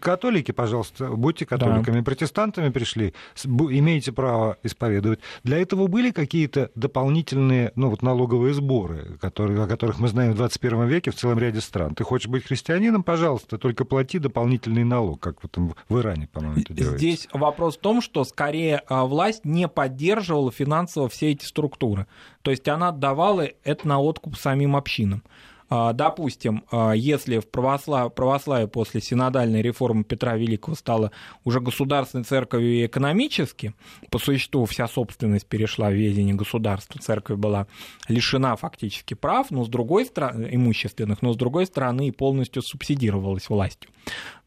Католики, 0.00 0.50
пожалуйста, 0.50 1.10
будьте 1.10 1.46
католиками. 1.46 1.98
Да. 1.98 2.02
Протестантами 2.02 2.70
пришли, 2.70 3.14
имеете 3.44 4.10
право 4.12 4.56
исповедовать. 4.62 5.20
Для 5.44 5.58
этого 5.58 5.86
были 5.86 6.10
какие-то 6.10 6.70
дополнительные, 6.74 7.72
ну 7.76 7.90
вот 7.90 8.02
налоговые 8.02 8.52
сборы, 8.54 9.16
которые, 9.20 9.62
о 9.62 9.66
которых 9.68 10.00
мы 10.00 10.08
знаем 10.08 10.32
в 10.32 10.36
21 10.36 10.86
веке 10.86 11.10
в 11.12 11.14
целом 11.14 11.38
ряде 11.38 11.60
стран. 11.60 11.94
Ты 11.94 12.02
хочешь 12.02 12.28
быть 12.28 12.44
христианином, 12.44 13.02
пожалуйста, 13.02 13.58
только 13.58 13.84
плати 13.84 14.18
дополнительный 14.18 14.84
налог, 14.84 15.20
как 15.20 15.42
вот 15.42 15.56
в 15.88 15.98
Иране, 15.98 16.28
по-моему, 16.32 16.60
это 16.60 16.72
делается. 16.72 16.98
Здесь 16.98 17.28
вопрос 17.32 17.76
в 17.76 17.80
том, 17.80 18.00
что 18.00 18.24
скорее 18.24 18.82
а, 18.88 19.04
власть 19.04 19.44
не 19.44 19.68
поддерживала 19.68 20.50
финансово 20.50 21.08
все 21.08 21.30
эти 21.30 21.44
структуры. 21.44 22.06
То 22.42 22.50
есть 22.50 22.68
она 22.68 22.88
отдавала 22.88 23.48
это 23.64 23.86
на 23.86 24.00
откуп 24.00 24.36
самим 24.36 24.76
общинам. 24.76 25.22
А, 25.70 25.92
допустим, 25.92 26.64
а, 26.70 26.92
если 26.92 27.38
в 27.38 27.48
православ... 27.48 28.14
православие 28.14 28.68
после 28.68 29.00
синодальной 29.00 29.60
реформы 29.60 30.02
Петра 30.02 30.36
Великого 30.36 30.74
стало 30.74 31.12
уже 31.44 31.60
государственной 31.60 32.24
церковью 32.24 32.86
экономически, 32.86 33.74
по 34.10 34.18
существу 34.18 34.64
вся 34.64 34.88
собственность 34.88 35.46
перешла 35.46 35.90
в 35.90 35.94
ведение 35.94 36.34
государства, 36.34 37.00
церковь 37.00 37.38
была 37.38 37.66
лишена 38.08 38.56
фактически 38.56 39.14
прав, 39.14 39.50
но 39.50 39.64
с 39.64 39.68
другой 39.68 40.06
стороны, 40.06 40.48
имущественных, 40.50 41.20
но 41.20 41.34
с 41.34 41.36
другой 41.36 41.66
стороны 41.66 42.08
и 42.08 42.12
полностью 42.12 42.62
субсидировалась 42.62 43.48
властью 43.48 43.90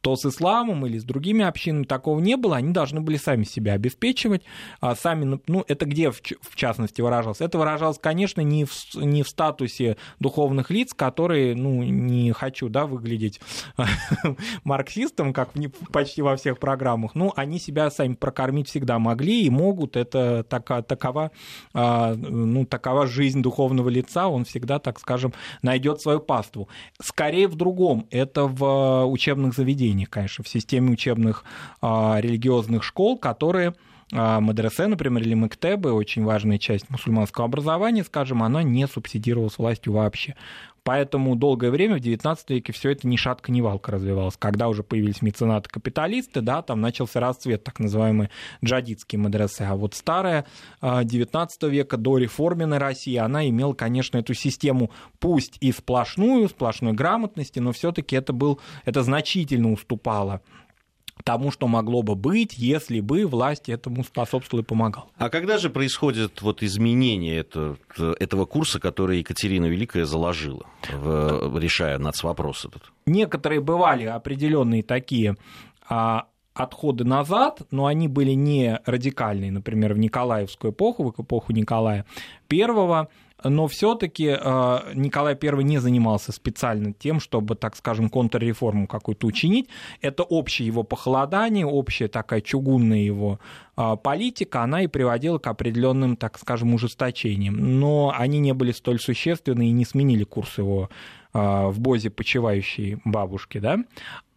то 0.01 0.15
с 0.15 0.25
исламом 0.25 0.85
или 0.85 0.97
с 0.97 1.03
другими 1.03 1.45
общинами 1.45 1.83
такого 1.83 2.19
не 2.19 2.35
было, 2.35 2.57
они 2.57 2.73
должны 2.73 3.01
были 3.01 3.17
сами 3.17 3.43
себя 3.43 3.73
обеспечивать, 3.73 4.41
а 4.79 4.95
сами, 4.95 5.39
ну, 5.47 5.63
это 5.67 5.85
где 5.85 6.11
в, 6.11 6.21
частности 6.55 7.01
выражалось? 7.01 7.39
Это 7.39 7.57
выражалось, 7.57 7.99
конечно, 7.99 8.41
не 8.41 8.65
в, 8.65 8.71
не 8.95 9.23
в 9.23 9.29
статусе 9.29 9.97
духовных 10.19 10.71
лиц, 10.71 10.93
которые, 10.93 11.55
ну, 11.55 11.83
не 11.83 12.31
хочу, 12.31 12.67
да, 12.67 12.87
выглядеть 12.87 13.39
марксистом, 14.63 15.33
как 15.33 15.51
почти 15.91 16.21
во 16.21 16.35
всех 16.35 16.59
программах, 16.59 17.13
ну, 17.13 17.31
они 17.35 17.59
себя 17.59 17.91
сами 17.91 18.15
прокормить 18.15 18.69
всегда 18.69 18.97
могли 18.97 19.43
и 19.43 19.49
могут, 19.49 19.95
это 19.95 20.43
такова, 20.43 21.31
а, 21.73 22.15
ну, 22.15 22.65
такова 22.65 23.05
жизнь 23.05 23.43
духовного 23.43 23.89
лица, 23.89 24.27
он 24.27 24.45
всегда, 24.45 24.79
так 24.79 24.99
скажем, 24.99 25.33
найдет 25.61 26.01
свою 26.01 26.19
паству. 26.19 26.67
Скорее 27.01 27.47
в 27.47 27.55
другом, 27.55 28.07
это 28.09 28.45
в 28.45 29.05
учебных 29.05 29.53
заведениях 29.53 29.90
направлениях, 29.91 30.09
конечно, 30.09 30.43
в 30.43 30.47
системе 30.47 30.91
учебных 30.91 31.43
а, 31.81 32.19
религиозных 32.19 32.83
школ, 32.83 33.17
которые 33.17 33.73
Мадресе, 34.11 34.87
например, 34.87 35.23
или 35.23 35.33
Мектебы, 35.33 35.93
очень 35.93 36.23
важная 36.23 36.57
часть 36.57 36.89
мусульманского 36.89 37.45
образования, 37.45 38.03
скажем, 38.03 38.43
она 38.43 38.61
не 38.61 38.87
субсидировалась 38.87 39.57
властью 39.57 39.93
вообще. 39.93 40.35
Поэтому 40.83 41.35
долгое 41.35 41.69
время 41.69 41.97
в 41.97 42.01
XIX 42.01 42.37
веке 42.49 42.73
все 42.73 42.89
это 42.89 43.07
ни 43.07 43.15
шатка, 43.15 43.51
ни 43.51 43.61
валка 43.61 43.91
развивалось. 43.91 44.35
Когда 44.37 44.67
уже 44.67 44.81
появились 44.81 45.21
меценаты-капиталисты, 45.21 46.41
да, 46.41 46.63
там 46.63 46.81
начался 46.81 47.19
расцвет 47.19 47.63
так 47.63 47.79
называемый 47.79 48.29
джадидский 48.65 49.19
мадресе. 49.19 49.65
А 49.65 49.75
вот 49.75 49.93
старая 49.93 50.45
XIX 50.81 51.47
века, 51.69 51.97
до 51.97 52.17
реформенной 52.17 52.79
России, 52.79 53.15
она 53.15 53.47
имела, 53.47 53.73
конечно, 53.73 54.17
эту 54.17 54.33
систему 54.33 54.89
пусть 55.19 55.57
и 55.61 55.71
сплошную, 55.71 56.49
сплошной 56.49 56.93
грамотности, 56.93 57.59
но 57.59 57.73
все-таки 57.73 58.15
это, 58.15 58.33
был, 58.33 58.59
это 58.83 59.03
значительно 59.03 59.71
уступало 59.71 60.41
тому, 61.23 61.51
что 61.51 61.67
могло 61.67 62.01
бы 62.01 62.15
быть, 62.15 62.57
если 62.57 62.99
бы 62.99 63.25
власть 63.25 63.69
этому 63.69 64.03
способствовала 64.03 64.63
и 64.63 64.65
помогала. 64.65 65.07
А 65.17 65.29
когда 65.29 65.57
же 65.57 65.69
происходит 65.69 66.41
вот 66.41 66.63
изменение 66.63 67.37
это, 67.37 67.77
этого 68.19 68.45
курса, 68.45 68.79
который 68.79 69.19
Екатерина 69.19 69.65
Великая 69.65 70.05
заложила, 70.05 70.65
в, 70.91 71.57
решая 71.59 71.97
нацвопрос 71.97 72.65
этот? 72.65 72.83
Некоторые 73.05 73.61
бывали 73.61 74.05
определенные 74.05 74.83
такие 74.83 75.37
а, 75.87 76.27
отходы 76.53 77.03
назад, 77.03 77.61
но 77.71 77.85
они 77.85 78.07
были 78.07 78.31
не 78.31 78.79
радикальные, 78.85 79.51
например, 79.51 79.93
в 79.93 79.97
Николаевскую 79.97 80.73
эпоху, 80.73 81.03
в 81.03 81.21
эпоху 81.21 81.53
Николая 81.53 82.05
I, 82.51 83.07
но 83.43 83.67
все-таки 83.67 84.27
э, 84.27 84.79
Николай 84.93 85.37
I 85.41 85.63
не 85.63 85.79
занимался 85.79 86.31
специально 86.31 86.93
тем, 86.93 87.19
чтобы, 87.19 87.55
так 87.55 87.75
скажем, 87.75 88.09
контрреформу 88.09 88.87
какую-то 88.87 89.27
учинить. 89.27 89.69
Это 90.01 90.23
общее 90.23 90.67
его 90.67 90.83
похолодание, 90.83 91.65
общая 91.65 92.07
такая 92.07 92.41
чугунная 92.41 92.99
его 92.99 93.39
э, 93.77 93.97
политика, 94.01 94.61
она 94.63 94.83
и 94.83 94.87
приводила 94.87 95.37
к 95.37 95.47
определенным, 95.47 96.15
так 96.15 96.37
скажем, 96.37 96.73
ужесточениям. 96.73 97.79
Но 97.79 98.13
они 98.15 98.39
не 98.39 98.53
были 98.53 98.71
столь 98.71 98.99
существенны 98.99 99.69
и 99.69 99.71
не 99.71 99.85
сменили 99.85 100.23
курс 100.23 100.57
его 100.57 100.89
э, 101.33 101.39
в 101.39 101.79
бозе 101.79 102.09
почивающей 102.09 102.99
бабушки, 103.05 103.57
да, 103.57 103.79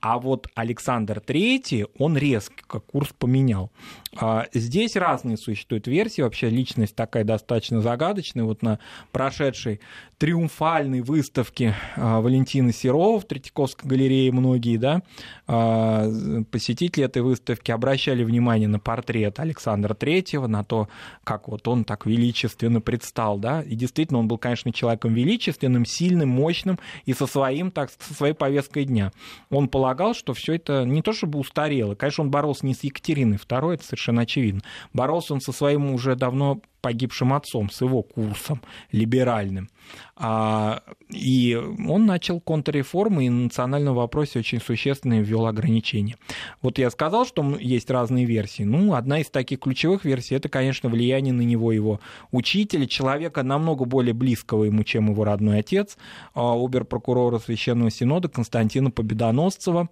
а 0.05 0.19
вот 0.19 0.49
Александр 0.55 1.23
III, 1.27 1.89
он 1.99 2.19
резко 2.19 2.79
курс 2.81 3.09
поменял. 3.19 3.73
А, 4.17 4.47
здесь 4.53 4.97
разные 4.97 5.39
существуют 5.39 5.87
версии. 5.87 6.21
Вообще 6.21 6.51
личность 6.51 6.95
такая 6.95 7.25
достаточно 7.25 7.81
загадочная. 7.81 8.45
Вот 8.45 8.63
на 8.63 8.79
прошедшей 9.13 9.81
триумфальной 10.19 11.01
выставке 11.01 11.75
а, 11.97 12.21
Валентины 12.21 12.73
Серова 12.73 13.19
в 13.21 13.25
Третьяковской 13.25 13.87
галерее 13.87 14.31
многие 14.31 14.77
да, 14.77 15.03
а, 15.47 16.09
посетители 16.51 17.05
этой 17.05 17.23
выставки 17.23 17.71
обращали 17.71 18.25
внимание 18.25 18.69
на 18.69 18.79
портрет 18.79 19.41
Александра 19.41 19.95
III, 19.95 20.47
на 20.47 20.65
то, 20.65 20.89
как 21.25 21.49
вот 21.49 21.67
он 21.67 21.85
так 21.85 22.07
величественно 22.07 22.81
предстал. 22.81 23.39
Да? 23.39 23.63
И 23.63 23.75
действительно, 23.75 24.21
он 24.21 24.29
был, 24.29 24.39
конечно, 24.39 24.73
человеком 24.73 25.15
величественным, 25.15 25.85
сильным, 25.85 26.29
мощным 26.29 26.79
и 27.07 27.15
со, 27.15 27.27
своим, 27.27 27.71
так, 27.71 27.91
со 27.99 28.15
своей 28.15 28.35
повесткой 28.35 28.85
дня. 28.85 29.13
Он 29.51 29.69
полагал, 29.69 29.94
полагал, 29.95 30.15
что 30.15 30.35
все 30.35 30.55
это 30.55 30.85
не 30.85 31.03
то 31.03 31.13
чтобы 31.13 31.39
устарело. 31.39 31.95
Конечно, 31.95 32.25
он 32.25 32.31
боролся 32.31 32.67
не 32.67 32.75
с 32.75 32.83
Екатериной 32.83 33.37
II, 33.37 33.75
это 33.75 33.85
совершенно 33.85 34.23
очевидно. 34.23 34.63
Боролся 34.93 35.35
он 35.35 35.41
со 35.41 35.53
своим 35.53 35.93
уже 35.93 36.17
давно 36.17 36.61
погибшим 36.85 37.33
отцом, 37.33 37.71
с 37.71 37.81
его 37.81 38.03
курсом 38.03 38.61
либеральным. 38.93 39.71
А, 40.17 40.83
и 41.09 41.55
он 41.57 42.05
начал 42.05 42.43
контрреформы 42.43 43.25
и 43.25 43.31
на 43.31 43.45
национальном 43.45 43.95
вопросе 43.95 44.41
очень 44.41 44.61
существенно 44.61 45.19
ввел 45.19 45.47
ограничения. 45.47 46.19
Вот 46.61 46.77
я 46.77 46.91
сказал, 46.91 47.25
что 47.25 47.57
есть 47.59 47.91
разные 47.91 48.27
версии. 48.27 48.65
Ну, 48.65 48.93
одна 48.93 49.21
из 49.21 49.31
таких 49.31 49.61
ключевых 49.61 50.05
версий, 50.05 50.35
это, 50.35 50.51
конечно, 50.51 50.91
влияние 50.91 51.33
на 51.33 51.41
него 51.41 51.73
его 51.73 52.01
учителя, 52.33 52.87
человека 52.87 53.43
намного 53.43 53.87
более 53.87 54.13
близкого 54.13 54.65
ему, 54.65 54.85
чем 54.85 55.09
его 55.09 55.25
родной 55.25 55.61
отец, 55.61 55.97
а, 56.35 56.53
обер-прокурора 56.55 57.39
Священного 57.39 57.91
Синода 57.91 58.29
Константина 58.29 58.91
Победоносцева, 58.91 59.89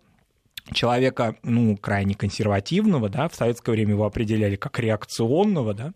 человека, 0.72 1.36
ну, 1.42 1.76
крайне 1.76 2.14
консервативного, 2.14 3.08
да, 3.08 3.28
в 3.28 3.34
советское 3.34 3.72
время 3.72 3.92
его 3.92 4.04
определяли 4.04 4.56
как 4.56 4.78
реакционного, 4.78 5.74
да, 5.74 5.92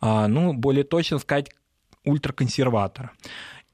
ну, 0.00 0.52
более 0.52 0.84
точно 0.84 1.18
сказать, 1.18 1.50
ультраконсерватора, 2.04 3.12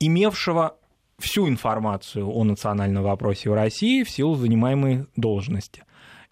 имевшего 0.01 0.77
всю 1.19 1.49
информацию 1.49 2.29
о 2.29 2.45
национальном 2.45 3.05
вопросе 3.05 3.51
в 3.51 3.55
России 3.55 4.03
в 4.03 4.11
силу 4.11 4.35
занимаемой 4.35 5.07
должности 5.17 5.85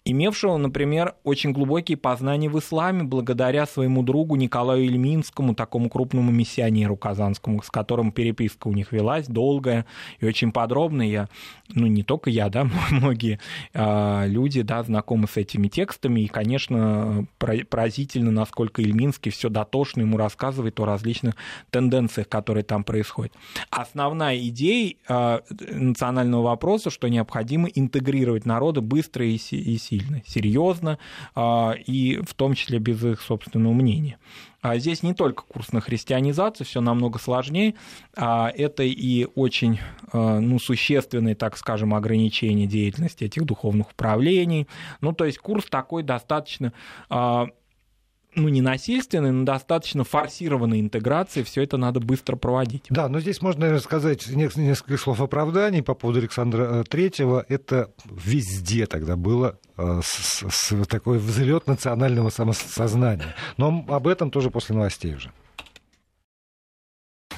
имевшего, 0.03 0.57
например, 0.57 1.15
очень 1.23 1.51
глубокие 1.51 1.97
познания 1.97 2.49
в 2.49 2.57
исламе 2.57 3.03
благодаря 3.03 3.65
своему 3.65 4.01
другу 4.03 4.35
Николаю 4.35 4.85
Ильминскому, 4.85 5.53
такому 5.53 5.89
крупному 5.89 6.31
миссионеру 6.31 6.97
казанскому, 6.97 7.61
с 7.61 7.69
которым 7.69 8.11
переписка 8.11 8.67
у 8.67 8.73
них 8.73 8.91
велась 8.91 9.27
долгая 9.27 9.85
и 10.19 10.25
очень 10.25 10.51
подробная. 10.51 11.29
Ну, 11.69 11.87
не 11.87 12.03
только 12.03 12.29
я, 12.29 12.49
да, 12.49 12.67
многие 12.91 13.39
э, 13.73 14.27
люди, 14.27 14.63
да, 14.63 14.83
знакомы 14.83 15.27
с 15.27 15.37
этими 15.37 15.67
текстами, 15.67 16.21
и, 16.21 16.27
конечно, 16.27 17.27
поразительно, 17.37 18.31
насколько 18.31 18.81
Ильминский 18.81 19.31
все 19.31 19.49
дотошно 19.49 20.01
ему 20.01 20.17
рассказывает 20.17 20.79
о 20.79 20.85
различных 20.85 21.35
тенденциях, 21.69 22.27
которые 22.27 22.63
там 22.63 22.83
происходят. 22.83 23.33
Основная 23.69 24.37
идея 24.47 24.95
э, 25.07 25.39
национального 25.49 26.41
вопроса, 26.41 26.89
что 26.89 27.07
необходимо 27.07 27.67
интегрировать 27.67 28.45
народы 28.45 28.81
быстро 28.81 29.25
и, 29.25 29.35
и 29.51 29.77
сильно, 29.91 30.21
серьезно, 30.25 30.97
а, 31.35 31.73
и 31.73 32.17
в 32.17 32.33
том 32.33 32.53
числе 32.53 32.79
без 32.79 33.03
их 33.03 33.21
собственного 33.21 33.73
мнения. 33.73 34.17
А 34.61 34.77
здесь 34.77 35.03
не 35.03 35.13
только 35.13 35.43
курс 35.43 35.73
на 35.73 35.81
христианизацию, 35.81 36.65
все 36.65 36.81
намного 36.81 37.19
сложнее. 37.19 37.73
А 38.15 38.49
это 38.55 38.83
и 38.83 39.27
очень 39.35 39.79
а, 40.13 40.39
ну, 40.39 40.59
существенные, 40.59 41.35
так 41.35 41.57
скажем, 41.57 41.93
ограничения 41.93 42.67
деятельности 42.67 43.25
этих 43.25 43.45
духовных 43.45 43.91
управлений. 43.91 44.67
Ну, 45.01 45.13
то 45.13 45.25
есть 45.25 45.39
курс 45.39 45.65
такой 45.65 46.03
достаточно 46.03 46.73
ну, 48.35 48.47
не 48.49 48.61
насильственной, 48.61 49.31
но 49.31 49.43
достаточно 49.43 50.03
форсированной 50.03 50.79
интеграции, 50.79 51.43
все 51.43 51.63
это 51.63 51.77
надо 51.77 51.99
быстро 51.99 52.35
проводить. 52.35 52.85
Да, 52.89 53.09
но 53.09 53.19
здесь 53.19 53.41
можно, 53.41 53.61
наверное, 53.61 53.81
сказать 53.81 54.27
несколько 54.27 54.97
слов 54.97 55.21
оправданий 55.21 55.81
по 55.81 55.93
поводу 55.93 56.19
Александра 56.19 56.83
Третьего. 56.83 57.45
Это 57.49 57.91
везде 58.05 58.85
тогда 58.85 59.15
было 59.15 59.59
э, 59.77 60.01
с, 60.03 60.73
такой 60.87 61.19
взлет 61.19 61.67
национального 61.67 62.29
самосознания. 62.29 63.35
Но 63.57 63.85
об 63.89 64.07
этом 64.07 64.31
тоже 64.31 64.49
после 64.49 64.75
новостей 64.75 65.15
уже. 65.15 65.31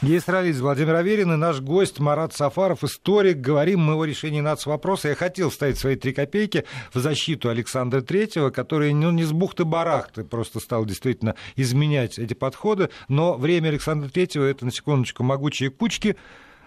Гейстралист 0.04 0.60
Владимир 0.60 0.96
Аверин 0.96 1.32
и 1.32 1.38
наш 1.38 1.62
гость 1.62 2.02
Марат 2.02 2.34
Сафаров, 2.34 2.84
историк. 2.84 3.38
Говорим 3.38 3.80
мы 3.80 3.94
о 3.94 4.04
решении 4.04 4.42
нацвопроса. 4.42 5.08
Я 5.08 5.16
хотел 5.16 5.50
ставить 5.50 5.78
свои 5.78 5.96
три 5.96 6.12
копейки 6.12 6.66
в 6.94 7.00
защиту 7.00 7.48
Александра 7.48 8.02
Третьего, 8.02 8.50
который 8.50 8.94
ну, 8.94 9.12
не 9.12 9.24
с 9.24 9.32
бухты-барахты 9.32 10.26
просто 10.26 10.60
стал 10.60 10.84
действительно 10.84 11.36
изменять 11.56 12.20
эти 12.20 12.34
подходы. 12.34 12.90
Но 13.08 13.36
время 13.36 13.70
Александра 13.70 14.10
Третьего— 14.10 14.44
это, 14.46 14.66
на 14.66 14.72
секундочку, 14.72 15.24
могучие 15.24 15.70
кучки 15.70 16.18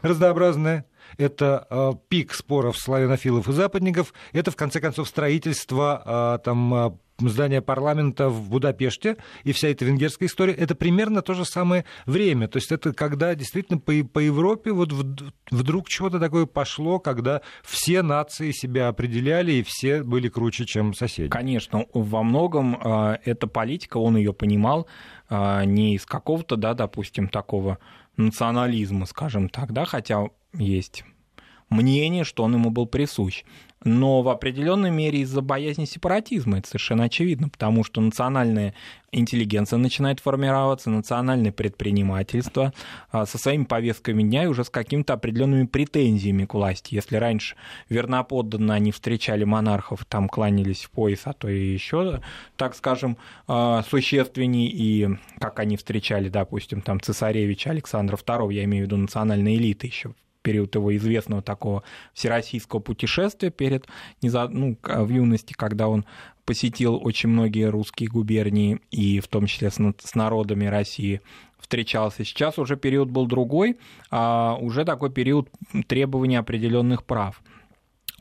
разнообразные, 0.00 0.86
это 1.18 1.66
э, 1.68 1.92
пик 2.08 2.32
споров 2.32 2.78
славянофилов 2.78 3.48
и 3.48 3.52
западников, 3.52 4.14
это, 4.32 4.50
в 4.50 4.56
конце 4.56 4.80
концов, 4.80 5.08
строительство 5.08 6.38
э, 6.38 6.44
там, 6.44 6.98
здания 7.18 7.62
парламента 7.62 8.28
в 8.28 8.48
Будапеште 8.50 9.16
и 9.44 9.52
вся 9.52 9.68
эта 9.68 9.84
венгерская 9.84 10.28
история, 10.28 10.52
это 10.52 10.74
примерно 10.74 11.22
то 11.22 11.34
же 11.34 11.44
самое 11.44 11.84
время. 12.04 12.48
То 12.48 12.58
есть 12.58 12.72
это 12.72 12.92
когда 12.92 13.34
действительно 13.34 13.78
по, 13.78 13.92
по 14.04 14.18
Европе 14.18 14.72
вот 14.72 14.92
вдруг 15.50 15.88
чего-то 15.88 16.20
такое 16.20 16.46
пошло, 16.46 16.98
когда 16.98 17.42
все 17.62 18.02
нации 18.02 18.52
себя 18.52 18.88
определяли 18.88 19.52
и 19.52 19.62
все 19.62 20.02
были 20.02 20.28
круче, 20.28 20.66
чем 20.66 20.94
соседи. 20.94 21.28
Конечно, 21.28 21.86
во 21.92 22.22
многом 22.22 22.78
э, 22.82 23.18
эта 23.24 23.46
политика, 23.46 23.96
он 23.96 24.16
ее 24.16 24.32
понимал 24.32 24.86
э, 25.28 25.64
не 25.64 25.94
из 25.94 26.04
какого-то, 26.04 26.56
да, 26.56 26.74
допустим, 26.74 27.28
такого 27.28 27.78
национализма, 28.16 29.06
скажем 29.06 29.48
так, 29.48 29.72
да, 29.72 29.84
хотя 29.84 30.28
есть 30.54 31.04
мнение, 31.68 32.24
что 32.24 32.44
он 32.44 32.54
ему 32.54 32.70
был 32.70 32.86
присущ. 32.86 33.44
Но 33.84 34.22
в 34.22 34.28
определенной 34.30 34.90
мере 34.90 35.20
из-за 35.20 35.42
боязни 35.42 35.84
сепаратизма, 35.84 36.58
это 36.58 36.66
совершенно 36.66 37.04
очевидно, 37.04 37.48
потому 37.48 37.84
что 37.84 38.00
национальная 38.00 38.74
интеллигенция 39.12 39.78
начинает 39.78 40.18
формироваться, 40.18 40.90
национальное 40.90 41.52
предпринимательство 41.52 42.72
а, 43.12 43.26
со 43.26 43.38
своими 43.38 43.62
повестками 43.62 44.24
дня 44.24 44.44
и 44.44 44.46
уже 44.48 44.64
с 44.64 44.70
какими-то 44.70 45.12
определенными 45.12 45.66
претензиями 45.66 46.46
к 46.46 46.54
власти. 46.54 46.94
Если 46.96 47.16
раньше 47.16 47.54
верноподданно 47.88 48.74
они 48.74 48.90
встречали 48.90 49.44
монархов, 49.44 50.04
там 50.04 50.28
кланялись 50.28 50.82
в 50.82 50.90
пояс, 50.90 51.20
а 51.24 51.32
то 51.32 51.48
и 51.48 51.72
еще, 51.72 52.20
так 52.56 52.74
скажем, 52.74 53.18
а, 53.46 53.84
существенней, 53.88 54.66
и 54.66 55.08
как 55.38 55.60
они 55.60 55.76
встречали, 55.76 56.28
допустим, 56.28 56.80
там 56.80 57.00
цесаревича 57.00 57.70
Александра 57.70 58.16
II, 58.16 58.52
я 58.52 58.64
имею 58.64 58.84
в 58.84 58.86
виду 58.86 58.96
национальной 58.96 59.54
элиты 59.54 59.86
еще 59.86 60.14
период 60.46 60.76
его 60.76 60.96
известного 60.96 61.42
такого 61.42 61.82
всероссийского 62.14 62.78
путешествия 62.78 63.50
перед, 63.50 63.86
ну, 64.22 64.78
в 64.84 65.08
юности, 65.08 65.54
когда 65.54 65.88
он 65.88 66.04
посетил 66.44 67.00
очень 67.02 67.30
многие 67.30 67.68
русские 67.68 68.08
губернии, 68.08 68.78
и 68.92 69.18
в 69.18 69.26
том 69.26 69.46
числе 69.46 69.70
с 69.72 70.14
народами 70.14 70.66
России 70.66 71.20
встречался. 71.58 72.24
Сейчас 72.24 72.60
уже 72.60 72.76
период 72.76 73.10
был 73.10 73.26
другой, 73.26 73.76
а 74.12 74.56
уже 74.60 74.84
такой 74.84 75.10
период 75.10 75.50
требования 75.88 76.38
определенных 76.38 77.02
прав 77.02 77.42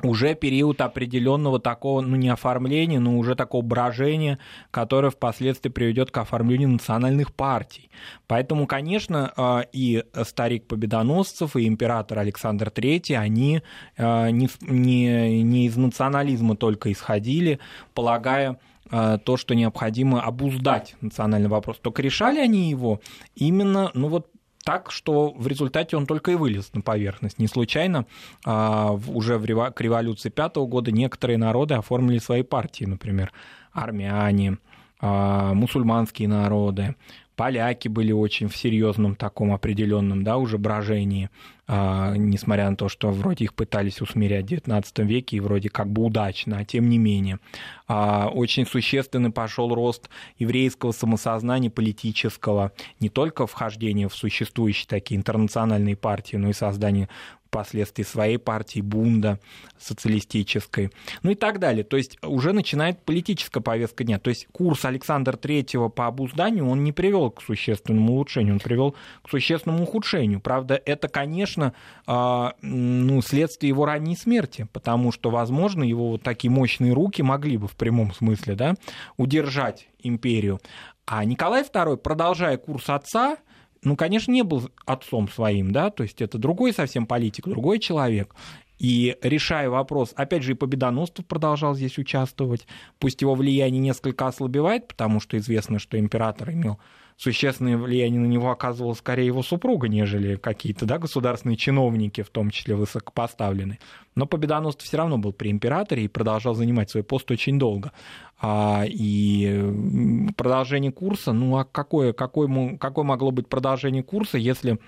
уже 0.04 0.36
период 0.36 0.82
определенного 0.82 1.60
такого, 1.60 2.02
ну 2.02 2.16
не 2.16 2.30
оформления, 2.30 3.00
но 3.00 3.18
уже 3.18 3.36
такого 3.36 3.62
брожения, 3.62 4.40
которое 4.72 5.10
впоследствии 5.10 5.70
приведет 5.70 6.12
к 6.12 6.18
оформлению 6.18 6.70
национальных 6.70 7.34
партий. 7.34 7.90
Поэтому, 8.28 8.68
конечно, 8.68 9.32
э, 9.36 9.64
и 9.72 10.04
старик 10.24 10.68
Победоносцев, 10.68 11.56
и 11.56 11.68
император 11.68 12.20
Александр 12.20 12.68
III, 12.68 13.16
они 13.16 13.62
э, 13.98 14.30
не, 14.32 14.50
не, 14.62 15.44
не 15.44 15.66
из 15.68 15.78
национализма 15.78 16.56
только 16.58 16.92
исходили, 16.92 17.60
полагая, 17.94 18.60
э, 18.92 19.18
то, 19.24 19.38
что 19.38 19.56
необходимо 19.56 20.22
обуздать 20.22 20.96
национальный 21.00 21.50
вопрос. 21.50 21.78
Только 21.82 22.02
решали 22.02 22.40
они 22.40 22.70
его 22.70 23.00
именно, 23.36 23.92
ну 23.94 24.10
вот 24.10 24.28
так, 24.66 24.92
что 24.92 25.32
в 25.32 25.48
результате 25.48 25.96
он 25.96 26.08
только 26.08 26.32
и 26.32 26.36
вылез 26.36 26.74
на 26.74 26.82
поверхность. 26.82 27.38
Не 27.38 27.48
случайно 27.48 28.08
а, 28.44 28.94
уже 29.08 29.40
к 29.40 29.82
революции 29.82 30.30
пятого 30.30 30.66
года 30.66 30.92
некоторые 30.92 31.38
народы 31.38 31.76
оформили 31.76 32.18
свои 32.18 32.42
партии, 32.42 32.86
например, 32.86 33.32
армяне, 33.72 34.58
а, 35.00 35.54
мусульманские 35.54 36.28
народы, 36.28 36.96
поляки 37.36 37.88
были 37.88 38.12
очень 38.12 38.48
в 38.48 38.56
серьезном 38.56 39.16
таком 39.16 39.54
определенном, 39.54 40.24
да, 40.24 40.38
уже 40.38 40.58
брожении, 40.58 41.30
а, 41.68 42.16
несмотря 42.16 42.70
на 42.70 42.76
то, 42.76 42.90
что 42.90 43.12
вроде 43.12 43.46
их 43.46 43.54
пытались 43.54 44.02
усмирять 44.02 44.46
в 44.46 44.54
XIX 44.54 44.84
веке 45.06 45.38
и 45.38 45.40
вроде 45.40 45.70
как 45.70 45.90
бы 45.90 46.04
удачно, 46.04 46.60
а 46.60 46.66
тем 46.66 46.90
не 46.90 46.98
менее. 46.98 47.40
А, 47.88 48.30
очень 48.34 48.66
существенный 48.66 49.32
пошел 49.32 49.74
рост 49.74 50.10
еврейского 50.38 50.92
самосознания 50.92 51.70
политического, 51.70 52.72
не 53.00 53.10
только 53.10 53.48
вхождение 53.48 54.10
в 54.10 54.16
существующие 54.16 54.88
такие 54.88 55.18
интернациональные 55.18 55.96
партии, 55.96 56.38
но 56.38 56.50
и 56.50 56.54
создание 56.54 57.10
впоследствии 57.56 58.04
своей 58.04 58.38
партии 58.38 58.82
Бунда 58.82 59.40
социалистической, 59.80 60.92
ну 61.24 61.32
и 61.32 61.36
так 61.36 61.60
далее. 61.60 61.86
То 61.86 61.96
есть 61.96 62.18
уже 62.22 62.52
начинает 62.52 63.02
политическая 63.04 63.62
повестка 63.62 64.04
дня. 64.04 64.20
То 64.20 64.30
есть 64.30 64.48
курс 64.52 64.84
Александра 64.84 65.38
III 65.38 65.90
по 65.90 66.08
обузданию, 66.08 66.68
он 66.68 66.84
не 66.84 66.92
привел 66.92 67.32
к 67.32 67.42
существенному 67.42 68.14
улучшению, 68.14 68.56
он 68.56 68.60
привел 68.60 68.96
к 69.24 69.30
существенному 69.30 69.84
ухудшению. 69.84 70.42
Правда, 70.42 70.82
это, 70.86 71.08
конечно, 71.08 71.74
а, 72.08 72.56
ну, 72.62 73.22
следствие 73.22 73.70
его 73.70 73.86
ранней 73.86 74.18
смерти, 74.18 74.68
потому 74.74 75.14
что, 75.14 75.30
возможно, 75.30 75.84
его 75.84 76.12
вот 76.12 76.24
такие 76.24 76.52
мощные 76.52 76.92
руки 76.92 77.22
могли 77.22 77.58
бы 77.58 77.68
в 77.68 77.76
прямом 77.76 78.14
смысле 78.14 78.56
да, 78.56 78.76
удержать 79.16 79.88
империю. 80.00 80.60
А 81.06 81.24
Николай 81.24 81.64
II, 81.64 81.98
продолжая 81.98 82.58
курс 82.58 82.90
отца, 82.90 83.38
ну, 83.86 83.96
конечно, 83.96 84.32
не 84.32 84.44
был 84.44 84.70
отцом 84.86 85.30
своим, 85.30 85.72
да, 85.72 85.90
то 85.90 86.04
есть 86.04 86.22
это 86.22 86.38
другой 86.38 86.74
совсем 86.74 87.06
политик, 87.06 87.48
другой 87.48 87.80
человек. 87.80 88.36
И 88.78 89.16
решая 89.22 89.70
вопрос, 89.70 90.12
опять 90.18 90.44
же, 90.44 90.52
и 90.52 90.56
Победоносцев 90.56 91.26
продолжал 91.26 91.76
здесь 91.76 91.98
участвовать, 91.98 92.68
пусть 93.00 93.22
его 93.22 93.34
влияние 93.36 93.80
несколько 93.80 94.28
ослабевает, 94.28 94.88
потому 94.88 95.22
что 95.22 95.38
известно, 95.38 95.80
что 95.80 95.98
император 95.98 96.52
имел 96.52 96.80
существенное 97.18 97.78
влияние 97.78 98.20
на 98.20 98.26
него 98.26 98.52
оказывала 98.52 98.94
скорее 98.94 99.28
его 99.28 99.42
супруга, 99.42 99.88
нежели 99.88 100.36
какие-то 100.36 100.86
да, 100.86 100.98
государственные 100.98 101.56
чиновники, 101.56 102.22
в 102.22 102.30
том 102.30 102.50
числе 102.50 102.76
высокопоставленные. 102.76 103.80
Но 104.16 104.26
Победоносцев 104.26 104.88
все 104.88 104.98
равно 104.98 105.18
был 105.18 105.34
при 105.34 105.50
императоре 105.52 106.06
и 106.06 106.10
продолжал 106.10 106.56
занимать 106.56 106.90
свой 106.90 107.04
пост 107.04 107.30
очень 107.32 107.58
долго. 107.58 107.92
А, 108.40 108.84
и 108.86 110.34
продолжение 110.36 110.92
курса, 110.92 111.32
ну 111.32 111.58
а 111.58 111.66
какое, 111.66 112.14
какое, 112.14 112.78
какое 112.78 113.06
могло 113.06 113.32
быть 113.32 113.48
продолжение 113.48 114.04
курса, 114.04 114.38
если 114.38 114.80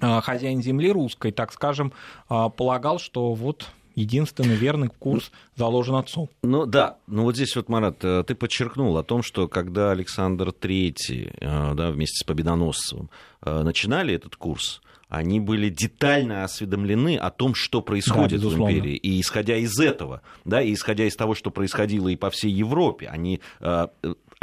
а, 0.00 0.20
хозяин 0.20 0.62
земли 0.62 0.90
русской, 0.90 1.32
так 1.32 1.52
скажем, 1.52 1.92
а, 2.28 2.48
полагал, 2.48 2.98
что 2.98 3.34
вот 3.34 3.68
единственный 3.94 4.54
верный 4.54 4.88
курс 4.88 5.30
заложен 5.56 5.96
отцом. 5.96 6.28
Ну 6.42 6.66
да, 6.66 6.96
ну 7.06 7.24
вот 7.24 7.36
здесь 7.36 7.54
вот, 7.56 7.68
Марат, 7.68 8.04
э, 8.04 8.24
ты 8.26 8.34
подчеркнул 8.34 8.96
о 8.96 9.02
том, 9.02 9.22
что 9.22 9.48
когда 9.48 9.90
Александр 9.90 10.48
III 10.48 11.36
э, 11.40 11.74
да, 11.74 11.90
вместе 11.90 12.18
с 12.18 12.24
Победоносцевым 12.24 13.10
э, 13.44 13.62
начинали 13.62 14.14
этот 14.14 14.36
курс, 14.36 14.80
они 15.08 15.40
были 15.40 15.68
детально 15.68 16.42
осведомлены 16.42 17.18
о 17.18 17.30
том, 17.30 17.54
что 17.54 17.82
происходит 17.82 18.40
да, 18.40 18.48
в 18.48 18.54
империи. 18.54 18.96
И 18.96 19.20
исходя 19.20 19.56
из 19.56 19.78
этого, 19.78 20.22
да, 20.46 20.62
и 20.62 20.72
исходя 20.72 21.04
из 21.04 21.14
того, 21.16 21.34
что 21.34 21.50
происходило 21.50 22.08
и 22.08 22.16
по 22.16 22.30
всей 22.30 22.50
Европе, 22.50 23.08
они 23.08 23.42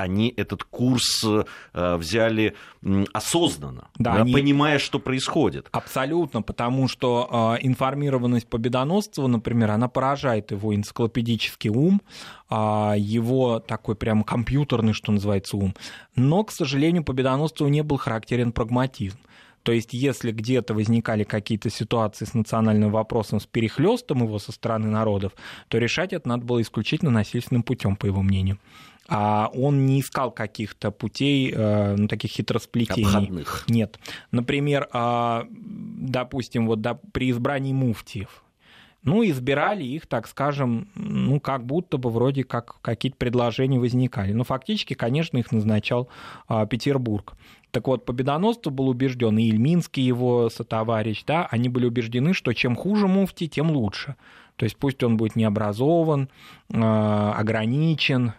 они 0.02 0.34
этот 0.36 0.64
курс 0.64 1.24
э, 1.24 1.95
взяли 1.95 2.56
осознанно, 3.14 3.89
да, 3.97 4.16
да, 4.16 4.22
они... 4.22 4.34
понимая, 4.34 4.80
что 4.80 5.00
происходит. 5.00 5.68
Абсолютно, 5.72 6.41
потому 6.41 6.88
что 6.88 7.58
э, 7.60 7.66
информированность 7.66 8.47
Победоносцева, 8.47 9.28
например, 9.28 9.72
она 9.72 9.88
поражает 9.88 10.52
его 10.52 10.74
энциклопедический 10.74 11.70
ум, 11.70 12.02
а, 12.50 12.95
его 12.97 13.60
такой 13.60 13.95
прям 13.95 14.24
компьютерный, 14.24 14.93
что 14.93 15.12
называется, 15.12 15.58
ум. 15.58 15.76
Но, 16.16 16.43
к 16.43 16.52
сожалению, 16.52 17.04
Победоносцеву 17.04 17.70
не 17.70 17.84
был 17.84 17.97
характерен 17.97 18.52
прагматизм. 18.52 19.20
То 19.64 19.74
есть, 19.74 19.93
если 19.93 20.32
где-то 20.32 20.74
возникали 20.74 21.24
какие-то 21.24 21.70
ситуации 21.70 22.26
с 22.26 22.34
национальным 22.34 22.91
вопросом, 22.91 23.39
с 23.39 23.45
перехлестом 23.45 24.24
его 24.24 24.39
со 24.39 24.52
стороны 24.52 24.88
народов, 24.88 25.34
то 25.68 25.78
решать 25.78 26.14
это 26.14 26.28
надо 26.30 26.45
было 26.45 26.62
исключительно 26.62 27.12
насильственным 27.12 27.64
путем, 27.64 27.95
по 27.95 28.06
его 28.06 28.22
мнению 28.22 28.58
а 29.10 29.49
он 29.53 29.86
не 29.86 30.01
искал 30.01 30.32
каких-то 30.32 30.91
путей, 30.91 31.51
э, 31.53 31.95
ну, 31.97 32.07
таких 32.07 32.32
хитросплетений. 32.32 33.07
Обходных. 33.07 33.66
Нет. 33.68 33.99
Например, 34.32 34.88
а, 34.91 35.47
допустим, 35.51 36.68
вот 36.68 36.80
при 37.12 37.32
избрании 37.32 37.74
муфтиев, 37.74 38.43
ну, 39.03 39.24
избирали 39.24 39.84
их, 39.84 40.07
так 40.07 40.28
скажем, 40.28 40.89
ну, 40.95 41.39
как 41.39 41.66
будто 41.66 41.97
бы 41.97 42.10
вроде 42.10 42.43
как 42.43 42.82
какие-то 42.82 43.18
предложения 43.18 43.80
возникали. 43.80 44.34
Но 44.34 44.43
фактически, 44.43 44.93
конечно, 44.93 45.38
их 45.38 45.51
назначал 45.51 46.10
а, 46.47 46.66
Петербург. 46.66 47.36
Так 47.72 47.88
вот, 47.88 48.05
Победоносцев 48.05 48.74
был 48.74 48.89
убежден, 48.89 49.38
и 49.38 49.47
Ильминский 49.49 50.03
его 50.03 50.49
сотоварищ, 50.49 51.24
да, 51.26 51.47
они 51.49 51.70
были 51.70 51.86
убеждены, 51.86 52.34
что 52.34 52.53
чем 52.53 52.76
хуже 52.76 53.07
муфти, 53.07 53.47
тем 53.47 53.72
лучше. 53.72 54.16
То 54.60 54.66
есть 54.66 54.76
пусть 54.76 55.01
он 55.03 55.16
будет 55.16 55.38
необразован, 55.38 56.28
ограничен, 56.70 58.34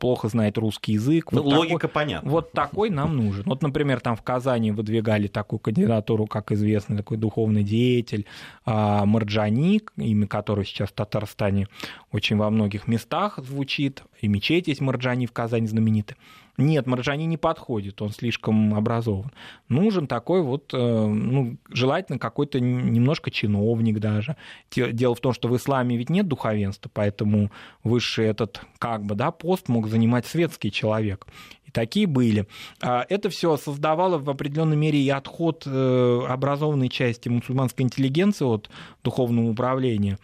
плохо 0.00 0.26
знает 0.26 0.58
русский 0.58 0.94
язык. 0.94 1.30
Ну, 1.30 1.42
вот 1.44 1.54
логика 1.54 1.78
такой, 1.82 1.90
понятна. 1.90 2.28
Вот 2.28 2.50
такой 2.50 2.90
нам 2.90 3.16
нужен. 3.16 3.44
Вот, 3.46 3.62
например, 3.62 4.00
там 4.00 4.16
в 4.16 4.22
Казани 4.22 4.72
выдвигали 4.72 5.28
такую 5.28 5.60
кандидатуру, 5.60 6.26
как 6.26 6.50
известный 6.50 6.96
такой 6.96 7.18
духовный 7.18 7.62
деятель 7.62 8.26
Марджаник, 8.66 9.92
имя 9.96 10.26
которого 10.26 10.64
сейчас 10.64 10.88
в 10.88 10.92
Татарстане 10.94 11.68
очень 12.10 12.36
во 12.36 12.50
многих 12.50 12.88
местах 12.88 13.38
звучит, 13.38 14.02
и 14.20 14.26
мечеть 14.26 14.66
есть 14.66 14.80
Марджани 14.80 15.26
в 15.26 15.32
Казани 15.32 15.68
знаменитая. 15.68 16.18
Нет, 16.60 16.86
Марджани 16.86 17.24
не 17.24 17.36
подходит, 17.36 18.02
он 18.02 18.10
слишком 18.10 18.74
образован. 18.74 19.30
Нужен 19.68 20.06
такой 20.06 20.42
вот, 20.42 20.74
э, 20.74 20.76
ну, 20.76 21.56
желательно 21.70 22.18
какой-то 22.18 22.60
немножко 22.60 23.30
чиновник 23.30 23.98
даже. 23.98 24.36
Дело 24.70 25.14
в 25.14 25.20
том, 25.20 25.32
что 25.32 25.48
в 25.48 25.56
исламе 25.56 25.96
ведь 25.96 26.10
нет 26.10 26.28
духовенства, 26.28 26.90
поэтому 26.92 27.50
высший 27.82 28.26
этот, 28.26 28.60
как 28.78 29.04
бы, 29.04 29.14
да, 29.14 29.30
пост 29.30 29.68
мог 29.68 29.88
занимать 29.88 30.26
светский 30.26 30.70
человек. 30.70 31.26
И 31.64 31.70
такие 31.70 32.06
были. 32.06 32.46
А 32.82 33.06
это 33.08 33.30
все 33.30 33.56
создавало 33.56 34.18
в 34.18 34.28
определенной 34.28 34.76
мере 34.76 35.00
и 35.00 35.08
отход 35.08 35.64
э, 35.66 36.20
образованной 36.28 36.88
части 36.88 37.28
мусульманской 37.28 37.84
интеллигенции 37.84 38.44
от 38.44 38.68
духовного 39.02 39.48
управления 39.48 40.18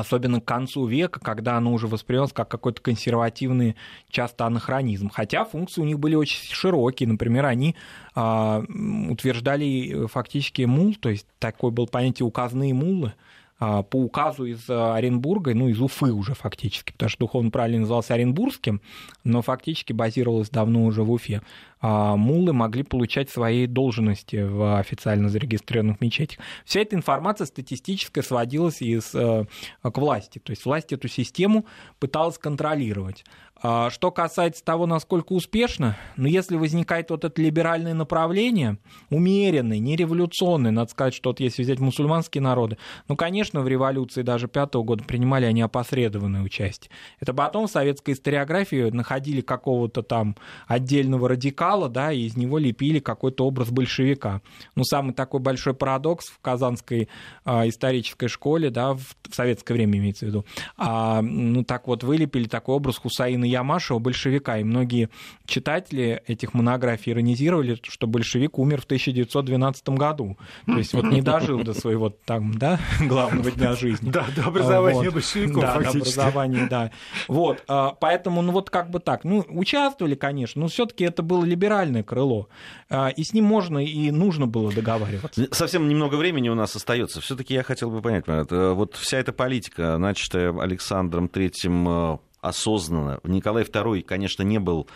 особенно 0.00 0.40
к 0.40 0.44
концу 0.44 0.86
века, 0.86 1.20
когда 1.20 1.56
оно 1.56 1.72
уже 1.72 1.86
воспринималось 1.86 2.32
как 2.32 2.48
какой-то 2.48 2.80
консервативный 2.80 3.76
часто 4.10 4.46
анахронизм. 4.46 5.10
Хотя 5.10 5.44
функции 5.44 5.80
у 5.80 5.84
них 5.84 5.98
были 5.98 6.14
очень 6.14 6.40
широкие. 6.52 7.08
Например, 7.08 7.46
они 7.46 7.76
а, 8.14 8.62
утверждали 9.10 10.06
фактически 10.06 10.62
мул, 10.62 10.94
то 10.94 11.08
есть 11.08 11.26
такое 11.38 11.70
было 11.70 11.86
понятие 11.86 12.26
указные 12.26 12.74
мулы, 12.74 13.14
по 13.58 13.96
указу 13.96 14.44
из 14.44 14.70
Оренбурга, 14.70 15.54
ну, 15.54 15.68
из 15.68 15.80
Уфы 15.80 16.12
уже 16.12 16.34
фактически, 16.34 16.92
потому 16.92 17.10
что 17.10 17.18
духовно 17.20 17.50
правильно 17.50 17.80
назывался 17.80 18.14
Оренбургским, 18.14 18.80
но 19.24 19.42
фактически 19.42 19.92
базировалось 19.92 20.50
давно 20.50 20.84
уже 20.84 21.02
в 21.02 21.10
Уфе. 21.10 21.42
А, 21.80 22.16
мулы 22.16 22.52
могли 22.52 22.82
получать 22.82 23.30
свои 23.30 23.66
должности 23.66 24.36
в 24.36 24.78
официально 24.78 25.28
зарегистрированных 25.28 26.00
мечетях. 26.00 26.38
Вся 26.64 26.80
эта 26.80 26.96
информация 26.96 27.46
статистическая 27.46 28.22
сводилась 28.22 28.82
из, 28.82 29.14
э, 29.14 29.44
к 29.82 29.98
власти, 29.98 30.38
то 30.38 30.50
есть 30.50 30.64
власть 30.64 30.92
эту 30.92 31.08
систему 31.08 31.66
пыталась 32.00 32.38
контролировать. 32.38 33.24
А, 33.60 33.90
что 33.90 34.10
касается 34.10 34.64
того, 34.64 34.86
насколько 34.86 35.32
успешно, 35.32 35.96
ну, 36.16 36.28
если 36.28 36.56
возникает 36.56 37.10
вот 37.10 37.24
это 37.24 37.40
либеральное 37.42 37.94
направление, 37.94 38.78
умеренное, 39.10 39.78
не 39.78 39.96
революционное, 39.96 40.70
надо 40.70 40.90
сказать, 40.90 41.14
что 41.14 41.30
вот 41.30 41.40
если 41.40 41.62
взять 41.62 41.80
мусульманские 41.80 42.42
народы, 42.42 42.78
ну, 43.08 43.16
конечно, 43.16 43.60
в 43.60 43.68
революции 43.68 44.22
даже 44.22 44.46
пятого 44.46 44.84
года 44.84 45.02
принимали 45.04 45.44
они 45.44 45.60
опосредованное 45.60 46.42
участие. 46.42 46.90
Это 47.20 47.34
потом 47.34 47.66
в 47.66 47.70
советской 47.70 48.12
историографии 48.12 48.90
находили 48.90 49.40
какого-то 49.40 50.02
там 50.02 50.36
отдельного 50.68 51.28
радикала, 51.28 51.88
да, 51.88 52.12
и 52.12 52.20
из 52.22 52.36
него 52.36 52.58
лепили 52.58 53.00
какой-то 53.00 53.44
образ 53.44 53.70
большевика. 53.70 54.40
Ну, 54.76 54.84
самый 54.84 55.14
такой 55.14 55.40
большой 55.40 55.74
парадокс 55.74 56.26
в 56.26 56.38
Казанской 56.40 57.08
а, 57.44 57.68
исторической 57.68 58.28
школе, 58.28 58.70
да, 58.70 58.94
в, 58.94 59.00
в 59.28 59.34
советское 59.34 59.74
время 59.74 59.98
имеется 59.98 60.26
в 60.26 60.28
виду, 60.28 60.44
а, 60.76 61.22
ну, 61.22 61.64
так 61.64 61.88
вот 61.88 62.04
вылепили 62.04 62.46
такой 62.46 62.76
образ 62.76 62.98
Хусаина 62.98 63.47
Ямашева, 63.48 63.98
большевика, 63.98 64.58
и 64.58 64.64
многие 64.64 65.08
читатели 65.46 66.22
этих 66.26 66.54
монографий 66.54 67.12
иронизировали, 67.12 67.78
что 67.82 68.06
большевик 68.06 68.58
умер 68.58 68.82
в 68.82 68.84
1912 68.84 69.88
году. 69.90 70.38
То 70.66 70.78
есть 70.78 70.92
вот 70.92 71.04
не 71.06 71.22
дожил 71.22 71.62
до 71.62 71.74
своего 71.74 72.10
там, 72.10 72.56
да, 72.58 72.78
главного 73.00 73.50
дня 73.50 73.74
жизни. 73.74 74.10
Да, 74.10 74.26
до 74.36 74.44
образования 74.44 75.06
вот. 75.06 75.14
большевиков 75.14 75.62
да, 75.62 75.74
фактически. 75.74 76.16
до 76.16 76.22
образования, 76.22 76.66
да. 76.70 76.90
Вот, 77.26 77.62
а, 77.68 77.96
поэтому, 77.98 78.42
ну 78.42 78.52
вот 78.52 78.70
как 78.70 78.90
бы 78.90 79.00
так, 79.00 79.24
ну 79.24 79.44
участвовали, 79.48 80.14
конечно, 80.14 80.60
но 80.60 80.68
все 80.68 80.86
таки 80.86 81.04
это 81.04 81.22
было 81.22 81.44
либеральное 81.44 82.02
крыло, 82.02 82.48
а, 82.90 83.08
и 83.08 83.24
с 83.24 83.32
ним 83.32 83.44
можно 83.44 83.78
и 83.84 84.10
нужно 84.10 84.46
было 84.46 84.72
договариваться. 84.72 85.46
Совсем 85.52 85.88
немного 85.88 86.16
времени 86.16 86.48
у 86.48 86.54
нас 86.54 86.76
остается. 86.76 87.20
все 87.20 87.36
таки 87.36 87.54
я 87.54 87.62
хотел 87.62 87.90
бы 87.90 88.02
понять, 88.02 88.24
вот 88.28 88.96
вся 88.96 89.18
эта 89.18 89.32
политика, 89.32 89.98
начатая 89.98 90.58
Александром 90.58 91.28
Третьим 91.28 92.18
осознанно. 92.40 93.20
Николай 93.24 93.64
II, 93.64 94.02
конечно, 94.02 94.42
не 94.42 94.58
был 94.58 94.88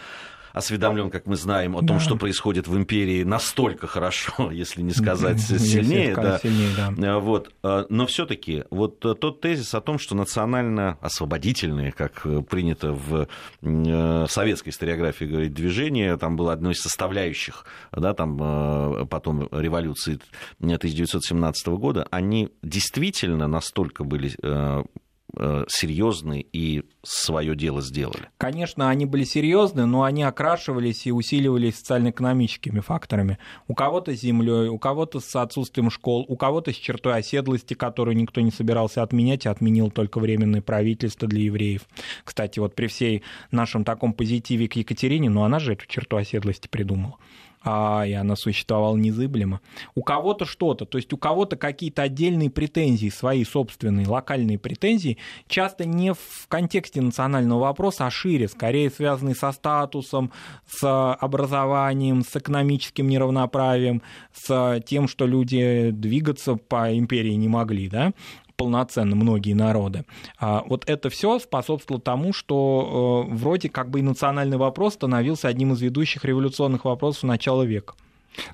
осведомлен, 0.52 1.10
как 1.10 1.26
мы 1.26 1.36
знаем, 1.36 1.76
о 1.76 1.80
том, 1.80 1.98
да. 1.98 2.00
что 2.00 2.16
происходит 2.16 2.68
в 2.68 2.76
империи 2.76 3.22
настолько 3.22 3.86
хорошо, 3.86 4.50
если 4.52 4.82
не 4.82 4.92
сказать 4.92 5.40
сильнее. 5.40 6.14
Да. 6.14 6.38
сильнее 6.38 6.70
да. 6.96 7.18
Вот. 7.18 7.52
А, 7.62 7.86
но 7.88 8.06
все-таки 8.06 8.64
вот 8.70 9.00
тот 9.00 9.40
тезис 9.40 9.74
о 9.74 9.80
том, 9.80 9.98
что 9.98 10.14
национально-освободительные, 10.14 11.92
как 11.92 12.26
принято 12.48 12.92
в 12.92 13.28
э, 13.62 14.26
советской 14.28 14.70
историографии 14.70 15.24
говорить, 15.24 15.54
движение, 15.54 16.16
там 16.16 16.36
было 16.36 16.52
одной 16.52 16.72
из 16.72 16.80
составляющих, 16.80 17.64
да, 17.92 18.12
там 18.14 18.38
э, 18.40 19.06
потом 19.06 19.48
революции 19.50 20.20
1917 20.60 21.68
года, 21.68 22.06
они 22.10 22.50
действительно 22.62 23.46
настолько 23.46 24.04
были 24.04 24.34
э, 24.42 24.82
Э, 24.82 24.82
серьезны 25.34 26.44
и 26.52 26.82
свое 27.02 27.56
дело 27.56 27.80
сделали. 27.80 28.28
Конечно, 28.36 28.90
они 28.90 29.06
были 29.06 29.24
серьезны, 29.24 29.86
но 29.86 30.02
они 30.02 30.24
окрашивались 30.24 31.06
и 31.06 31.12
усиливались 31.12 31.78
социально-экономическими 31.78 32.80
факторами. 32.80 33.38
У 33.66 33.74
кого-то 33.74 34.14
с 34.14 34.20
землей, 34.20 34.68
у 34.68 34.78
кого-то 34.78 35.20
с 35.20 35.34
отсутствием 35.34 35.90
школ, 35.90 36.26
у 36.28 36.36
кого-то 36.36 36.72
с 36.72 36.76
чертой 36.76 37.16
оседлости, 37.16 37.72
которую 37.72 38.16
никто 38.16 38.42
не 38.42 38.50
собирался 38.50 39.02
отменять, 39.02 39.46
а 39.46 39.52
отменил 39.52 39.90
только 39.90 40.20
временное 40.20 40.60
правительство 40.60 41.26
для 41.26 41.44
евреев. 41.44 41.82
Кстати, 42.24 42.58
вот 42.58 42.74
при 42.74 42.88
всей 42.88 43.22
нашем 43.50 43.84
таком 43.84 44.12
позитиве 44.12 44.68
к 44.68 44.76
Екатерине, 44.76 45.30
ну 45.30 45.44
она 45.44 45.60
же 45.60 45.72
эту 45.72 45.86
черту 45.86 46.16
оседлости 46.16 46.68
придумала 46.68 47.16
а, 47.64 48.04
и 48.06 48.12
она 48.12 48.36
существовала 48.36 48.96
незыблемо. 48.96 49.60
У 49.94 50.02
кого-то 50.02 50.44
что-то, 50.44 50.84
то 50.84 50.98
есть 50.98 51.12
у 51.12 51.16
кого-то 51.16 51.56
какие-то 51.56 52.02
отдельные 52.02 52.50
претензии, 52.50 53.08
свои 53.08 53.44
собственные 53.44 54.06
локальные 54.06 54.58
претензии, 54.58 55.18
часто 55.46 55.84
не 55.84 56.12
в 56.12 56.46
контексте 56.48 57.00
национального 57.00 57.60
вопроса, 57.60 58.06
а 58.06 58.10
шире, 58.10 58.48
скорее 58.48 58.90
связанные 58.90 59.34
со 59.34 59.52
статусом, 59.52 60.32
с 60.68 61.14
образованием, 61.14 62.22
с 62.22 62.36
экономическим 62.36 63.08
неравноправием, 63.08 64.02
с 64.32 64.82
тем, 64.86 65.08
что 65.08 65.26
люди 65.26 65.90
двигаться 65.90 66.56
по 66.56 66.96
империи 66.96 67.34
не 67.34 67.48
могли, 67.48 67.88
да, 67.88 68.12
полноценно 68.56 69.16
многие 69.16 69.54
народы. 69.54 70.04
А 70.38 70.62
вот 70.66 70.88
это 70.88 71.10
все 71.10 71.38
способствовало 71.38 72.00
тому, 72.00 72.32
что 72.32 73.26
э, 73.30 73.34
вроде 73.34 73.68
как 73.68 73.90
бы 73.90 74.00
и 74.00 74.02
национальный 74.02 74.56
вопрос 74.56 74.94
становился 74.94 75.48
одним 75.48 75.72
из 75.72 75.80
ведущих 75.80 76.24
революционных 76.24 76.84
вопросов 76.84 77.24
начала 77.24 77.62
века. 77.62 77.94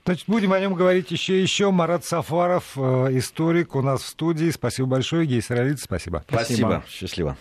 Значит, 0.04 0.24
будем 0.26 0.52
о 0.52 0.60
нем 0.60 0.74
говорить 0.74 1.10
еще 1.10 1.38
и 1.38 1.42
еще. 1.42 1.70
Марат 1.70 2.04
Сафаров, 2.04 2.72
э, 2.76 3.08
историк, 3.12 3.74
у 3.74 3.82
нас 3.82 4.02
в 4.02 4.08
студии. 4.08 4.50
Спасибо 4.50 4.88
большое, 4.88 5.26
Гей 5.26 5.42
Саралидзе, 5.42 5.84
спасибо. 5.84 6.24
Спасибо. 6.28 6.56
спасибо. 6.56 6.84
Счастливо. 6.88 7.36